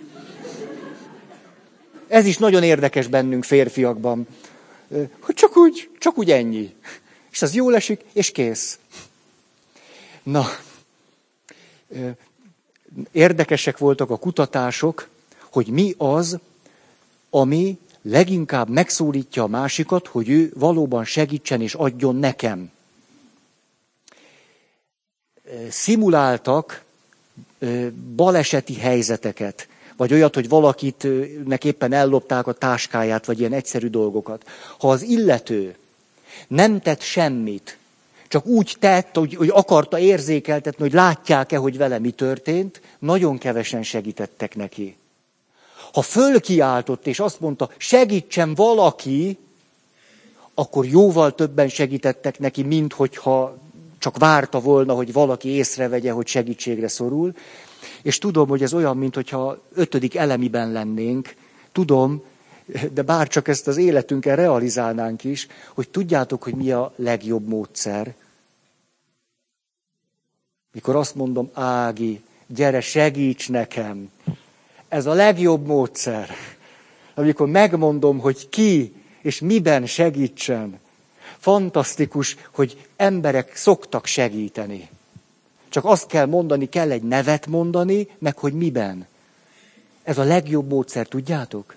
Ez 2.08 2.26
is 2.26 2.38
nagyon 2.38 2.64
érdekes 2.64 3.08
bennünk 3.08 3.44
férfiakban. 3.44 4.28
Hogy 5.20 5.36
csak 5.36 5.58
úgy, 5.58 5.90
csak 6.00 6.18
úgy 6.18 6.32
ennyi. 6.32 6.74
És 7.32 7.42
az 7.42 7.54
jól 7.54 7.76
esik, 7.76 8.02
és 8.14 8.32
kész. 8.32 8.80
Na, 10.24 10.46
érdekesek 13.12 13.78
voltak 13.78 14.10
a 14.10 14.18
kutatások, 14.18 15.08
hogy 15.52 15.68
mi 15.68 15.94
az, 15.98 16.38
ami 17.30 17.78
leginkább 18.02 18.70
megszólítja 18.70 19.44
a 19.44 19.48
másikat, 19.48 20.08
hogy 20.08 20.30
ő 20.30 20.52
valóban 20.56 21.06
segítsen 21.06 21.62
és 21.62 21.74
adjon 21.74 22.16
nekem. 22.16 22.72
Szimuláltak 25.70 26.84
baleseti 28.16 28.76
helyzeteket, 28.76 29.68
vagy 29.98 30.14
olyat, 30.14 30.36
hogy 30.36 30.50
valakit 30.50 31.08
nek 31.46 31.64
éppen 31.64 31.94
ellopták 31.94 32.48
a 32.48 32.54
táskáját, 32.54 33.26
vagy 33.26 33.40
ilyen 33.40 33.54
egyszerű 33.54 33.88
dolgokat. 33.88 34.44
Ha 34.80 34.90
az 34.90 35.02
illető 35.02 35.76
nem 36.48 36.80
tett 36.80 37.02
semmit, 37.02 37.78
csak 38.28 38.46
úgy 38.46 38.76
tett, 38.80 39.16
hogy, 39.16 39.36
hogy 39.36 39.50
akarta 39.54 40.00
érzékeltetni, 40.00 40.84
hogy 40.84 40.94
látják-e, 40.94 41.58
hogy 41.58 41.78
vele 41.78 42.00
mi 42.00 42.12
történt, 42.12 42.82
nagyon 43.00 43.38
kevesen 43.38 43.84
segítettek 43.84 44.56
neki. 44.56 44.96
Ha 45.94 46.02
fölkiáltott 46.02 47.08
és 47.08 47.20
azt 47.20 47.40
mondta, 47.40 47.70
segítsen 47.78 48.54
valaki, 48.56 49.38
akkor 50.54 50.86
jóval 50.86 51.36
többen 51.36 51.70
segítettek 51.70 52.40
neki, 52.40 52.64
mint 52.64 52.94
hogyha 52.94 53.58
csak 54.04 54.18
várta 54.18 54.60
volna, 54.60 54.94
hogy 54.94 55.14
valaki 55.14 55.50
észrevegye, 55.50 56.12
hogy 56.12 56.28
segítségre 56.28 56.88
szorul. 56.88 57.34
És 58.02 58.18
tudom, 58.18 58.48
hogy 58.48 58.64
ez 58.64 58.74
olyan, 58.74 58.98
mint 58.98 59.16
hogyha 59.16 59.62
ötödik 59.74 60.16
elemiben 60.16 60.72
lennénk. 60.72 61.36
Tudom, 61.72 62.24
de 62.94 63.02
bár 63.02 63.28
csak 63.28 63.48
ezt 63.48 63.68
az 63.68 63.78
életünkkel 63.78 64.36
realizálnánk 64.36 65.24
is, 65.24 65.48
hogy 65.74 65.90
tudjátok, 65.90 66.44
hogy 66.44 66.56
mi 66.56 66.72
a 66.72 66.94
legjobb 66.96 67.48
módszer. 67.48 68.14
Mikor 70.72 70.96
azt 70.96 71.16
mondom, 71.16 71.50
Ági, 71.54 72.22
gyere, 72.48 72.82
segíts 72.82 73.50
nekem. 73.50 74.12
Ez 74.88 75.06
a 75.06 75.14
legjobb 75.14 75.66
módszer. 75.66 76.30
Amikor 77.14 77.48
megmondom, 77.48 78.20
hogy 78.20 78.50
ki 78.50 78.94
és 79.22 79.40
miben 79.40 79.86
segítsen. 79.86 80.80
Fantasztikus, 81.44 82.36
hogy 82.52 82.88
emberek 82.96 83.56
szoktak 83.56 84.06
segíteni. 84.06 84.90
Csak 85.70 85.86
azt 85.86 86.08
kell 86.08 86.26
mondani, 86.26 86.70
kell 86.70 86.92
egy 86.92 87.02
nevet 87.02 87.48
mondani, 87.48 88.08
meg 88.20 88.38
hogy 88.38 88.54
miben. 88.54 89.08
Ez 90.04 90.18
a 90.18 90.24
legjobb 90.24 90.70
módszer, 90.70 91.08
tudjátok? 91.08 91.76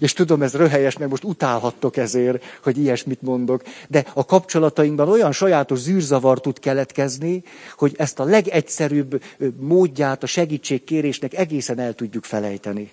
És 0.00 0.12
tudom, 0.12 0.42
ez 0.42 0.54
röhelyes, 0.54 0.96
meg 0.96 1.08
most 1.08 1.24
utálhattok 1.24 1.96
ezért, 1.96 2.44
hogy 2.62 2.78
ilyesmit 2.78 3.22
mondok, 3.22 3.62
de 3.88 4.06
a 4.14 4.24
kapcsolatainkban 4.24 5.08
olyan 5.08 5.32
sajátos 5.32 5.78
zűrzavar 5.78 6.40
tud 6.40 6.58
keletkezni, 6.58 7.42
hogy 7.76 7.94
ezt 7.96 8.18
a 8.18 8.24
legegyszerűbb 8.24 9.22
módját 9.56 10.22
a 10.22 10.26
segítségkérésnek 10.26 11.34
egészen 11.34 11.78
el 11.78 11.94
tudjuk 11.94 12.24
felejteni. 12.24 12.92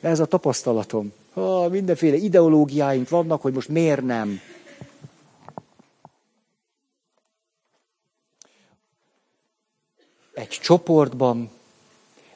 Ez 0.00 0.20
a 0.20 0.24
tapasztalatom. 0.24 1.12
Ha, 1.32 1.68
mindenféle 1.68 2.16
ideológiáink 2.16 3.08
vannak, 3.08 3.42
hogy 3.42 3.52
most 3.52 3.68
miért 3.68 4.02
nem. 4.02 4.40
Egy 10.34 10.48
csoportban 10.48 11.50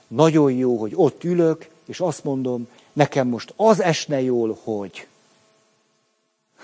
nagyon 0.09 0.53
jó, 0.53 0.77
hogy 0.77 0.93
ott 0.95 1.25
ülök, 1.25 1.69
és 1.85 2.01
azt 2.01 2.25
mondom, 2.25 2.69
nekem 2.93 3.29
most 3.29 3.53
az 3.57 3.81
esne 3.81 4.21
jól, 4.21 4.59
hogy. 4.63 5.07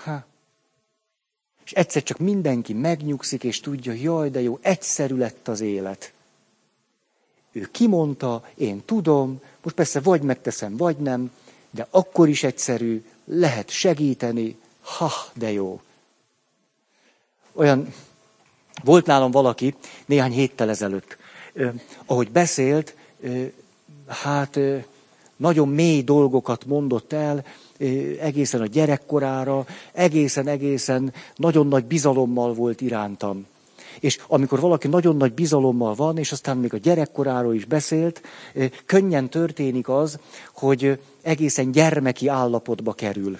Ha. 0.03 0.25
És 1.65 1.71
egyszer 1.71 2.03
csak 2.03 2.17
mindenki 2.17 2.73
megnyugszik, 2.73 3.43
és 3.43 3.59
tudja, 3.59 3.93
jaj, 3.93 4.29
de 4.29 4.41
jó, 4.41 4.59
egyszerű 4.61 5.15
lett 5.15 5.47
az 5.47 5.61
élet. 5.61 6.13
Ő 7.51 7.69
kimondta, 7.71 8.49
én 8.55 8.81
tudom, 8.85 9.41
most 9.63 9.75
persze 9.75 9.99
vagy 9.99 10.21
megteszem, 10.21 10.77
vagy 10.77 10.97
nem, 10.97 11.31
de 11.71 11.87
akkor 11.89 12.29
is 12.29 12.43
egyszerű, 12.43 13.03
lehet 13.25 13.69
segíteni, 13.69 14.57
ha, 14.81 15.11
de 15.33 15.51
jó. 15.51 15.81
Olyan, 17.53 17.93
volt 18.83 19.05
nálam 19.05 19.31
valaki 19.31 19.75
néhány 20.05 20.31
héttel 20.31 20.69
ezelőtt, 20.69 21.17
eh, 21.53 21.73
ahogy 22.05 22.31
beszélt, 22.31 22.95
eh, 23.23 23.51
hát 24.07 24.57
eh, 24.57 24.83
nagyon 25.35 25.67
mély 25.69 26.01
dolgokat 26.01 26.65
mondott 26.65 27.13
el, 27.13 27.45
egészen 28.19 28.61
a 28.61 28.65
gyerekkorára, 28.65 29.65
egészen-egészen 29.91 31.13
nagyon 31.35 31.67
nagy 31.67 31.85
bizalommal 31.85 32.53
volt 32.53 32.81
irántam. 32.81 33.45
És 33.99 34.19
amikor 34.27 34.59
valaki 34.59 34.87
nagyon 34.87 35.17
nagy 35.17 35.33
bizalommal 35.33 35.93
van, 35.95 36.17
és 36.17 36.31
aztán 36.31 36.57
még 36.57 36.73
a 36.73 36.77
gyerekkoráról 36.77 37.55
is 37.55 37.65
beszélt, 37.65 38.21
könnyen 38.85 39.29
történik 39.29 39.89
az, 39.89 40.19
hogy 40.53 40.99
egészen 41.21 41.71
gyermeki 41.71 42.27
állapotba 42.27 42.93
kerül. 42.93 43.37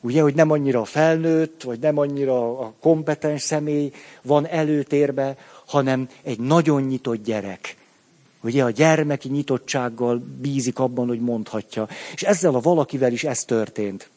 Ugye, 0.00 0.22
hogy 0.22 0.34
nem 0.34 0.50
annyira 0.50 0.80
a 0.80 0.84
felnőtt, 0.84 1.62
vagy 1.62 1.78
nem 1.78 1.98
annyira 1.98 2.58
a 2.58 2.72
kompetens 2.80 3.42
személy 3.42 3.92
van 4.22 4.46
előtérbe, 4.46 5.36
hanem 5.66 6.08
egy 6.22 6.40
nagyon 6.40 6.82
nyitott 6.82 7.24
gyerek. 7.24 7.76
Ugye 8.42 8.64
a 8.64 8.70
gyermeki 8.70 9.28
nyitottsággal 9.28 10.22
bízik 10.40 10.78
abban, 10.78 11.06
hogy 11.06 11.20
mondhatja. 11.20 11.88
És 12.14 12.22
ezzel 12.22 12.54
a 12.54 12.60
valakivel 12.60 13.12
is 13.12 13.24
ez 13.24 13.44
történt. 13.44 14.08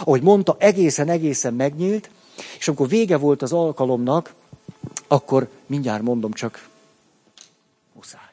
Ahogy 0.00 0.22
mondta, 0.22 0.56
egészen-egészen 0.58 1.54
megnyílt, 1.54 2.10
és 2.58 2.68
amikor 2.68 2.88
vége 2.88 3.16
volt 3.16 3.42
az 3.42 3.52
alkalomnak, 3.52 4.34
akkor 5.06 5.48
mindjárt 5.66 6.02
mondom 6.02 6.32
csak, 6.32 6.68
muszáj. 7.92 8.32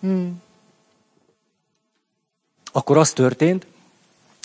Hmm. 0.00 0.42
Akkor 2.72 2.96
az 2.96 3.12
történt, 3.12 3.66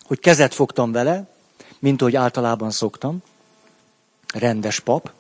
hogy 0.04 0.20
kezet 0.20 0.54
fogtam 0.54 0.92
vele, 0.92 1.28
mint 1.80 2.02
ahogy 2.02 2.16
általában 2.16 2.72
szoktam, 2.72 3.24
rendes 4.34 4.80
pap, 4.80 5.12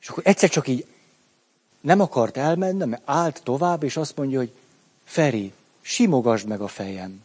és 0.00 0.08
akkor 0.08 0.22
egyszer 0.26 0.48
csak 0.48 0.68
így 0.68 0.86
nem 1.80 2.00
akart 2.00 2.36
elmenni, 2.36 2.84
mert 2.84 3.02
állt 3.04 3.40
tovább, 3.42 3.82
és 3.82 3.96
azt 3.96 4.16
mondja, 4.16 4.38
hogy 4.38 4.52
Feri, 5.04 5.52
simogasd 5.80 6.46
meg 6.46 6.60
a 6.60 6.68
fejem. 6.68 7.24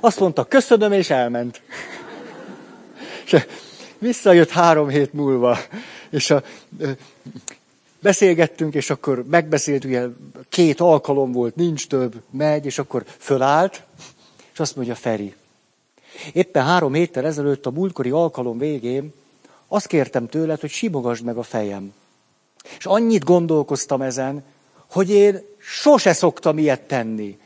Azt 0.00 0.20
mondta, 0.20 0.44
köszönöm, 0.44 0.92
és 0.92 1.10
elment. 1.10 1.62
És 3.24 3.36
visszajött 3.98 4.50
három 4.50 4.88
hét 4.88 5.12
múlva, 5.12 5.58
és 6.10 6.30
a, 6.30 6.42
beszélgettünk, 8.00 8.74
és 8.74 8.90
akkor 8.90 9.24
megbeszéltük, 9.30 9.90
ugye 9.90 10.06
két 10.48 10.80
alkalom 10.80 11.32
volt, 11.32 11.56
nincs 11.56 11.86
több, 11.86 12.22
megy, 12.30 12.66
és 12.66 12.78
akkor 12.78 13.04
fölállt, 13.18 13.82
és 14.52 14.60
azt 14.60 14.76
mondja, 14.76 14.94
Feri, 14.94 15.34
éppen 16.32 16.64
három 16.64 16.92
héttel 16.92 17.26
ezelőtt 17.26 17.66
a 17.66 17.70
múltkori 17.70 18.10
alkalom 18.10 18.58
végén 18.58 19.12
azt 19.68 19.86
kértem 19.86 20.26
tőled, 20.26 20.60
hogy 20.60 20.70
simogasd 20.70 21.24
meg 21.24 21.36
a 21.36 21.42
fejem. 21.42 21.92
És 22.78 22.86
annyit 22.86 23.24
gondolkoztam 23.24 24.02
ezen, 24.02 24.44
hogy 24.90 25.10
én 25.10 25.42
sose 25.58 26.12
szoktam 26.12 26.58
ilyet 26.58 26.80
tenni. 26.80 27.38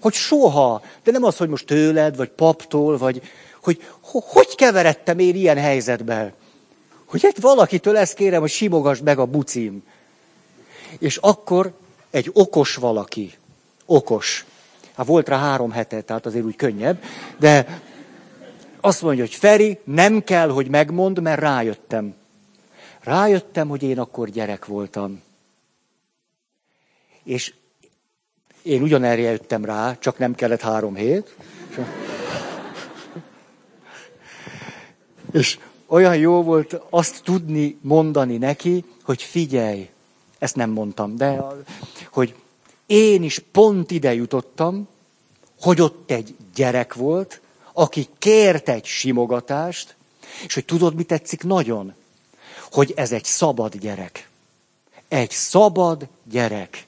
Hogy 0.00 0.14
soha, 0.14 0.82
de 1.04 1.10
nem 1.10 1.24
az, 1.24 1.36
hogy 1.36 1.48
most 1.48 1.66
tőled, 1.66 2.16
vagy 2.16 2.28
paptól, 2.28 2.98
vagy 2.98 3.22
hogy 3.62 3.88
hogy 4.00 4.54
keveredtem 4.54 5.18
én 5.18 5.34
ilyen 5.34 5.58
helyzetbe. 5.58 6.34
Hogy 7.04 7.24
egy 7.24 7.40
valakitől 7.40 7.96
ezt 7.96 8.14
kérem, 8.14 8.40
hogy 8.40 8.50
simogasd 8.50 9.02
meg 9.02 9.18
a 9.18 9.26
bucim. 9.26 9.82
És 10.98 11.16
akkor 11.16 11.72
egy 12.10 12.30
okos 12.32 12.74
valaki, 12.74 13.32
okos, 13.86 14.44
hát 14.96 15.06
volt 15.06 15.28
rá 15.28 15.38
három 15.38 15.70
hete, 15.70 16.00
tehát 16.00 16.26
azért 16.26 16.44
úgy 16.44 16.56
könnyebb, 16.56 17.02
de 17.38 17.80
azt 18.80 19.02
mondja, 19.02 19.22
hogy 19.22 19.34
Feri, 19.34 19.78
nem 19.84 20.24
kell, 20.24 20.48
hogy 20.48 20.68
megmond, 20.68 21.20
mert 21.20 21.40
rájöttem. 21.40 22.14
Rájöttem, 23.00 23.68
hogy 23.68 23.82
én 23.82 23.98
akkor 23.98 24.28
gyerek 24.28 24.66
voltam. 24.66 25.22
És 27.24 27.54
én 28.62 28.82
ugyanerre 28.82 29.22
jöttem 29.22 29.64
rá, 29.64 29.98
csak 29.98 30.18
nem 30.18 30.34
kellett 30.34 30.60
három 30.60 30.94
hét. 30.94 31.34
És 35.32 35.58
olyan 35.86 36.16
jó 36.16 36.42
volt 36.42 36.80
azt 36.90 37.20
tudni 37.24 37.78
mondani 37.82 38.36
neki, 38.36 38.84
hogy 39.02 39.22
figyelj, 39.22 39.88
ezt 40.38 40.56
nem 40.56 40.70
mondtam, 40.70 41.16
de 41.16 41.44
hogy 42.12 42.34
én 42.86 43.22
is 43.22 43.38
pont 43.52 43.90
ide 43.90 44.14
jutottam, 44.14 44.88
hogy 45.60 45.80
ott 45.80 46.10
egy 46.10 46.36
gyerek 46.54 46.94
volt, 46.94 47.40
aki 47.72 48.08
kért 48.18 48.68
egy 48.68 48.84
simogatást, 48.84 49.96
és 50.46 50.54
hogy 50.54 50.64
tudod, 50.64 50.94
mi 50.94 51.02
tetszik 51.02 51.42
nagyon? 51.42 51.94
Hogy 52.70 52.92
ez 52.96 53.12
egy 53.12 53.24
szabad 53.24 53.76
gyerek. 53.76 54.28
Egy 55.08 55.30
szabad 55.30 56.08
gyerek. 56.24 56.86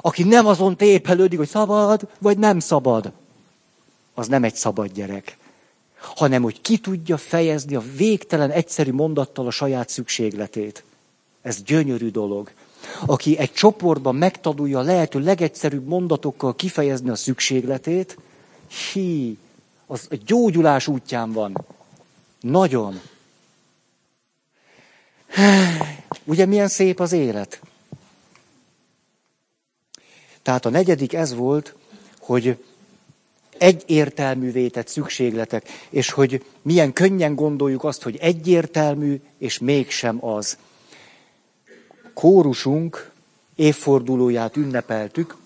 Aki 0.00 0.22
nem 0.22 0.46
azon 0.46 0.76
tépelődik, 0.76 1.38
hogy 1.38 1.48
szabad, 1.48 2.08
vagy 2.18 2.38
nem 2.38 2.58
szabad. 2.58 3.12
Az 4.14 4.28
nem 4.28 4.44
egy 4.44 4.54
szabad 4.54 4.92
gyerek. 4.92 5.36
Hanem, 5.98 6.42
hogy 6.42 6.60
ki 6.60 6.78
tudja 6.78 7.16
fejezni 7.16 7.74
a 7.74 7.82
végtelen 7.96 8.50
egyszerű 8.50 8.92
mondattal 8.92 9.46
a 9.46 9.50
saját 9.50 9.88
szükségletét. 9.88 10.84
Ez 11.42 11.62
gyönyörű 11.62 12.10
dolog. 12.10 12.50
Aki 13.06 13.38
egy 13.38 13.52
csoportban 13.52 14.14
megtanulja 14.14 14.78
a 14.78 14.82
lehető 14.82 15.18
legegyszerűbb 15.18 15.86
mondatokkal 15.86 16.56
kifejezni 16.56 17.10
a 17.10 17.14
szükségletét, 17.14 18.18
hi, 18.92 19.38
az 19.86 20.06
a 20.10 20.16
gyógyulás 20.26 20.86
útján 20.86 21.32
van. 21.32 21.64
Nagyon. 22.40 23.00
Ugye 26.24 26.46
milyen 26.46 26.68
szép 26.68 27.00
az 27.00 27.12
élet? 27.12 27.60
Tehát 30.42 30.66
a 30.66 30.70
negyedik 30.70 31.12
ez 31.12 31.34
volt, 31.34 31.74
hogy 32.20 32.56
egyértelművé 33.58 34.68
tett 34.68 34.88
szükségletek, 34.88 35.68
és 35.90 36.10
hogy 36.10 36.44
milyen 36.62 36.92
könnyen 36.92 37.34
gondoljuk 37.34 37.84
azt, 37.84 38.02
hogy 38.02 38.16
egyértelmű, 38.16 39.20
és 39.38 39.58
mégsem 39.58 40.24
az. 40.24 40.56
Kórusunk 42.14 43.10
évfordulóját 43.54 44.56
ünnepeltük, 44.56 45.36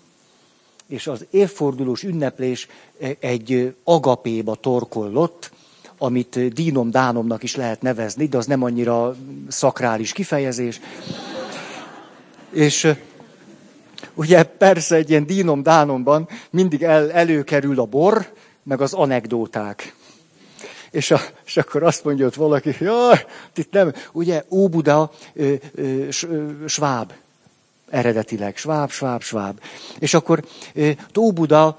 és 0.86 1.07
az 1.07 1.26
évfordulós 1.30 2.03
ünneplés 2.03 2.68
egy 3.18 3.74
agapéba 3.84 4.55
torkollott, 4.55 5.51
amit 5.99 6.53
dínom 6.53 6.90
dánomnak 6.90 7.42
is 7.42 7.57
lehet 7.57 7.82
nevezni, 7.82 8.26
de 8.26 8.36
az 8.36 8.47
nem 8.47 8.62
annyira 8.62 9.16
szakrális 9.49 10.12
kifejezés. 10.12 10.80
És 12.51 12.94
ugye 14.16 14.42
persze 14.42 14.96
egy 14.96 15.10
ilyen 15.10 15.26
dínom 15.26 15.62
dánomban 15.62 16.28
mindig 16.50 16.82
el, 16.82 17.12
előkerül 17.12 17.80
a 17.80 17.84
bor, 17.84 18.32
meg 18.62 18.80
az 18.80 18.92
anekdóták. 18.92 19.94
És, 20.90 21.10
a, 21.10 21.20
és 21.46 21.56
akkor 21.56 21.82
azt 21.82 22.04
mondja 22.04 22.26
ott 22.26 22.34
valaki, 22.34 22.76
jaj, 22.80 23.26
itt 23.54 23.72
nem, 23.72 23.92
ugye 24.12 24.42
Óbuda 24.50 25.10
ö, 25.34 25.54
sváb, 26.66 27.12
eredetileg. 27.91 28.57
Sváb, 28.57 28.91
sváb, 28.91 29.22
sváb. 29.22 29.61
És 29.99 30.14
akkor 30.14 30.45
Tóbuda, 31.12 31.78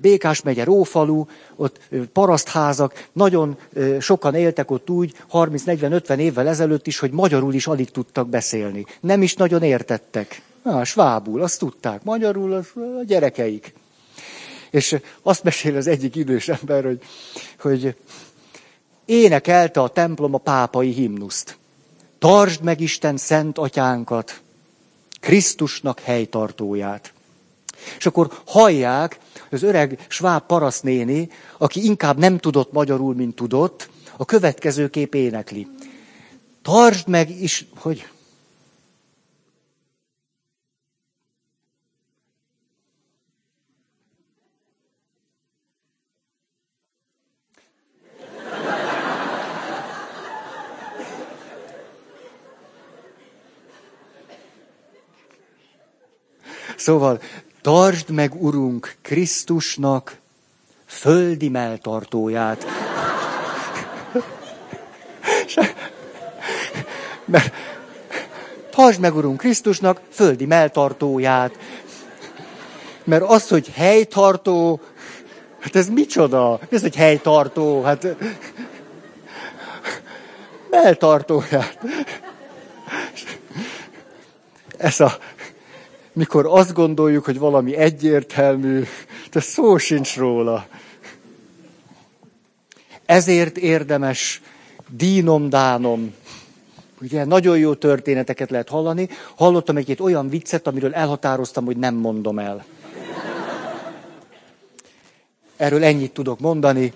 Békás 0.00 0.42
megye, 0.42 0.64
Rófalu, 0.64 1.24
ott 1.56 1.80
parasztházak, 2.12 3.08
nagyon 3.12 3.58
sokan 4.00 4.34
éltek 4.34 4.70
ott 4.70 4.90
úgy, 4.90 5.14
30-40-50 5.32 6.16
évvel 6.16 6.48
ezelőtt 6.48 6.86
is, 6.86 6.98
hogy 6.98 7.10
magyarul 7.10 7.54
is 7.54 7.66
alig 7.66 7.90
tudtak 7.90 8.28
beszélni. 8.28 8.84
Nem 9.00 9.22
is 9.22 9.34
nagyon 9.34 9.62
értettek. 9.62 10.42
Na, 10.62 10.84
svábul, 10.84 11.42
azt 11.42 11.58
tudták. 11.58 12.04
Magyarul 12.04 12.52
az 12.52 12.66
a 13.00 13.04
gyerekeik. 13.04 13.74
És 14.70 14.96
azt 15.22 15.42
mesél 15.42 15.76
az 15.76 15.86
egyik 15.86 16.16
idős 16.16 16.48
ember, 16.48 16.84
hogy, 16.84 17.00
hogy 17.60 17.96
énekelte 19.04 19.80
a 19.80 19.88
templom 19.88 20.34
a 20.34 20.38
pápai 20.38 20.90
himnuszt. 20.90 21.56
Tartsd 22.18 22.62
meg 22.62 22.80
Isten 22.80 23.16
szent 23.16 23.58
atyánkat, 23.58 24.40
Krisztusnak 25.20 26.00
helytartóját. 26.00 27.12
És 27.98 28.06
akkor 28.06 28.40
hallják, 28.46 29.18
az 29.50 29.62
öreg 29.62 30.06
sváb 30.08 30.46
parasznéni, 30.46 31.28
aki 31.58 31.84
inkább 31.84 32.18
nem 32.18 32.38
tudott 32.38 32.72
magyarul, 32.72 33.14
mint 33.14 33.34
tudott, 33.34 33.88
a 34.16 34.24
következő 34.24 34.88
kép 34.88 35.14
énekli. 35.14 35.68
Tartsd 36.62 37.08
meg 37.08 37.42
is, 37.42 37.66
hogy 37.76 38.06
Szóval, 56.88 57.20
tartsd 57.62 58.10
meg, 58.10 58.42
Urunk, 58.42 58.94
Krisztusnak 59.02 60.16
földi 60.86 61.48
melltartóját. 61.48 62.66
Mert 67.24 67.52
tartsd 68.70 69.00
meg, 69.00 69.14
Urunk, 69.14 69.38
Krisztusnak 69.38 70.00
földi 70.10 70.46
melltartóját. 70.46 71.58
Mert 73.04 73.22
az, 73.22 73.48
hogy 73.48 73.68
helytartó, 73.74 74.80
hát 75.58 75.76
ez 75.76 75.88
micsoda? 75.88 76.60
Ez 76.70 76.84
egy 76.84 76.96
helytartó, 76.96 77.82
hát 77.82 78.06
melltartóját. 80.70 81.78
Ez 84.78 85.00
a 85.00 85.18
mikor 86.18 86.46
azt 86.46 86.72
gondoljuk, 86.72 87.24
hogy 87.24 87.38
valami 87.38 87.76
egyértelmű, 87.76 88.84
de 89.30 89.40
szó 89.40 89.76
sincs 89.76 90.16
róla. 90.16 90.66
Ezért 93.06 93.56
érdemes 93.56 94.42
dínom, 94.88 95.48
dánom. 95.48 96.14
Ugye 97.00 97.24
nagyon 97.24 97.58
jó 97.58 97.74
történeteket 97.74 98.50
lehet 98.50 98.68
hallani. 98.68 99.08
Hallottam 99.36 99.76
egy 99.76 99.96
olyan 100.00 100.28
viccet, 100.28 100.66
amiről 100.66 100.94
elhatároztam, 100.94 101.64
hogy 101.64 101.76
nem 101.76 101.94
mondom 101.94 102.38
el. 102.38 102.64
Erről 105.56 105.84
ennyit 105.84 106.12
tudok 106.12 106.40
mondani. 106.40 106.92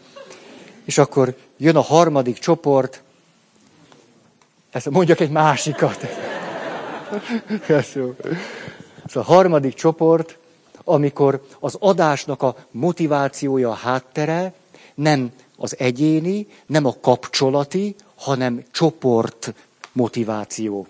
És 0.84 0.98
akkor 0.98 1.36
jön 1.56 1.76
a 1.76 1.80
harmadik 1.80 2.38
csoport. 2.38 3.02
Ezt 4.70 4.90
mondjak 4.90 5.20
egy 5.20 5.30
másikat. 5.30 6.06
Ez. 7.66 7.96
Ez 9.06 9.16
a 9.16 9.22
harmadik 9.22 9.74
csoport, 9.74 10.38
amikor 10.84 11.46
az 11.60 11.76
adásnak 11.78 12.42
a 12.42 12.56
motivációja, 12.70 13.70
a 13.70 13.74
háttere 13.74 14.54
nem 14.94 15.32
az 15.56 15.78
egyéni, 15.78 16.46
nem 16.66 16.84
a 16.84 16.96
kapcsolati, 17.00 17.94
hanem 18.14 18.64
csoport 18.70 19.54
motiváció. 19.92 20.86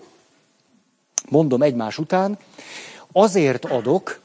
Mondom 1.29 1.61
egymás 1.61 1.97
után, 1.97 2.37
azért 3.11 3.65
adok, 3.65 4.19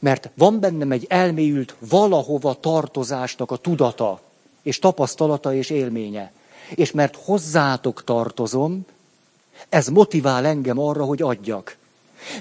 mert 0.00 0.30
van 0.34 0.60
bennem 0.60 0.92
egy 0.92 1.06
elmélyült 1.08 1.74
valahova 1.78 2.54
tartozásnak 2.54 3.50
a 3.50 3.56
tudata, 3.56 4.20
és 4.62 4.78
tapasztalata 4.78 5.54
és 5.54 5.70
élménye. 5.70 6.32
És 6.74 6.92
mert 6.92 7.16
hozzátok 7.24 8.04
tartozom, 8.04 8.86
ez 9.68 9.88
motivál 9.88 10.46
engem 10.46 10.78
arra, 10.78 11.04
hogy 11.04 11.22
adjak. 11.22 11.76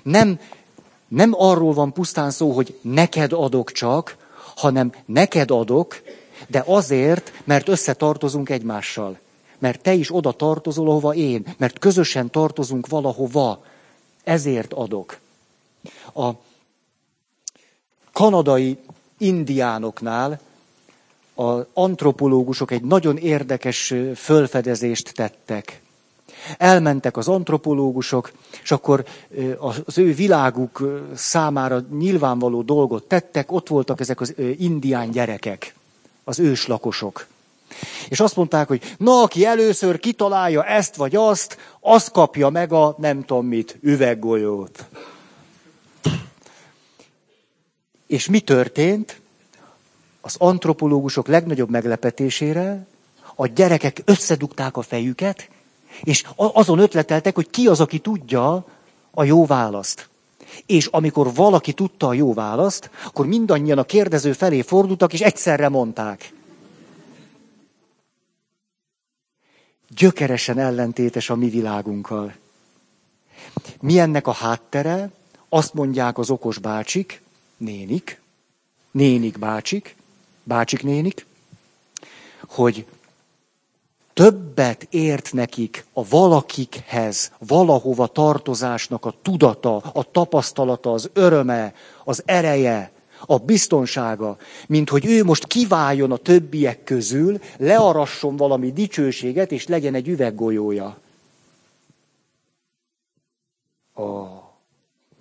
Nem 0.03 0.39
nem 1.13 1.33
arról 1.37 1.73
van 1.73 1.93
pusztán 1.93 2.31
szó, 2.31 2.51
hogy 2.51 2.79
neked 2.81 3.33
adok 3.33 3.71
csak, 3.71 4.17
hanem 4.55 4.93
neked 5.05 5.51
adok, 5.51 6.01
de 6.47 6.63
azért, 6.65 7.31
mert 7.43 7.67
összetartozunk 7.67 8.49
egymással. 8.49 9.19
Mert 9.59 9.81
te 9.81 9.93
is 9.93 10.15
oda 10.15 10.31
tartozol, 10.31 10.89
ahova 10.89 11.13
én. 11.13 11.55
Mert 11.57 11.79
közösen 11.79 12.29
tartozunk 12.29 12.87
valahova. 12.87 13.63
Ezért 14.23 14.73
adok. 14.73 15.17
A 16.13 16.29
kanadai 18.11 18.77
indiánoknál 19.17 20.39
az 21.35 21.65
antropológusok 21.73 22.71
egy 22.71 22.83
nagyon 22.83 23.17
érdekes 23.17 23.93
fölfedezést 24.15 25.13
tettek. 25.13 25.81
Elmentek 26.57 27.17
az 27.17 27.27
antropológusok, 27.27 28.31
és 28.63 28.71
akkor 28.71 29.05
az 29.57 29.97
ő 29.97 30.13
világuk 30.13 31.01
számára 31.15 31.81
nyilvánvaló 31.97 32.61
dolgot 32.61 33.03
tettek, 33.03 33.51
ott 33.51 33.67
voltak 33.67 33.99
ezek 33.99 34.21
az 34.21 34.33
indián 34.57 35.11
gyerekek, 35.11 35.75
az 36.23 36.39
őslakosok. 36.39 37.27
És 38.09 38.19
azt 38.19 38.35
mondták, 38.35 38.67
hogy 38.67 38.95
na, 38.97 39.21
aki 39.21 39.45
először 39.45 39.99
kitalálja 39.99 40.63
ezt 40.63 40.95
vagy 40.95 41.15
azt, 41.15 41.57
az 41.79 42.07
kapja 42.07 42.49
meg 42.49 42.73
a 42.73 42.95
nem 42.97 43.23
tudom 43.23 43.45
mit, 43.45 43.77
üveggolyót. 43.81 44.85
És 48.07 48.27
mi 48.27 48.39
történt? 48.39 49.21
Az 50.21 50.35
antropológusok 50.37 51.27
legnagyobb 51.27 51.69
meglepetésére 51.69 52.85
a 53.35 53.47
gyerekek 53.47 54.01
összedugták 54.05 54.77
a 54.77 54.81
fejüket, 54.81 55.49
és 56.01 56.25
azon 56.35 56.79
ötleteltek, 56.79 57.35
hogy 57.35 57.49
ki 57.49 57.67
az, 57.67 57.79
aki 57.79 57.99
tudja 57.99 58.65
a 59.11 59.23
jó 59.23 59.45
választ. 59.45 60.09
És 60.65 60.85
amikor 60.85 61.33
valaki 61.33 61.73
tudta 61.73 62.07
a 62.07 62.13
jó 62.13 62.33
választ, 62.33 62.89
akkor 63.05 63.25
mindannyian 63.25 63.77
a 63.77 63.83
kérdező 63.83 64.33
felé 64.33 64.61
fordultak, 64.61 65.13
és 65.13 65.21
egyszerre 65.21 65.69
mondták. 65.69 66.33
Gyökeresen 69.95 70.59
ellentétes 70.59 71.29
a 71.29 71.35
mi 71.35 71.49
világunkkal. 71.49 72.33
Mi 73.81 73.99
ennek 73.99 74.27
a 74.27 74.31
háttere? 74.31 75.11
Azt 75.49 75.73
mondják 75.73 76.17
az 76.17 76.29
okos 76.29 76.57
bácsik, 76.57 77.21
nénik, 77.57 78.21
nénik 78.91 79.39
bácsik, 79.39 79.95
bácsik 80.43 80.83
nénik, 80.83 81.25
hogy 82.47 82.85
többet 84.13 84.87
ért 84.89 85.33
nekik 85.33 85.85
a 85.93 86.07
valakikhez, 86.07 87.31
valahova 87.47 88.07
tartozásnak 88.07 89.05
a 89.05 89.13
tudata, 89.21 89.77
a 89.77 90.11
tapasztalata, 90.11 90.91
az 90.91 91.09
öröme, 91.13 91.73
az 92.03 92.21
ereje, 92.25 92.91
a 93.25 93.37
biztonsága, 93.37 94.37
mint 94.67 94.89
hogy 94.89 95.05
ő 95.05 95.23
most 95.23 95.47
kiváljon 95.47 96.11
a 96.11 96.17
többiek 96.17 96.83
közül, 96.83 97.39
learasson 97.57 98.35
valami 98.35 98.71
dicsőséget, 98.71 99.51
és 99.51 99.67
legyen 99.67 99.93
egy 99.93 100.07
üveggolyója. 100.07 100.97
Oh. 103.93 104.41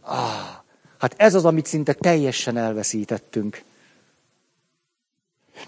Ah. 0.00 0.60
Hát 0.98 1.14
ez 1.16 1.34
az, 1.34 1.44
amit 1.44 1.66
szinte 1.66 1.92
teljesen 1.92 2.56
elveszítettünk. 2.56 3.62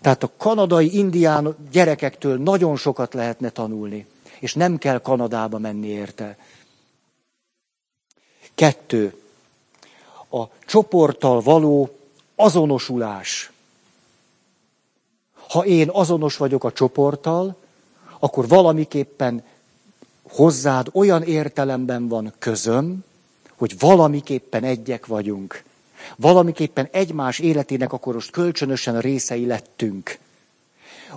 Tehát 0.00 0.22
a 0.22 0.30
kanadai 0.36 0.96
indián 0.96 1.56
gyerekektől 1.70 2.38
nagyon 2.38 2.76
sokat 2.76 3.14
lehetne 3.14 3.50
tanulni, 3.50 4.06
és 4.38 4.54
nem 4.54 4.78
kell 4.78 4.98
Kanadába 4.98 5.58
menni 5.58 5.86
érte. 5.86 6.38
Kettő. 8.54 9.14
A 10.30 10.44
csoporttal 10.66 11.40
való 11.40 11.98
azonosulás. 12.34 13.52
Ha 15.48 15.64
én 15.64 15.88
azonos 15.92 16.36
vagyok 16.36 16.64
a 16.64 16.72
csoporttal, 16.72 17.56
akkor 18.18 18.48
valamiképpen 18.48 19.44
hozzád 20.22 20.88
olyan 20.92 21.22
értelemben 21.22 22.08
van 22.08 22.32
közöm, 22.38 23.04
hogy 23.56 23.78
valamiképpen 23.78 24.64
egyek 24.64 25.06
vagyunk. 25.06 25.64
Valamiképpen 26.16 26.88
egymás 26.92 27.38
életének 27.38 27.92
akkor 27.92 28.14
most 28.14 28.30
kölcsönösen 28.30 29.00
részei 29.00 29.46
lettünk. 29.46 30.18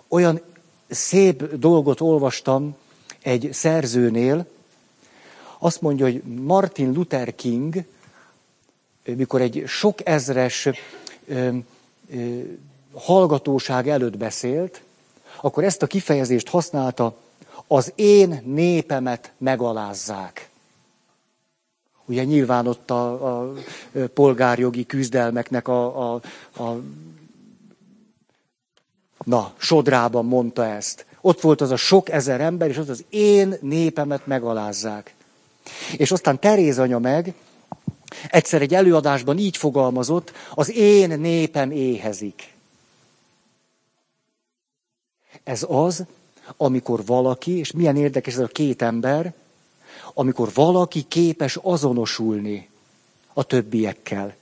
Olyan 0.07 0.41
szép 0.89 1.43
dolgot 1.55 2.01
olvastam 2.01 2.75
egy 3.21 3.49
szerzőnél, 3.51 4.45
azt 5.59 5.81
mondja, 5.81 6.05
hogy 6.05 6.23
Martin 6.23 6.93
Luther 6.93 7.35
King, 7.35 7.83
mikor 9.03 9.41
egy 9.41 9.63
sok 9.67 10.07
ezres 10.07 10.69
ö, 11.27 11.49
ö, 12.09 12.39
hallgatóság 12.93 13.89
előtt 13.89 14.17
beszélt, 14.17 14.81
akkor 15.41 15.63
ezt 15.63 15.81
a 15.81 15.87
kifejezést 15.87 16.49
használta, 16.49 17.15
az 17.67 17.91
én 17.95 18.41
népemet 18.45 19.31
megalázzák. 19.37 20.49
Ugye 22.07 22.23
nyilván 22.23 22.67
ott 22.67 22.91
a, 22.91 23.39
a 23.41 23.53
polgárjogi 24.13 24.85
küzdelmeknek 24.85 25.67
a, 25.67 26.13
a, 26.13 26.21
a 26.63 26.81
na, 29.23 29.53
sodrában 29.57 30.25
mondta 30.25 30.65
ezt. 30.65 31.05
Ott 31.21 31.41
volt 31.41 31.61
az 31.61 31.71
a 31.71 31.75
sok 31.75 32.09
ezer 32.09 32.41
ember, 32.41 32.69
és 32.69 32.77
az 32.77 32.89
az 32.89 33.03
én 33.09 33.57
népemet 33.61 34.27
megalázzák. 34.27 35.15
És 35.97 36.11
aztán 36.11 36.39
Teréz 36.39 36.79
anya 36.79 36.99
meg 36.99 37.33
egyszer 38.29 38.61
egy 38.61 38.73
előadásban 38.73 39.37
így 39.37 39.57
fogalmazott, 39.57 40.31
az 40.53 40.75
én 40.75 41.19
népem 41.19 41.71
éhezik. 41.71 42.53
Ez 45.43 45.65
az, 45.67 46.05
amikor 46.57 47.05
valaki, 47.05 47.57
és 47.57 47.71
milyen 47.71 47.95
érdekes 47.95 48.33
ez 48.33 48.39
a 48.39 48.47
két 48.47 48.81
ember, 48.81 49.33
amikor 50.19 50.49
valaki 50.53 51.05
képes 51.07 51.57
azonosulni 51.61 52.69
a 53.33 53.43
többiekkel. 53.43 54.35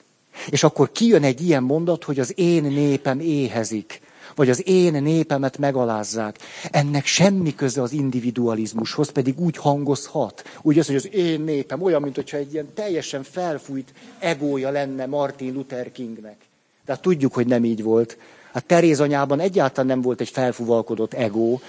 És 0.49 0.63
akkor 0.63 0.91
kijön 0.91 1.23
egy 1.23 1.41
ilyen 1.41 1.63
mondat, 1.63 2.03
hogy 2.03 2.19
az 2.19 2.33
én 2.35 2.63
népem 2.63 3.19
éhezik, 3.19 4.01
vagy 4.35 4.49
az 4.49 4.67
én 4.67 5.03
népemet 5.03 5.57
megalázzák. 5.57 6.39
Ennek 6.71 7.05
semmi 7.05 7.55
köze 7.55 7.81
az 7.81 7.91
individualizmushoz, 7.91 9.09
pedig 9.09 9.39
úgy 9.39 9.57
hangozhat. 9.57 10.43
Úgy 10.61 10.79
az, 10.79 10.85
hogy 10.85 10.95
az 10.95 11.13
én 11.13 11.41
népem 11.41 11.81
olyan, 11.81 12.01
mint 12.01 12.15
hogyha 12.15 12.37
egy 12.37 12.53
ilyen 12.53 12.73
teljesen 12.73 13.23
felfújt 13.23 13.93
egója 14.19 14.69
lenne 14.69 15.05
Martin 15.05 15.53
Luther 15.53 15.91
Kingnek. 15.91 16.37
De 16.85 16.91
hát 16.91 17.01
tudjuk, 17.01 17.33
hogy 17.33 17.47
nem 17.47 17.65
így 17.65 17.83
volt. 17.83 18.17
Hát 18.53 18.65
Teréz 18.65 18.99
anyában 18.99 19.39
egyáltalán 19.39 19.87
nem 19.87 20.01
volt 20.01 20.21
egy 20.21 20.29
felfúvalkodott 20.29 21.13
egó, 21.13 21.61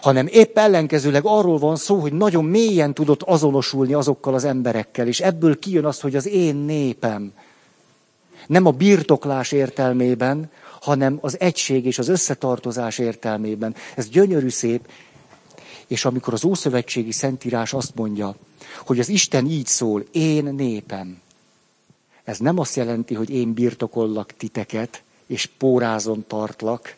hanem 0.00 0.26
épp 0.26 0.58
ellenkezőleg 0.58 1.22
arról 1.24 1.58
van 1.58 1.76
szó, 1.76 1.98
hogy 1.98 2.12
nagyon 2.12 2.44
mélyen 2.44 2.94
tudott 2.94 3.22
azonosulni 3.22 3.92
azokkal 3.92 4.34
az 4.34 4.44
emberekkel, 4.44 5.06
és 5.06 5.20
ebből 5.20 5.58
kijön 5.58 5.84
az, 5.84 6.00
hogy 6.00 6.16
az 6.16 6.26
én 6.26 6.56
népem. 6.56 7.32
Nem 8.46 8.66
a 8.66 8.70
birtoklás 8.70 9.52
értelmében, 9.52 10.50
hanem 10.80 11.18
az 11.20 11.40
egység 11.40 11.86
és 11.86 11.98
az 11.98 12.08
összetartozás 12.08 12.98
értelmében. 12.98 13.74
Ez 13.94 14.08
gyönyörű 14.08 14.48
szép, 14.48 14.88
és 15.86 16.04
amikor 16.04 16.32
az 16.32 16.44
Ószövetségi 16.44 17.12
Szentírás 17.12 17.72
azt 17.72 17.94
mondja, 17.94 18.34
hogy 18.86 18.98
az 18.98 19.08
Isten 19.08 19.46
így 19.46 19.66
szól, 19.66 20.04
én 20.10 20.44
népem, 20.44 21.20
ez 22.24 22.38
nem 22.38 22.58
azt 22.58 22.76
jelenti, 22.76 23.14
hogy 23.14 23.30
én 23.30 23.52
birtokollak 23.54 24.32
titeket, 24.36 25.02
és 25.26 25.46
pórázon 25.58 26.24
tartlak, 26.26 26.96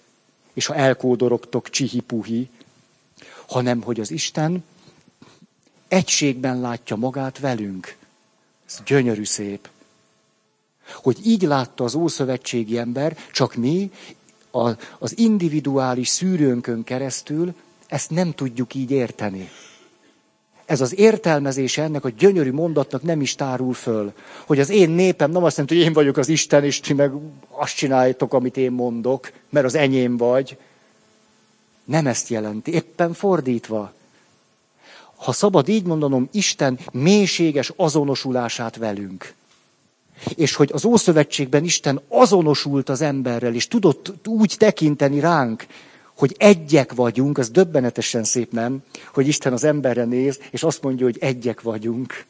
és 0.53 0.67
ha 0.67 0.75
elkódorogtok 0.75 1.71
csihi-puhi, 1.71 2.49
hanem 3.49 3.83
hogy 3.83 4.01
az 4.01 4.11
Isten 4.11 4.65
egységben 5.89 6.61
látja 6.61 6.97
magát 6.97 7.39
velünk. 7.39 7.97
Ez 8.67 8.81
gyönyörű 8.87 9.25
szép. 9.25 9.69
Hogy 11.03 11.27
így 11.27 11.43
látta 11.43 11.85
az 11.85 11.95
ószövetségi 11.95 12.79
ember, 12.79 13.17
csak 13.33 13.55
mi 13.55 13.91
az 14.99 15.19
individuális 15.19 16.09
szűrőnkön 16.09 16.85
keresztül 16.85 17.55
ezt 17.87 18.11
nem 18.11 18.33
tudjuk 18.33 18.75
így 18.75 18.91
érteni. 18.91 19.51
Ez 20.65 20.81
az 20.81 20.99
értelmezése 20.99 21.83
ennek 21.83 22.05
a 22.05 22.09
gyönyörű 22.09 22.53
mondatnak 22.53 23.03
nem 23.03 23.21
is 23.21 23.35
tárul 23.35 23.75
föl. 23.75 24.13
Hogy 24.47 24.61
az 24.61 24.71
én 24.71 24.91
népem 24.91 25.31
nem 25.31 25.45
azt 25.45 25.57
jelenti, 25.57 25.77
hogy 25.77 25.87
én 25.87 25.93
vagyok 25.93 26.17
az 26.17 26.29
Isten, 26.29 26.65
és 26.65 26.81
ti 26.81 26.93
meg 26.93 27.13
azt 27.49 27.77
csináljátok, 27.77 28.35
amit 28.35 28.57
én 28.57 28.73
mondok, 28.73 29.33
mert 29.51 29.67
az 29.67 29.75
enyém 29.75 30.17
vagy, 30.17 30.57
nem 31.85 32.07
ezt 32.07 32.29
jelenti, 32.29 32.73
éppen 32.73 33.13
fordítva. 33.13 33.93
Ha 35.17 35.33
szabad 35.33 35.69
így 35.69 35.85
mondanom, 35.85 36.29
Isten 36.33 36.79
mélységes 36.93 37.73
azonosulását 37.77 38.77
velünk. 38.77 39.35
És 40.35 40.55
hogy 40.55 40.71
az 40.73 40.85
Ószövetségben 40.85 41.65
Isten 41.65 42.01
azonosult 42.09 42.89
az 42.89 43.01
emberrel, 43.01 43.55
és 43.55 43.69
tudott 43.69 44.13
úgy 44.27 44.55
tekinteni 44.59 45.21
ránk, 45.21 45.67
hogy 46.17 46.35
egyek 46.39 46.93
vagyunk, 46.93 47.39
az 47.39 47.51
döbbenetesen 47.51 48.25
szép, 48.25 48.53
nem? 48.53 48.83
Hogy 49.13 49.29
Isten 49.29 49.53
az 49.53 49.65
emberre 49.65 50.05
néz, 50.05 50.41
és 50.51 50.63
azt 50.63 50.83
mondja, 50.83 51.05
hogy 51.05 51.17
egyek 51.21 51.61
vagyunk. 51.61 52.25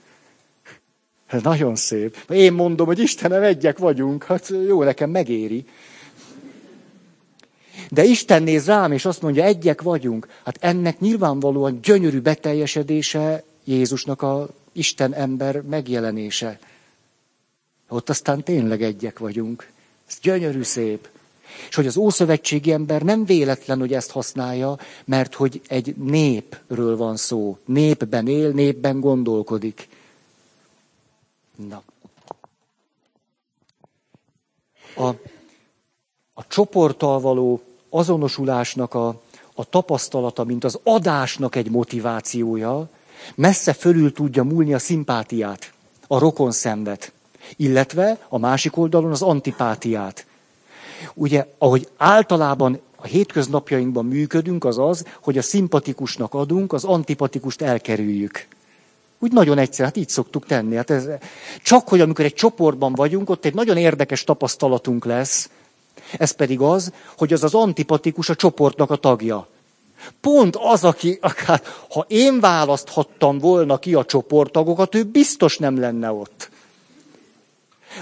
Ez 1.26 1.42
nagyon 1.42 1.76
szép. 1.76 2.16
Én 2.28 2.52
mondom, 2.52 2.86
hogy 2.86 2.98
Istenem, 2.98 3.42
egyek 3.42 3.78
vagyunk. 3.78 4.24
Hát 4.24 4.52
jó, 4.66 4.82
nekem 4.82 5.10
megéri. 5.10 5.66
De 7.90 8.04
Isten 8.04 8.42
néz 8.42 8.66
rám, 8.66 8.92
és 8.92 9.04
azt 9.04 9.22
mondja, 9.22 9.44
egyek 9.44 9.82
vagyunk. 9.82 10.28
Hát 10.44 10.56
ennek 10.60 11.00
nyilvánvalóan 11.00 11.78
gyönyörű 11.82 12.20
beteljesedése 12.20 13.42
Jézusnak 13.64 14.22
a 14.22 14.48
Isten 14.72 15.14
ember 15.14 15.62
megjelenése. 15.62 16.58
Ott 17.88 18.08
aztán 18.10 18.42
tényleg 18.42 18.82
egyek 18.82 19.18
vagyunk. 19.18 19.70
Ez 20.08 20.18
gyönyörű 20.22 20.62
szép. 20.62 21.08
És 21.68 21.74
hogy 21.74 21.86
az 21.86 21.96
ószövetségi 21.96 22.72
ember 22.72 23.02
nem 23.02 23.24
véletlen, 23.24 23.78
hogy 23.78 23.92
ezt 23.92 24.10
használja, 24.10 24.78
mert 25.04 25.34
hogy 25.34 25.60
egy 25.66 25.96
népről 25.96 26.96
van 26.96 27.16
szó. 27.16 27.58
Népben 27.64 28.28
él, 28.28 28.50
népben 28.50 29.00
gondolkodik. 29.00 29.88
Na. 31.68 31.82
A, 34.96 35.06
a 36.32 36.46
csoporttal 36.46 37.20
való 37.20 37.62
azonosulásnak 37.94 38.94
a, 38.94 39.20
a 39.54 39.64
tapasztalata, 39.64 40.44
mint 40.44 40.64
az 40.64 40.78
adásnak 40.82 41.56
egy 41.56 41.70
motivációja, 41.70 42.88
messze 43.34 43.72
fölül 43.72 44.12
tudja 44.12 44.42
múlni 44.42 44.74
a 44.74 44.78
szimpátiát, 44.78 45.72
a 46.06 46.18
rokon 46.18 46.52
szenvet, 46.52 47.12
illetve 47.56 48.18
a 48.28 48.38
másik 48.38 48.76
oldalon 48.76 49.10
az 49.10 49.22
antipátiát. 49.22 50.26
Ugye, 51.14 51.46
ahogy 51.58 51.88
általában 51.96 52.80
a 52.96 53.06
hétköznapjainkban 53.06 54.04
működünk, 54.04 54.64
az 54.64 54.78
az, 54.78 55.06
hogy 55.20 55.38
a 55.38 55.42
szimpatikusnak 55.42 56.34
adunk, 56.34 56.72
az 56.72 56.84
antipatikust 56.84 57.62
elkerüljük. 57.62 58.46
Úgy 59.18 59.32
nagyon 59.32 59.58
egyszer, 59.58 59.84
hát 59.84 59.96
így 59.96 60.08
szoktuk 60.08 60.46
tenni. 60.46 60.76
Hát 60.76 60.90
ez, 60.90 61.08
csak 61.62 61.88
hogy 61.88 62.00
amikor 62.00 62.24
egy 62.24 62.34
csoportban 62.34 62.92
vagyunk, 62.92 63.30
ott 63.30 63.44
egy 63.44 63.54
nagyon 63.54 63.76
érdekes 63.76 64.24
tapasztalatunk 64.24 65.04
lesz, 65.04 65.50
ez 66.12 66.30
pedig 66.30 66.60
az, 66.60 66.92
hogy 67.16 67.32
az 67.32 67.44
az 67.44 67.54
antipatikus 67.54 68.28
a 68.28 68.34
csoportnak 68.34 68.90
a 68.90 68.96
tagja. 68.96 69.48
Pont 70.20 70.56
az, 70.56 70.84
aki, 70.84 71.18
akár, 71.20 71.62
ha 71.90 72.04
én 72.08 72.40
választhattam 72.40 73.38
volna 73.38 73.78
ki 73.78 73.94
a 73.94 74.04
csoporttagokat, 74.04 74.94
ő 74.94 75.04
biztos 75.04 75.58
nem 75.58 75.78
lenne 75.78 76.12
ott. 76.12 76.50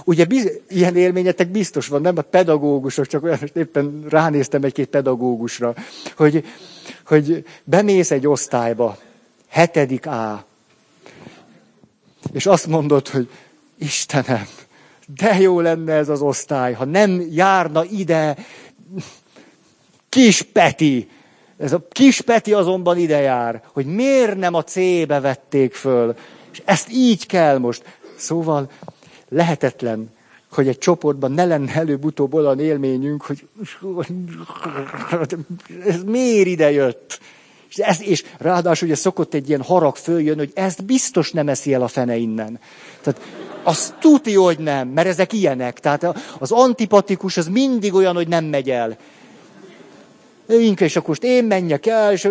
Ugye 0.04 0.24
biz, 0.24 0.50
ilyen 0.68 0.96
élményetek 0.96 1.48
biztos 1.48 1.88
van, 1.88 2.00
nem 2.00 2.18
a 2.18 2.22
pedagógusok, 2.22 3.06
csak 3.06 3.22
olyan, 3.22 3.38
most 3.40 3.56
éppen 3.56 4.04
ránéztem 4.08 4.64
egy-két 4.64 4.88
pedagógusra, 4.88 5.74
hogy, 6.16 6.44
hogy 7.06 7.44
bemész 7.64 8.10
egy 8.10 8.26
osztályba, 8.26 8.98
hetedik 9.48 10.06
A, 10.06 10.44
és 12.32 12.46
azt 12.46 12.66
mondod, 12.66 13.08
hogy 13.08 13.28
Istenem, 13.78 14.46
de 15.16 15.40
jó 15.40 15.60
lenne 15.60 15.92
ez 15.92 16.08
az 16.08 16.20
osztály, 16.20 16.72
ha 16.72 16.84
nem 16.84 17.26
járna 17.30 17.84
ide 17.84 18.36
kis 20.08 20.42
Peti. 20.42 21.08
Ez 21.58 21.72
a 21.72 21.86
kis 21.88 22.20
Peti 22.20 22.52
azonban 22.52 22.98
ide 22.98 23.20
jár, 23.20 23.62
hogy 23.72 23.86
miért 23.86 24.36
nem 24.36 24.54
a 24.54 24.62
C-be 24.62 25.20
vették 25.20 25.74
föl. 25.74 26.14
És 26.52 26.62
ezt 26.64 26.88
így 26.90 27.26
kell 27.26 27.58
most. 27.58 27.98
Szóval 28.16 28.70
lehetetlen, 29.28 30.10
hogy 30.50 30.68
egy 30.68 30.78
csoportban 30.78 31.32
ne 31.32 31.44
lenne 31.44 31.74
előbb-utóbb 31.74 32.34
olyan 32.34 32.60
élményünk, 32.60 33.22
hogy 33.22 33.48
ez 35.86 36.02
miért 36.02 36.46
ide 36.46 36.70
jött? 36.70 37.20
És, 37.68 37.78
ez, 37.78 38.02
és 38.02 38.24
ráadásul 38.38 38.88
ugye 38.88 38.96
szokott 38.96 39.34
egy 39.34 39.48
ilyen 39.48 39.62
harag 39.62 39.96
följön, 39.96 40.38
hogy 40.38 40.50
ezt 40.54 40.84
biztos 40.84 41.30
nem 41.30 41.48
eszi 41.48 41.74
el 41.74 41.82
a 41.82 41.88
fene 41.88 42.16
innen. 42.16 42.60
Tehát 43.00 43.20
az 43.62 43.94
tuti, 44.00 44.34
hogy 44.34 44.58
nem, 44.58 44.88
mert 44.88 45.08
ezek 45.08 45.32
ilyenek. 45.32 45.80
Tehát 45.80 46.18
az 46.38 46.50
antipatikus 46.50 47.36
az 47.36 47.46
mindig 47.46 47.94
olyan, 47.94 48.14
hogy 48.14 48.28
nem 48.28 48.44
megy 48.44 48.70
el. 48.70 48.96
Inkább, 50.48 50.88
és 50.88 50.96
akkor 50.96 51.08
most 51.08 51.24
én 51.24 51.44
menjek 51.44 51.86
el, 51.86 52.12
és 52.12 52.28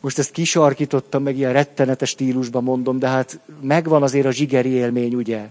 most 0.00 0.18
ezt 0.18 0.30
kisarkítottam, 0.30 1.22
meg 1.22 1.36
ilyen 1.36 1.52
rettenetes 1.52 2.08
stílusban 2.08 2.62
mondom, 2.62 2.98
de 2.98 3.08
hát 3.08 3.38
megvan 3.60 4.02
azért 4.02 4.26
a 4.26 4.30
zsigeri 4.30 4.68
élmény, 4.68 5.14
ugye? 5.14 5.48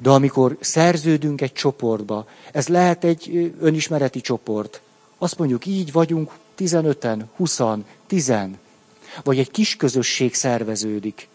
De 0.00 0.10
amikor 0.10 0.56
szerződünk 0.60 1.40
egy 1.40 1.52
csoportba, 1.52 2.26
ez 2.52 2.68
lehet 2.68 3.04
egy 3.04 3.52
önismereti 3.60 4.20
csoport. 4.20 4.80
Azt 5.18 5.38
mondjuk, 5.38 5.66
így 5.66 5.92
vagyunk 5.92 6.30
15-en, 6.58 7.20
20 7.36 7.60
10 8.06 8.32
vagy 9.24 9.38
egy 9.38 9.50
kis 9.50 9.76
közösség 9.76 10.34
szerveződik. 10.34 11.28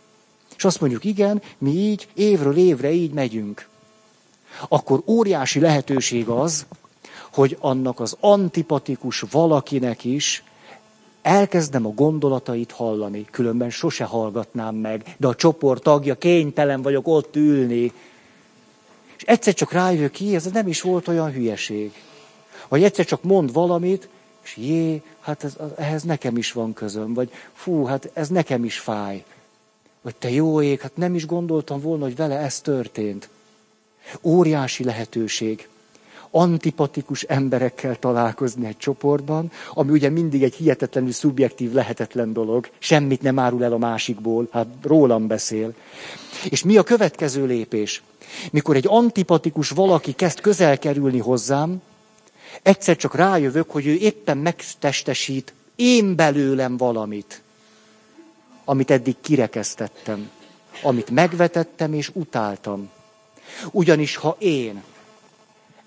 És 0.57 0.65
azt 0.65 0.79
mondjuk, 0.79 1.03
igen, 1.05 1.41
mi 1.57 1.71
így 1.71 2.07
évről 2.13 2.57
évre 2.57 2.91
így 2.91 3.11
megyünk. 3.11 3.67
Akkor 4.67 5.03
óriási 5.05 5.59
lehetőség 5.59 6.27
az, 6.27 6.65
hogy 7.33 7.57
annak 7.59 7.99
az 7.99 8.17
antipatikus 8.19 9.19
valakinek 9.19 10.03
is 10.03 10.43
elkezdem 11.21 11.85
a 11.85 11.89
gondolatait 11.89 12.71
hallani, 12.71 13.25
különben 13.31 13.69
sose 13.69 14.03
hallgatnám 14.03 14.75
meg, 14.75 15.15
de 15.17 15.27
a 15.27 15.35
csoport 15.35 15.83
tagja, 15.83 16.15
kénytelen 16.15 16.81
vagyok 16.81 17.07
ott 17.07 17.35
ülni. 17.35 17.91
És 19.17 19.23
egyszer 19.25 19.53
csak 19.53 19.71
rájövök 19.71 20.11
ki, 20.11 20.35
ez 20.35 20.45
nem 20.45 20.67
is 20.67 20.81
volt 20.81 21.07
olyan 21.07 21.31
hülyeség. 21.31 21.91
Vagy 22.67 22.83
egyszer 22.83 23.05
csak 23.05 23.23
mond 23.23 23.53
valamit, 23.53 24.09
és 24.43 24.57
jé, 24.57 25.01
hát 25.19 25.43
ez, 25.43 25.55
ehhez 25.77 26.03
nekem 26.03 26.37
is 26.37 26.51
van 26.51 26.73
közöm. 26.73 27.13
Vagy 27.13 27.31
fú, 27.53 27.85
hát 27.85 28.09
ez 28.13 28.27
nekem 28.27 28.63
is 28.63 28.79
fáj. 28.79 29.23
Vagy 30.03 30.15
te 30.15 30.29
jó 30.29 30.61
ég, 30.61 30.81
hát 30.81 30.95
nem 30.95 31.15
is 31.15 31.25
gondoltam 31.25 31.81
volna, 31.81 32.03
hogy 32.03 32.15
vele 32.15 32.37
ez 32.37 32.61
történt. 32.61 33.29
Óriási 34.21 34.83
lehetőség 34.83 35.67
antipatikus 36.35 37.21
emberekkel 37.21 37.99
találkozni 37.99 38.65
egy 38.65 38.77
csoportban, 38.77 39.51
ami 39.73 39.91
ugye 39.91 40.09
mindig 40.09 40.43
egy 40.43 40.53
hihetetlenül 40.53 41.11
szubjektív, 41.11 41.71
lehetetlen 41.71 42.33
dolog. 42.33 42.69
Semmit 42.79 43.21
nem 43.21 43.39
árul 43.39 43.63
el 43.63 43.73
a 43.73 43.77
másikból, 43.77 44.47
hát 44.51 44.67
rólam 44.81 45.27
beszél. 45.27 45.73
És 46.49 46.63
mi 46.63 46.77
a 46.77 46.83
következő 46.83 47.45
lépés? 47.45 48.03
Mikor 48.51 48.75
egy 48.75 48.87
antipatikus 48.87 49.69
valaki 49.69 50.11
kezd 50.11 50.39
közel 50.39 50.77
kerülni 50.77 51.19
hozzám, 51.19 51.81
egyszer 52.61 52.95
csak 52.95 53.15
rájövök, 53.15 53.71
hogy 53.71 53.87
ő 53.87 53.93
éppen 53.93 54.37
megtestesít 54.37 55.53
én 55.75 56.15
belőlem 56.15 56.77
valamit, 56.77 57.41
amit 58.65 58.91
eddig 58.91 59.15
kirekesztettem, 59.21 60.29
amit 60.83 61.09
megvetettem 61.09 61.93
és 61.93 62.11
utáltam. 62.13 62.89
Ugyanis 63.71 64.15
ha 64.15 64.35
én 64.39 64.83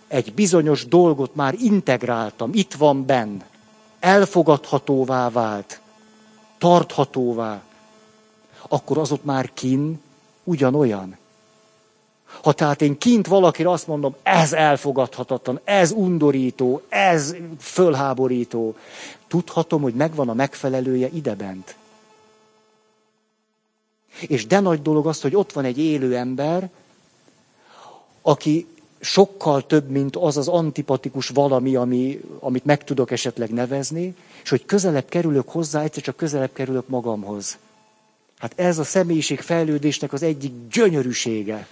egy 0.08 0.34
bizonyos 0.34 0.86
dolgot 0.86 1.34
már 1.34 1.54
integráltam, 1.58 2.50
itt 2.52 2.74
van 2.74 3.06
benn, 3.06 3.40
elfogadhatóvá 4.00 5.30
vált, 5.30 5.80
tarthatóvá, 6.58 7.62
akkor 8.68 8.98
az 8.98 9.12
ott 9.12 9.24
már 9.24 9.50
kin 9.54 10.00
ugyanolyan. 10.44 11.16
Ha 12.42 12.52
tehát 12.52 12.82
én 12.82 12.98
kint 12.98 13.26
valakire 13.26 13.70
azt 13.70 13.86
mondom, 13.86 14.14
ez 14.22 14.52
elfogadhatatlan, 14.52 15.60
ez 15.64 15.90
undorító, 15.92 16.82
ez 16.88 17.34
fölháborító, 17.60 18.76
tudhatom, 19.28 19.82
hogy 19.82 19.94
megvan 19.94 20.28
a 20.28 20.34
megfelelője 20.34 21.08
idebent. 21.12 21.76
És 24.20 24.46
de 24.46 24.60
nagy 24.60 24.82
dolog 24.82 25.06
az, 25.06 25.20
hogy 25.20 25.36
ott 25.36 25.52
van 25.52 25.64
egy 25.64 25.78
élő 25.78 26.16
ember, 26.16 26.70
aki 28.22 28.66
sokkal 29.00 29.66
több, 29.66 29.88
mint 29.88 30.16
az 30.16 30.36
az 30.36 30.48
antipatikus 30.48 31.28
valami, 31.28 31.74
ami, 31.74 32.20
amit 32.40 32.64
meg 32.64 32.84
tudok 32.84 33.10
esetleg 33.10 33.50
nevezni, 33.50 34.14
és 34.42 34.50
hogy 34.50 34.64
közelebb 34.64 35.08
kerülök 35.08 35.48
hozzá, 35.48 35.82
egyszer 35.82 36.02
csak 36.02 36.16
közelebb 36.16 36.52
kerülök 36.52 36.88
magamhoz. 36.88 37.58
Hát 38.38 38.52
ez 38.56 38.78
a 38.78 38.84
személyiség 38.84 39.40
fejlődésnek 39.40 40.12
az 40.12 40.22
egyik 40.22 40.52
gyönyörűsége, 40.70 41.66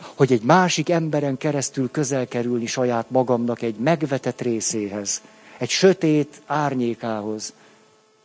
hogy 0.00 0.32
egy 0.32 0.42
másik 0.42 0.88
emberen 0.88 1.36
keresztül 1.36 1.90
közel 1.90 2.28
kerülni 2.28 2.66
saját 2.66 3.10
magamnak 3.10 3.62
egy 3.62 3.74
megvetett 3.74 4.40
részéhez, 4.40 5.22
egy 5.58 5.68
sötét 5.70 6.40
árnyékához, 6.46 7.52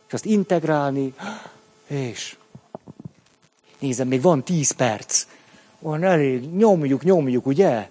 és 0.06 0.12
azt 0.12 0.24
integrálni, 0.24 1.14
és 1.86 2.36
nézem, 3.78 4.08
még 4.08 4.22
van 4.22 4.42
tíz 4.42 4.70
perc, 4.70 5.26
van 5.78 6.02
elég, 6.02 6.54
nyomjuk, 6.54 7.02
nyomjuk, 7.02 7.46
ugye? 7.46 7.88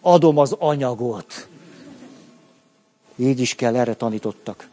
Adom 0.00 0.38
az 0.38 0.52
anyagot. 0.58 1.48
Így 3.16 3.40
is 3.40 3.54
kell, 3.54 3.76
erre 3.76 3.94
tanítottak. 3.94 4.68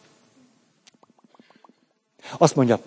Azt 2.37 2.55
mondja, 2.55 2.79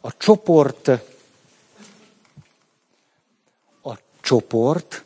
a 0.00 0.16
csoport, 0.16 0.88
a 3.82 3.94
csoport, 4.20 5.04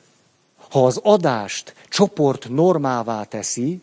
ha 0.70 0.86
az 0.86 1.00
adást 1.02 1.74
csoport 1.88 2.48
normává 2.48 3.24
teszi, 3.24 3.80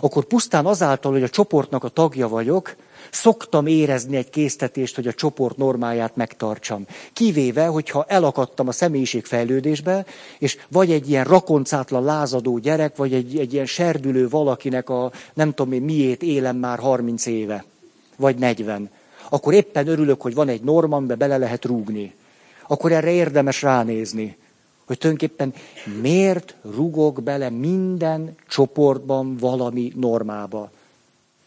akkor 0.00 0.24
pusztán 0.24 0.66
azáltal, 0.66 1.12
hogy 1.12 1.22
a 1.22 1.28
csoportnak 1.28 1.84
a 1.84 1.88
tagja 1.88 2.28
vagyok, 2.28 2.76
Szoktam 3.10 3.66
érezni 3.66 4.16
egy 4.16 4.30
késztetést, 4.30 4.94
hogy 4.94 5.06
a 5.06 5.12
csoport 5.12 5.56
normáját 5.56 6.16
megtartsam. 6.16 6.86
Kivéve, 7.12 7.66
hogyha 7.66 8.04
elakadtam 8.08 8.68
a 8.68 8.72
személyiség 8.72 9.24
fejlődésbe, 9.24 10.06
és 10.38 10.56
vagy 10.68 10.92
egy 10.92 11.10
ilyen 11.10 11.24
rakoncátlan 11.24 12.04
lázadó 12.04 12.58
gyerek, 12.58 12.96
vagy 12.96 13.12
egy, 13.12 13.38
egy 13.38 13.52
ilyen 13.52 13.66
serdülő 13.66 14.28
valakinek 14.28 14.88
a 14.88 15.12
nem 15.34 15.52
tudom 15.54 15.72
én 15.72 15.82
miét 15.82 16.22
élem 16.22 16.56
már 16.56 16.78
30 16.78 17.26
éve, 17.26 17.64
vagy 18.16 18.36
40. 18.36 18.90
Akkor 19.28 19.54
éppen 19.54 19.86
örülök, 19.86 20.20
hogy 20.20 20.34
van 20.34 20.48
egy 20.48 20.62
norma, 20.62 20.96
amiben 20.96 21.18
bele 21.18 21.36
lehet 21.36 21.64
rúgni. 21.64 22.14
Akkor 22.66 22.92
erre 22.92 23.10
érdemes 23.10 23.62
ránézni 23.62 24.36
hogy 24.88 24.98
tulajdonképpen 24.98 25.54
miért 26.00 26.54
rugok 26.62 27.22
bele 27.22 27.50
minden 27.50 28.34
csoportban 28.48 29.36
valami 29.36 29.92
normába. 29.96 30.70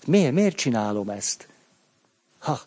Miért, 0.05 0.33
miért 0.33 0.55
csinálom 0.55 1.09
ezt? 1.09 1.47
Ha. 2.41 2.59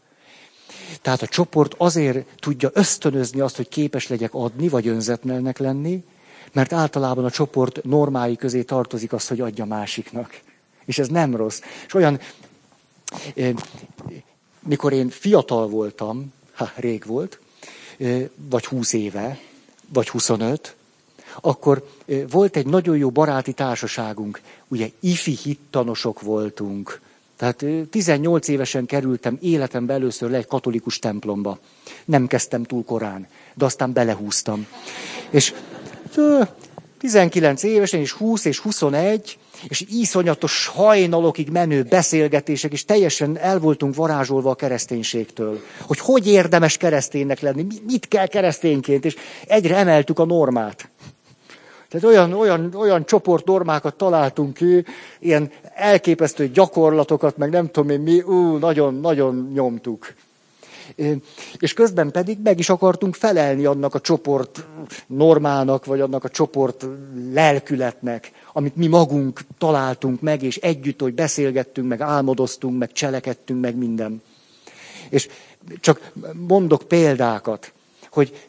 Tehát 1.03 1.23
a 1.23 1.27
csoport 1.27 1.75
azért 1.77 2.27
tudja 2.41 2.71
ösztönözni 2.73 3.41
azt, 3.41 3.57
hogy 3.57 3.69
képes 3.69 4.09
legyek 4.09 4.35
adni, 4.35 4.69
vagy 4.69 4.89
önzetlennek 4.89 5.59
lenni, 5.59 6.05
mert 6.53 6.73
általában 6.73 7.25
a 7.25 7.31
csoport 7.31 7.85
normái 7.85 8.37
közé 8.37 8.63
tartozik 8.63 9.13
az, 9.13 9.29
hogy 9.29 9.41
adja 9.41 9.65
másiknak. 9.65 10.41
És 10.85 10.99
ez 10.99 11.09
nem 11.09 11.37
rossz. 11.37 11.61
És 11.87 11.95
olyan, 11.95 12.21
mikor 14.61 14.93
én 14.93 15.09
fiatal 15.09 15.69
voltam, 15.69 16.33
ha 16.53 16.71
rég 16.77 17.07
volt, 17.07 17.39
vagy 18.37 18.67
húsz 18.67 18.93
éve, 18.93 19.39
vagy 19.89 20.09
25, 20.09 20.75
akkor 21.41 21.89
volt 22.31 22.57
egy 22.57 22.67
nagyon 22.67 22.97
jó 22.97 23.11
baráti 23.11 23.53
társaságunk. 23.53 24.41
Ugye 24.69 24.91
ifi 25.01 25.37
hittanosok 25.43 26.21
voltunk. 26.21 27.01
Tehát 27.53 27.89
18 27.91 28.49
évesen 28.49 28.87
kerültem 28.87 29.39
életembe 29.41 29.93
először 29.93 30.31
le 30.31 30.37
egy 30.37 30.47
katolikus 30.47 30.99
templomba. 30.99 31.59
Nem 32.05 32.27
kezdtem 32.27 32.63
túl 32.63 32.85
korán, 32.85 33.27
de 33.55 33.65
aztán 33.65 33.93
belehúztam. 33.93 34.67
És 35.31 35.55
19 36.99 37.63
évesen, 37.63 38.01
és 38.01 38.13
20 38.13 38.45
és 38.45 38.59
21, 38.59 39.39
és 39.69 39.85
iszonyatos 39.91 40.67
hajnalokig 40.67 41.49
menő 41.49 41.83
beszélgetések, 41.83 42.73
és 42.73 42.85
teljesen 42.85 43.39
el 43.39 43.59
voltunk 43.59 43.95
varázsolva 43.95 44.51
a 44.51 44.55
kereszténységtől. 44.55 45.61
Hogy 45.81 45.99
hogy 45.99 46.27
érdemes 46.27 46.77
kereszténynek 46.77 47.41
lenni, 47.41 47.67
mit 47.87 48.09
kell 48.09 48.27
keresztényként, 48.27 49.05
és 49.05 49.17
egyre 49.47 49.77
emeltük 49.77 50.19
a 50.19 50.25
normát. 50.25 50.89
Tehát 51.95 52.09
olyan, 52.09 52.33
olyan, 52.33 52.75
olyan 52.75 53.05
csoportnormákat 53.05 53.95
találtunk 53.95 54.55
ki, 54.55 54.85
ilyen 55.19 55.51
elképesztő 55.75 56.49
gyakorlatokat, 56.49 57.37
meg 57.37 57.51
nem 57.51 57.71
tudom 57.71 57.91
én 57.91 58.01
mi, 58.01 58.21
ú, 58.21 58.57
nagyon, 58.57 59.01
nagyon 59.01 59.51
nyomtuk. 59.53 60.15
És 61.59 61.73
közben 61.73 62.11
pedig 62.11 62.39
meg 62.43 62.59
is 62.59 62.69
akartunk 62.69 63.15
felelni 63.15 63.65
annak 63.65 63.95
a 63.95 64.01
csoport 64.01 64.67
normának, 65.07 65.85
vagy 65.85 66.01
annak 66.01 66.25
a 66.25 66.29
csoport 66.29 66.87
lelkületnek, 67.33 68.31
amit 68.53 68.77
mi 68.77 68.87
magunk 68.87 69.41
találtunk 69.59 70.21
meg, 70.21 70.43
és 70.43 70.57
együtt, 70.57 71.01
hogy 71.01 71.15
beszélgettünk, 71.15 71.89
meg 71.89 72.01
álmodoztunk, 72.01 72.79
meg 72.79 72.93
cselekedtünk, 72.93 73.61
meg 73.61 73.77
minden. 73.77 74.23
És 75.09 75.29
csak 75.81 76.13
mondok 76.47 76.83
példákat, 76.83 77.73
hogy 78.15 78.49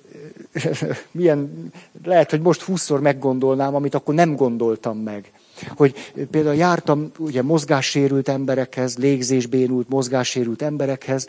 milyen, 1.12 1.72
lehet, 2.04 2.30
hogy 2.30 2.42
most 2.42 2.62
húszszor 2.62 3.02
meggondolnám, 3.02 3.76
amit 3.76 3.96
akkor 3.96 4.14
nem 4.14 4.36
gondoltam 4.36 4.98
meg. 4.98 5.32
Hogy 5.76 6.12
például 6.32 6.56
jártam 6.56 7.12
ugye 7.18 7.42
mozgássérült 7.42 8.30
emberekhez, 8.30 8.98
légzésbénult, 8.98 9.90
mozgássérült 9.90 10.62
emberekhez, 10.62 11.28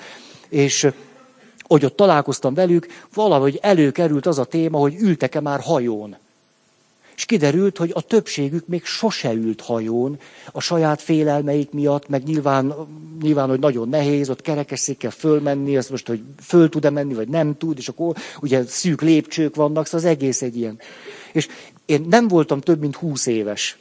és 0.49 0.89
hogy 1.63 1.85
ott 1.85 1.97
találkoztam 1.97 2.55
velük, 2.55 2.87
valahogy 3.15 3.59
előkerült 3.63 4.27
az 4.27 4.39
a 4.39 4.45
téma, 4.45 4.79
hogy 4.79 4.95
ültek-e 5.01 5.41
már 5.41 5.61
hajón. 5.61 6.17
És 7.17 7.25
kiderült, 7.25 7.77
hogy 7.77 7.91
a 7.95 8.01
többségük 8.01 8.67
még 8.67 8.85
sose 8.85 9.33
ült 9.33 9.61
hajón, 9.61 10.19
a 10.53 10.61
saját 10.61 11.03
félelmeik 11.03 11.71
miatt, 11.71 12.09
meg 12.09 12.23
nyilván, 12.23 12.75
nyilván 13.23 13.49
hogy 13.49 13.59
nagyon 13.59 13.89
nehéz, 13.89 14.31
ott 14.31 14.43
kerekesszékkel 14.43 15.11
fölmenni, 15.11 15.77
azt 15.77 15.91
most, 15.91 16.07
hogy 16.07 16.23
föl 16.41 16.69
tud-e 16.69 16.91
menni, 16.91 17.15
vagy 17.15 17.29
nem 17.29 17.57
tud, 17.59 17.79
és 17.79 17.89
akkor 17.89 18.17
ugye 18.41 18.65
szűk 18.67 19.01
lépcsők 19.01 19.55
vannak, 19.55 19.87
szóval 19.87 20.01
az 20.01 20.17
egész 20.17 20.43
egy 20.43 20.57
ilyen. 20.57 20.79
És 21.33 21.49
én 21.85 22.07
nem 22.09 22.29
voltam 22.29 22.61
több, 22.61 22.81
mint 22.81 22.97
húsz 22.97 23.27
éves. 23.27 23.79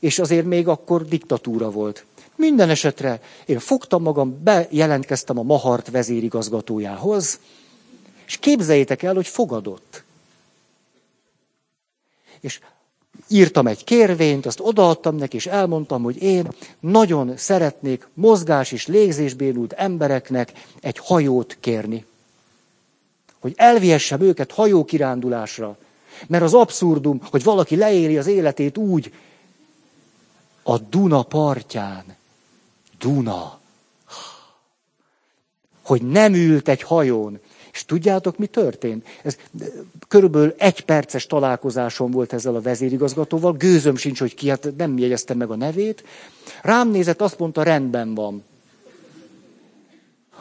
És 0.00 0.18
azért 0.18 0.46
még 0.46 0.68
akkor 0.68 1.04
diktatúra 1.04 1.70
volt. 1.70 2.04
Minden 2.36 2.70
esetre 2.70 3.20
én 3.46 3.58
fogtam 3.58 4.02
magam, 4.02 4.40
bejelentkeztem 4.42 5.38
a 5.38 5.42
Mahart 5.42 5.90
vezérigazgatójához, 5.90 7.40
és 8.26 8.36
képzeljétek 8.36 9.02
el, 9.02 9.14
hogy 9.14 9.26
fogadott. 9.26 10.02
És 12.40 12.60
írtam 13.28 13.66
egy 13.66 13.84
kérvényt, 13.84 14.46
azt 14.46 14.60
odaadtam 14.60 15.16
neki, 15.16 15.36
és 15.36 15.46
elmondtam, 15.46 16.02
hogy 16.02 16.22
én 16.22 16.48
nagyon 16.80 17.36
szeretnék 17.36 18.08
mozgás 18.14 18.72
és 18.72 18.86
légzésbénult 18.86 19.72
embereknek 19.72 20.52
egy 20.80 20.98
hajót 20.98 21.56
kérni. 21.60 22.04
Hogy 23.40 23.52
elvihessem 23.56 24.20
őket 24.20 24.52
hajókirándulásra. 24.52 25.76
Mert 26.26 26.42
az 26.42 26.54
abszurdum, 26.54 27.20
hogy 27.30 27.42
valaki 27.42 27.76
leéli 27.76 28.18
az 28.18 28.26
életét 28.26 28.76
úgy, 28.76 29.12
a 30.62 30.78
Duna 30.78 31.22
partján. 31.22 32.04
Duna. 32.98 33.58
Hogy 35.82 36.02
nem 36.02 36.34
ült 36.34 36.68
egy 36.68 36.82
hajón. 36.82 37.40
És 37.72 37.84
tudjátok, 37.84 38.38
mi 38.38 38.46
történt? 38.46 39.06
Ez 39.22 39.36
körülbelül 40.08 40.54
egy 40.58 40.80
perces 40.80 41.26
találkozásom 41.26 42.10
volt 42.10 42.32
ezzel 42.32 42.54
a 42.54 42.60
vezérigazgatóval, 42.60 43.52
gőzöm 43.52 43.96
sincs, 43.96 44.18
hogy 44.18 44.34
ki, 44.34 44.48
hát 44.48 44.72
nem 44.76 44.98
jegyeztem 44.98 45.36
meg 45.36 45.50
a 45.50 45.56
nevét. 45.56 46.04
Rám 46.62 46.90
nézett, 46.90 47.20
azt 47.20 47.38
mondta, 47.38 47.62
rendben 47.62 48.14
van. 48.14 48.44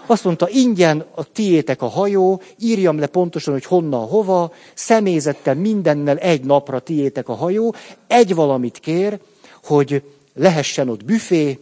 Azt 0.06 0.24
mondta, 0.24 0.50
ingyen 0.50 1.06
a 1.16 1.24
tiétek 1.24 1.82
a 1.82 1.88
hajó, 1.88 2.42
írjam 2.60 3.00
le 3.00 3.08
pontosan, 3.08 3.54
hogy 3.54 3.66
honnan, 3.66 4.08
hova, 4.08 4.54
személyzettel 4.74 5.56
mindennel 5.56 6.18
egy 6.18 6.44
napra 6.44 6.80
tiétek 6.80 7.30
a 7.30 7.34
hajó, 7.34 7.76
egy 8.08 8.36
valamit 8.36 8.78
kér, 8.78 9.20
hogy 9.64 10.04
lehessen 10.34 10.90
ott 10.90 11.06
büfé, 11.06 11.60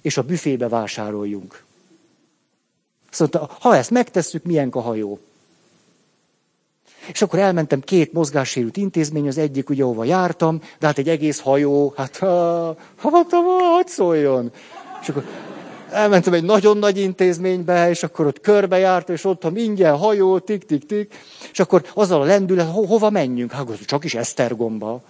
és 0.00 0.16
a 0.16 0.22
büfébe 0.22 0.68
vásároljunk. 0.68 1.66
Azt 3.10 3.20
mondta, 3.20 3.50
ha 3.60 3.76
ezt 3.76 3.90
megtesszük, 3.90 4.44
milyen 4.44 4.68
a 4.68 4.80
hajó? 4.80 5.18
És 7.12 7.22
akkor 7.22 7.38
elmentem 7.38 7.80
két 7.80 8.12
mozgássérült 8.12 8.76
intézmény, 8.76 9.28
az 9.28 9.38
egyik 9.38 9.70
ugye, 9.70 9.82
ahova 9.82 10.04
jártam, 10.04 10.60
de 10.78 10.86
hát 10.86 10.98
egy 10.98 11.08
egész 11.08 11.40
hajó, 11.40 11.94
hát 11.96 12.16
ha, 12.16 12.76
ha 12.96 13.10
mondtam, 13.10 13.44
hogy 13.76 13.88
szóljon. 13.88 14.52
És 15.02 15.08
akkor 15.08 15.24
elmentem 15.90 16.32
egy 16.32 16.44
nagyon 16.44 16.76
nagy 16.76 16.98
intézménybe, 16.98 17.90
és 17.90 18.02
akkor 18.02 18.26
ott 18.26 18.40
körbejártam, 18.40 19.14
és 19.14 19.24
ott, 19.24 19.42
ha 19.42 19.50
ingyen 19.54 19.96
hajó, 19.96 20.38
tik, 20.38 20.66
tik, 20.66 20.86
tik, 20.86 21.14
és 21.52 21.58
akkor 21.58 21.84
azzal 21.94 22.20
a 22.20 22.24
lendület, 22.24 22.70
ho, 22.70 22.84
hova 22.84 23.10
menjünk? 23.10 23.52
Hát 23.52 23.84
csak 23.84 24.04
is 24.04 24.14
Esztergomba. 24.14 25.02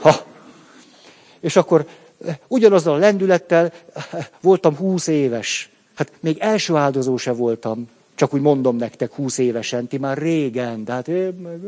Ha. 0.00 0.14
És 1.40 1.56
akkor 1.56 1.86
ugyanazzal 2.48 2.94
a 2.94 2.98
lendülettel 2.98 3.72
eh, 3.94 4.26
voltam 4.40 4.76
húsz 4.76 5.06
éves. 5.06 5.70
Hát 5.96 6.12
még 6.20 6.38
első 6.38 6.74
áldozó 6.74 7.16
se 7.16 7.32
voltam. 7.32 7.88
Csak 8.14 8.34
úgy 8.34 8.40
mondom 8.40 8.76
nektek, 8.76 9.12
húsz 9.12 9.38
évesen, 9.38 9.86
ti 9.86 9.98
már 9.98 10.18
régen, 10.18 10.84
de 10.84 10.92
hát 10.92 11.08
én 11.08 11.32
meg... 11.32 11.60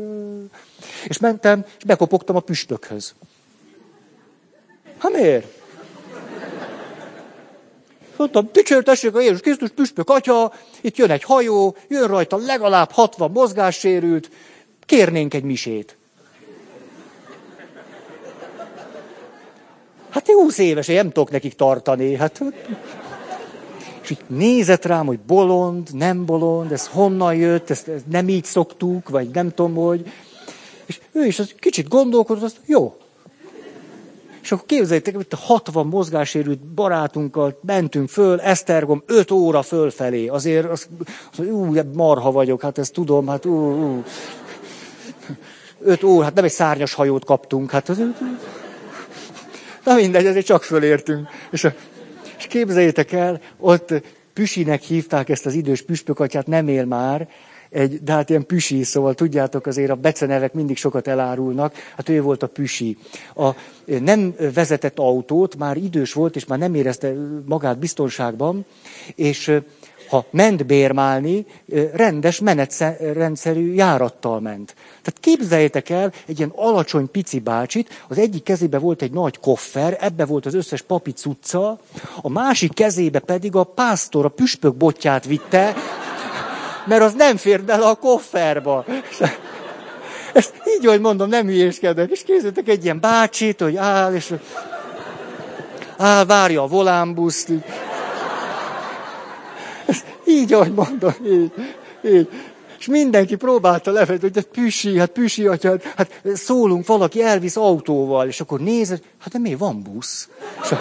És 1.07 1.17
mentem, 1.17 1.65
és 1.77 1.83
bekopogtam 1.83 2.35
a 2.35 2.39
püstökhöz. 2.39 3.13
Ha 4.97 5.09
miért? 5.09 5.57
Mondtam, 8.17 8.49
dicsértessék 8.51 9.15
a 9.15 9.21
Jézus 9.21 9.39
Krisztus 9.39 9.69
püspök 9.69 10.09
atya, 10.09 10.53
itt 10.81 10.95
jön 10.97 11.11
egy 11.11 11.23
hajó, 11.23 11.75
jön 11.87 12.07
rajta 12.07 12.37
legalább 12.37 12.91
60 12.91 13.31
mozgássérült, 13.31 14.29
kérnénk 14.85 15.33
egy 15.33 15.43
misét. 15.43 15.97
Hát 20.09 20.27
én 20.27 20.35
20 20.35 20.57
éves, 20.57 20.87
én 20.87 20.95
nem 20.95 21.11
tudok 21.11 21.31
nekik 21.31 21.53
tartani. 21.53 22.15
Hát, 22.15 22.41
így 24.09 24.23
nézett 24.27 24.85
rám, 24.85 25.05
hogy 25.05 25.19
bolond, 25.19 25.89
nem 25.93 26.25
bolond, 26.25 26.71
ez 26.71 26.87
honnan 26.87 27.35
jött, 27.35 27.69
ezt, 27.69 27.87
ezt 27.87 28.07
nem 28.07 28.29
így 28.29 28.45
szoktuk, 28.45 29.09
vagy 29.09 29.29
nem 29.29 29.49
tudom, 29.53 29.75
hogy. 29.75 30.11
És 30.85 30.99
ő 31.11 31.25
is 31.25 31.39
az 31.39 31.53
kicsit 31.59 31.87
gondolkodott, 31.87 32.43
azt 32.43 32.59
jó, 32.65 32.97
és 34.41 34.51
akkor 34.51 34.65
képzeljétek, 34.67 35.15
hogy 35.15 35.27
60 35.31 35.87
mozgásérült 35.87 36.59
barátunkkal 36.59 37.59
mentünk 37.61 38.09
föl, 38.09 38.39
Esztergom 38.39 39.03
5 39.05 39.31
óra 39.31 39.61
fölfelé. 39.61 40.27
Azért 40.27 40.69
az, 40.69 40.87
az 41.31 41.39
ú, 41.39 41.75
marha 41.93 42.31
vagyok, 42.31 42.61
hát 42.61 42.77
ezt 42.77 42.93
tudom, 42.93 43.27
hát 43.27 43.45
ú, 43.45 43.55
ú. 43.55 44.03
5 45.81 46.03
óra, 46.03 46.23
hát 46.23 46.33
nem 46.33 46.43
egy 46.43 46.51
szárnyas 46.51 46.93
hajót 46.93 47.25
kaptunk, 47.25 47.71
hát 47.71 47.89
az, 47.89 48.01
Na 49.83 49.95
mindegy, 49.95 50.25
ezért 50.25 50.45
csak 50.45 50.63
fölértünk. 50.63 51.27
És, 51.51 51.67
és 52.39 52.47
képzeljétek 52.47 53.11
el, 53.11 53.41
ott 53.57 53.93
Püsinek 54.33 54.81
hívták 54.81 55.29
ezt 55.29 55.45
az 55.45 55.53
idős 55.53 55.81
püspökatyát, 55.81 56.47
nem 56.47 56.67
él 56.67 56.85
már, 56.85 57.27
egy, 57.69 58.03
de 58.03 58.11
hát 58.11 58.29
ilyen 58.29 58.45
püsi, 58.45 58.83
szóval 58.83 59.13
tudjátok, 59.13 59.65
azért 59.65 59.89
a 59.89 59.95
becenevek 59.95 60.53
mindig 60.53 60.77
sokat 60.77 61.07
elárulnak, 61.07 61.73
hát 61.95 62.09
ő 62.09 62.21
volt 62.21 62.43
a 62.43 62.47
püsi. 62.47 62.97
A, 63.35 63.49
nem 63.85 64.35
vezetett 64.53 64.99
autót, 64.99 65.55
már 65.55 65.77
idős 65.77 66.13
volt, 66.13 66.35
és 66.35 66.45
már 66.45 66.59
nem 66.59 66.75
érezte 66.75 67.13
magát 67.45 67.79
biztonságban, 67.79 68.65
és 69.15 69.51
ha 70.09 70.25
ment 70.29 70.65
bérmálni, 70.65 71.45
rendes 71.93 72.39
menetrendszerű 72.39 73.73
járattal 73.73 74.39
ment. 74.39 74.75
Tehát 74.75 75.19
képzeljétek 75.19 75.89
el 75.89 76.13
egy 76.25 76.37
ilyen 76.37 76.53
alacsony 76.55 77.11
pici 77.11 77.39
bácsit, 77.39 78.03
az 78.07 78.17
egyik 78.17 78.43
kezébe 78.43 78.77
volt 78.77 79.01
egy 79.01 79.11
nagy 79.11 79.39
koffer, 79.39 79.97
ebbe 80.01 80.25
volt 80.25 80.45
az 80.45 80.53
összes 80.53 80.81
papi 80.81 81.11
cucca, 81.11 81.79
a 82.21 82.29
másik 82.29 82.73
kezébe 82.73 83.19
pedig 83.19 83.55
a 83.55 83.63
pásztor, 83.63 84.25
a 84.25 84.29
püspök 84.29 84.75
botját 84.75 85.25
vitte, 85.25 85.73
mert 86.85 87.01
az 87.01 87.13
nem 87.13 87.37
fér 87.37 87.63
bele 87.63 87.85
a 87.85 87.95
kofferba. 87.95 88.85
Ezt 90.33 90.53
így, 90.77 90.85
hogy 90.85 91.01
mondom, 91.01 91.29
nem 91.29 91.45
hülyéskedek. 91.45 92.09
És 92.11 92.23
kézzétek 92.23 92.67
egy 92.67 92.83
ilyen 92.83 92.99
bácsit, 92.99 93.61
hogy 93.61 93.75
áll, 93.75 94.13
és 94.13 94.33
áll, 95.97 96.25
várja 96.25 96.63
a 96.63 96.67
volánbuszt. 96.67 97.51
Ezt 99.89 100.05
így, 100.37 100.53
ahogy 100.53 100.73
mondom, 100.73 101.13
így, 101.25 101.51
így. 102.03 102.29
És 102.79 102.87
mindenki 102.87 103.35
próbálta 103.35 103.91
lefelé, 103.91 104.17
hogy 104.21 104.41
püsi, 104.41 104.97
hát 104.97 105.09
püsi, 105.09 105.47
atya, 105.47 105.77
hát 105.95 106.21
szólunk, 106.33 106.87
valaki 106.87 107.23
elvisz 107.23 107.55
autóval, 107.55 108.27
és 108.27 108.41
akkor 108.41 108.59
nézed, 108.59 109.01
hát 109.19 109.33
de 109.33 109.39
mi 109.39 109.55
van 109.55 109.81
busz? 109.81 110.29
És 110.63 110.75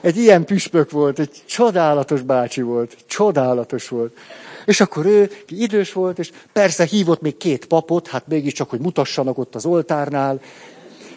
egy 0.00 0.16
ilyen 0.16 0.44
püspök 0.44 0.90
volt, 0.90 1.18
egy 1.18 1.42
csodálatos 1.46 2.22
bácsi 2.22 2.62
volt, 2.62 2.96
csodálatos 3.06 3.88
volt. 3.88 4.16
És 4.64 4.80
akkor 4.80 5.06
ő 5.06 5.30
idős 5.48 5.92
volt, 5.92 6.18
és 6.18 6.30
persze 6.52 6.84
hívott 6.84 7.20
még 7.20 7.36
két 7.36 7.66
papot, 7.66 8.08
hát 8.08 8.26
mégiscsak, 8.28 8.70
hogy 8.70 8.80
mutassanak 8.80 9.38
ott 9.38 9.54
az 9.54 9.66
oltárnál. 9.66 10.40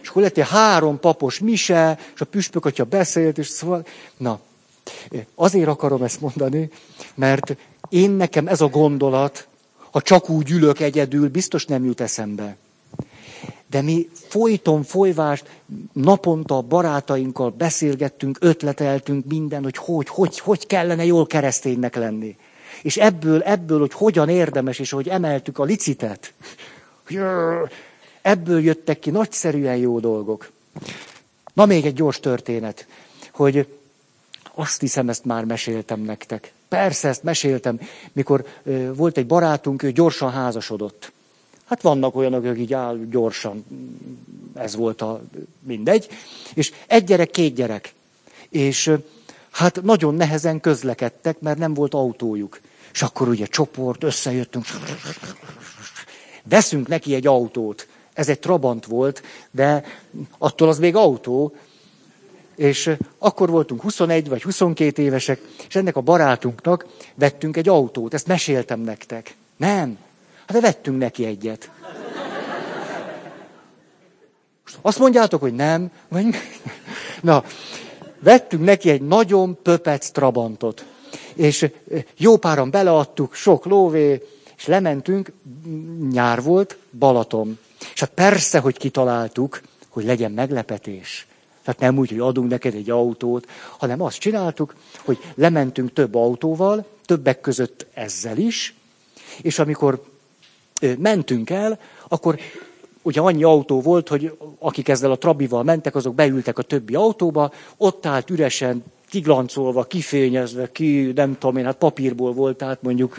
És 0.02 0.10
akkor 0.10 0.22
lett 0.22 0.38
egy 0.38 0.48
három 0.50 1.00
papos 1.00 1.40
mise, 1.40 2.00
és 2.14 2.22
a 2.22 2.26
püspök 2.26 2.66
atya 2.66 2.84
beszélt, 2.84 3.38
és 3.38 3.48
szóval, 3.48 3.86
na, 4.18 4.40
azért 5.36 5.68
akarom 5.68 6.04
ezt 6.04 6.22
mondani, 6.22 6.70
mert 7.16 7.56
én 7.90 8.12
nekem 8.12 8.48
ez 8.48 8.62
a 8.62 8.68
gondolat, 8.68 9.48
ha 9.92 10.02
csak 10.02 10.30
úgy 10.30 10.52
ülök 10.52 10.80
egyedül, 10.80 11.30
biztos 11.30 11.66
nem 11.66 11.86
jut 11.86 12.02
eszembe. 12.02 12.58
De 13.70 13.82
mi 13.82 14.10
folyton 14.14 14.84
folyvást, 14.84 15.46
naponta 15.94 16.62
barátainkkal 16.62 17.50
beszélgettünk, 17.50 18.38
ötleteltünk 18.42 19.26
minden, 19.26 19.64
hogy 19.64 19.78
hogy, 19.78 20.08
hogy, 20.10 20.40
hogy 20.40 20.68
kellene 20.68 21.06
jól 21.06 21.26
kereszténynek 21.26 21.96
lenni. 21.96 22.36
És 22.82 22.98
ebből, 22.98 23.42
ebből, 23.42 23.80
hogy 23.80 23.94
hogyan 23.94 24.30
érdemes, 24.30 24.80
és 24.80 24.92
hogy 24.92 25.08
emeltük 25.08 25.60
a 25.60 25.64
licitet, 25.64 26.34
ebből 28.22 28.60
jöttek 28.64 29.00
ki 29.00 29.10
nagyszerűen 29.10 29.78
jó 29.78 30.00
dolgok. 30.00 30.52
Na 31.54 31.66
még 31.66 31.86
egy 31.86 31.94
gyors 31.94 32.20
történet, 32.20 32.88
hogy 33.32 33.68
azt 34.60 34.80
hiszem, 34.80 35.10
ezt 35.10 35.26
már 35.26 35.46
meséltem 35.46 36.00
nektek. 36.00 36.52
Persze, 36.68 37.08
ezt 37.08 37.24
meséltem, 37.24 37.80
mikor 38.14 38.46
volt 38.94 39.18
egy 39.18 39.28
barátunk, 39.28 39.84
ő 39.84 39.92
gyorsan 39.92 40.32
házasodott. 40.32 41.12
Hát 41.66 41.82
vannak 41.82 42.16
olyanok, 42.16 42.46
akik 42.46 42.60
így 42.62 42.74
áll 42.74 42.98
gyorsan, 43.10 43.66
ez 44.56 44.76
volt 44.76 45.02
a 45.02 45.22
mindegy. 45.60 46.08
És 46.54 46.72
egy 46.88 47.04
gyerek, 47.04 47.30
két 47.30 47.56
gyerek. 47.56 47.94
És 48.50 48.92
hát 49.52 49.82
nagyon 49.82 50.16
nehezen 50.16 50.60
közlekedtek, 50.60 51.40
mert 51.40 51.58
nem 51.58 51.74
volt 51.74 51.94
autójuk. 51.94 52.60
És 52.94 53.02
akkor 53.02 53.28
ugye 53.28 53.46
csoport, 53.46 54.04
összejöttünk, 54.04 54.66
veszünk 56.44 56.88
neki 56.88 57.16
egy 57.16 57.28
autót. 57.28 57.88
Ez 58.14 58.30
egy 58.30 58.40
Trabant 58.40 58.86
volt, 58.86 59.24
de 59.52 59.86
attól 60.38 60.70
az 60.70 60.80
még 60.80 60.96
autó. 60.96 61.56
És 62.58 62.96
akkor 63.18 63.50
voltunk 63.50 63.82
21 63.82 64.30
vagy 64.30 64.44
22 64.44 65.02
évesek, 65.02 65.42
és 65.68 65.76
ennek 65.76 65.96
a 65.96 66.02
barátunknak 66.02 66.86
vettünk 67.16 67.58
egy 67.58 67.70
autót. 67.70 68.14
Ezt 68.14 68.28
meséltem 68.28 68.80
nektek. 68.80 69.36
Nem. 69.58 69.98
Hát 70.46 70.52
de 70.52 70.60
vettünk 70.60 70.98
neki 70.98 71.26
egyet. 71.26 71.70
Azt 74.82 75.00
mondjátok, 75.00 75.42
hogy 75.42 75.54
nem. 75.54 75.92
Na, 77.22 77.44
vettünk 78.20 78.64
neki 78.64 78.90
egy 78.90 79.02
nagyon 79.02 79.62
pöpec 79.62 80.10
Trabantot. 80.10 80.86
És 81.34 81.70
jó 82.18 82.38
páran 82.38 82.72
beleadtuk, 82.72 83.34
sok 83.34 83.66
lóvé, 83.66 84.22
és 84.58 84.66
lementünk, 84.66 85.32
nyár 86.12 86.42
volt, 86.42 86.78
Balaton. 87.00 87.60
És 87.94 88.00
hát 88.00 88.10
persze, 88.10 88.60
hogy 88.60 88.78
kitaláltuk, 88.78 89.62
hogy 89.90 90.06
legyen 90.06 90.32
meglepetés. 90.32 91.27
Tehát 91.68 91.82
nem 91.82 91.98
úgy, 91.98 92.10
hogy 92.10 92.20
adunk 92.20 92.50
neked 92.50 92.74
egy 92.74 92.90
autót, 92.90 93.48
hanem 93.78 94.02
azt 94.02 94.18
csináltuk, 94.18 94.76
hogy 95.06 95.18
lementünk 95.36 95.94
több 95.94 96.16
autóval, 96.16 96.86
többek 97.06 97.42
között 97.42 97.86
ezzel 97.94 98.38
is, 98.38 98.74
és 99.42 99.60
amikor 99.60 100.04
mentünk 100.98 101.50
el, 101.50 101.80
akkor 102.08 102.40
ugye 103.02 103.20
annyi 103.20 103.44
autó 103.44 103.82
volt, 103.82 104.08
hogy 104.08 104.38
akik 104.60 104.88
ezzel 104.90 105.12
a 105.12 105.18
trabival 105.18 105.64
mentek, 105.64 105.96
azok 105.96 106.16
beültek 106.16 106.58
a 106.58 106.62
többi 106.62 106.96
autóba, 106.96 107.52
ott 107.78 108.06
állt 108.06 108.30
üresen, 108.30 108.84
kiglancolva, 109.10 109.84
kifényezve, 109.84 110.72
ki, 110.72 111.12
nem 111.16 111.38
tudom 111.38 111.58
én, 111.58 111.66
hát 111.66 111.78
papírból 111.78 112.34
volt, 112.34 112.58
tehát 112.58 112.82
mondjuk 112.82 113.16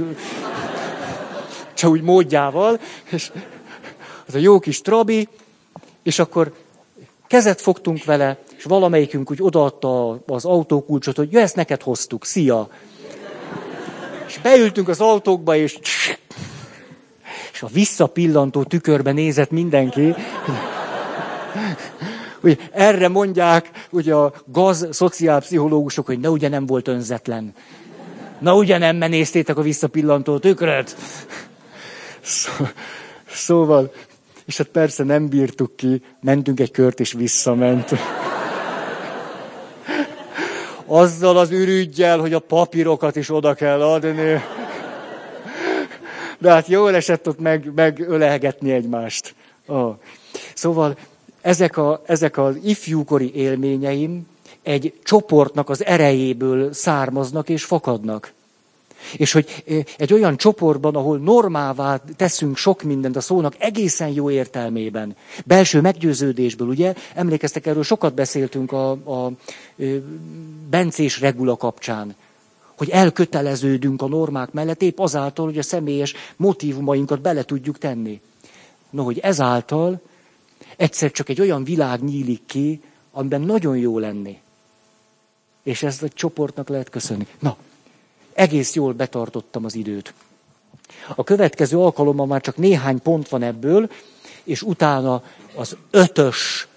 csak 1.75 1.91
úgy 1.91 2.03
módjával, 2.03 2.81
és 3.11 3.33
az 4.27 4.35
a 4.35 4.39
jó 4.39 4.59
kis 4.59 4.81
trabi, 4.81 5.29
és 6.03 6.19
akkor 6.19 6.53
kezet 7.29 7.61
fogtunk 7.61 8.05
vele, 8.05 8.39
és 8.57 8.65
valamelyikünk 8.65 9.31
úgy 9.31 9.43
odaadta 9.43 10.21
az 10.27 10.45
autókulcsot, 10.45 11.17
hogy 11.17 11.33
ja, 11.33 11.41
ezt 11.41 11.57
neked 11.57 11.83
hoztuk, 11.83 12.25
szia. 12.25 12.69
És 14.27 14.39
beültünk 14.43 14.89
az 14.89 15.01
autókba, 15.01 15.57
és 15.57 15.79
és 17.53 17.65
a 17.65 17.69
visszapillantó 17.73 18.63
tükörbe 18.63 19.13
nézett 19.13 19.51
mindenki. 19.51 20.15
Ugye, 22.43 22.57
erre 22.73 23.09
mondják 23.09 23.87
ugye 23.91 24.15
a 24.15 24.33
gaz 24.47 24.87
szociálpszichológusok, 24.91 26.07
hogy 26.07 26.19
na 26.19 26.31
ugye 26.31 26.49
nem 26.49 26.67
volt 26.67 26.89
önzetlen. 26.89 27.55
Na 28.39 28.57
ugye 28.57 28.79
nem 28.79 28.97
menéztétek 28.97 29.57
a 29.57 29.63
visszapillantó 29.63 30.39
tükröt. 30.39 30.97
Szóval, 33.31 33.93
és 34.49 34.57
hát 34.57 34.67
persze 34.67 35.05
nem 35.05 35.29
bírtuk 35.29 35.77
ki, 35.77 36.03
mentünk 36.21 36.61
egy 36.61 36.71
kört 36.71 37.01
és 37.01 37.13
visszament. 37.13 37.91
Azzal 40.87 41.37
az 41.37 41.51
ürügyjel, 41.51 42.19
hogy 42.19 42.33
a 42.33 42.39
papírokat 42.39 43.17
is 43.17 43.31
oda 43.31 43.55
kell 43.55 43.83
adni. 43.83 44.43
De 46.39 46.51
hát 46.51 46.67
jól 46.67 46.95
esett 46.95 47.29
ott 47.29 47.39
meg, 47.39 47.73
megölelgetni 47.75 48.73
egymást. 48.73 49.35
Oh. 49.67 49.95
Szóval 50.55 50.97
ezek, 51.41 51.77
a, 51.77 52.03
ezek 52.07 52.39
az 52.39 52.57
ifjúkori 52.63 53.35
élményeim 53.35 54.27
egy 54.63 54.95
csoportnak 55.03 55.69
az 55.69 55.85
erejéből 55.85 56.73
származnak 56.73 57.49
és 57.49 57.65
fakadnak. 57.65 58.33
És 59.17 59.33
hogy 59.33 59.65
egy 59.99 60.13
olyan 60.13 60.37
csoportban, 60.37 60.95
ahol 60.95 61.19
normává 61.19 62.01
teszünk 62.17 62.57
sok 62.57 62.83
mindent 62.83 63.17
a 63.17 63.21
szónak 63.21 63.55
egészen 63.59 64.09
jó 64.09 64.31
értelmében, 64.31 65.17
belső 65.45 65.81
meggyőződésből, 65.81 66.69
ugye, 66.69 66.95
emlékeztek 67.15 67.67
erről, 67.67 67.83
sokat 67.83 68.15
beszéltünk 68.15 68.73
a, 68.73 68.91
a, 68.91 69.31
bencés 70.71 71.21
regula 71.21 71.57
kapcsán, 71.57 72.15
hogy 72.77 72.91
elköteleződünk 72.91 74.03
a 74.03 74.09
normák 74.09 74.53
mellett, 74.53 74.83
épp 74.83 74.99
azáltal, 74.99 75.45
hogy 75.45 75.59
a 75.59 75.63
személyes 75.63 76.15
motivumainkat 76.37 77.21
bele 77.21 77.43
tudjuk 77.43 77.79
tenni. 77.79 78.21
No, 78.91 79.03
hogy 79.05 79.19
ezáltal 79.19 80.01
egyszer 80.77 81.11
csak 81.11 81.29
egy 81.29 81.41
olyan 81.41 81.65
világ 81.65 82.05
nyílik 82.05 82.43
ki, 82.47 82.81
amiben 83.13 83.41
nagyon 83.41 83.77
jó 83.77 83.99
lenni. 83.99 84.39
És 85.63 85.83
ezt 85.83 86.03
a 86.03 86.09
csoportnak 86.09 86.69
lehet 86.69 86.91
köszönni. 86.91 87.27
Na, 87.39 87.57
egész 88.39 88.75
jól 88.75 88.93
betartottam 88.93 89.65
az 89.65 89.75
időt. 89.75 90.15
A 91.17 91.25
következő 91.25 91.79
alkalommal 91.79 92.27
már 92.27 92.41
csak 92.41 92.57
néhány 92.57 93.03
pont 93.03 93.29
van 93.29 93.43
ebből, 93.43 93.91
és 94.45 94.63
utána 94.63 95.23
az 95.55 95.77
ötös 95.91 96.69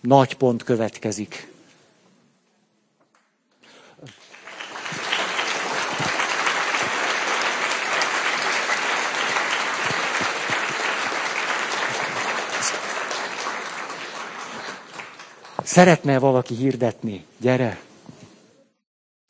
nagy 0.00 0.34
pont 0.34 0.62
következik. 0.62 1.52
Szeretne 15.62 16.18
valaki 16.18 16.54
hirdetni? 16.54 17.24
Gyere! 17.38 17.80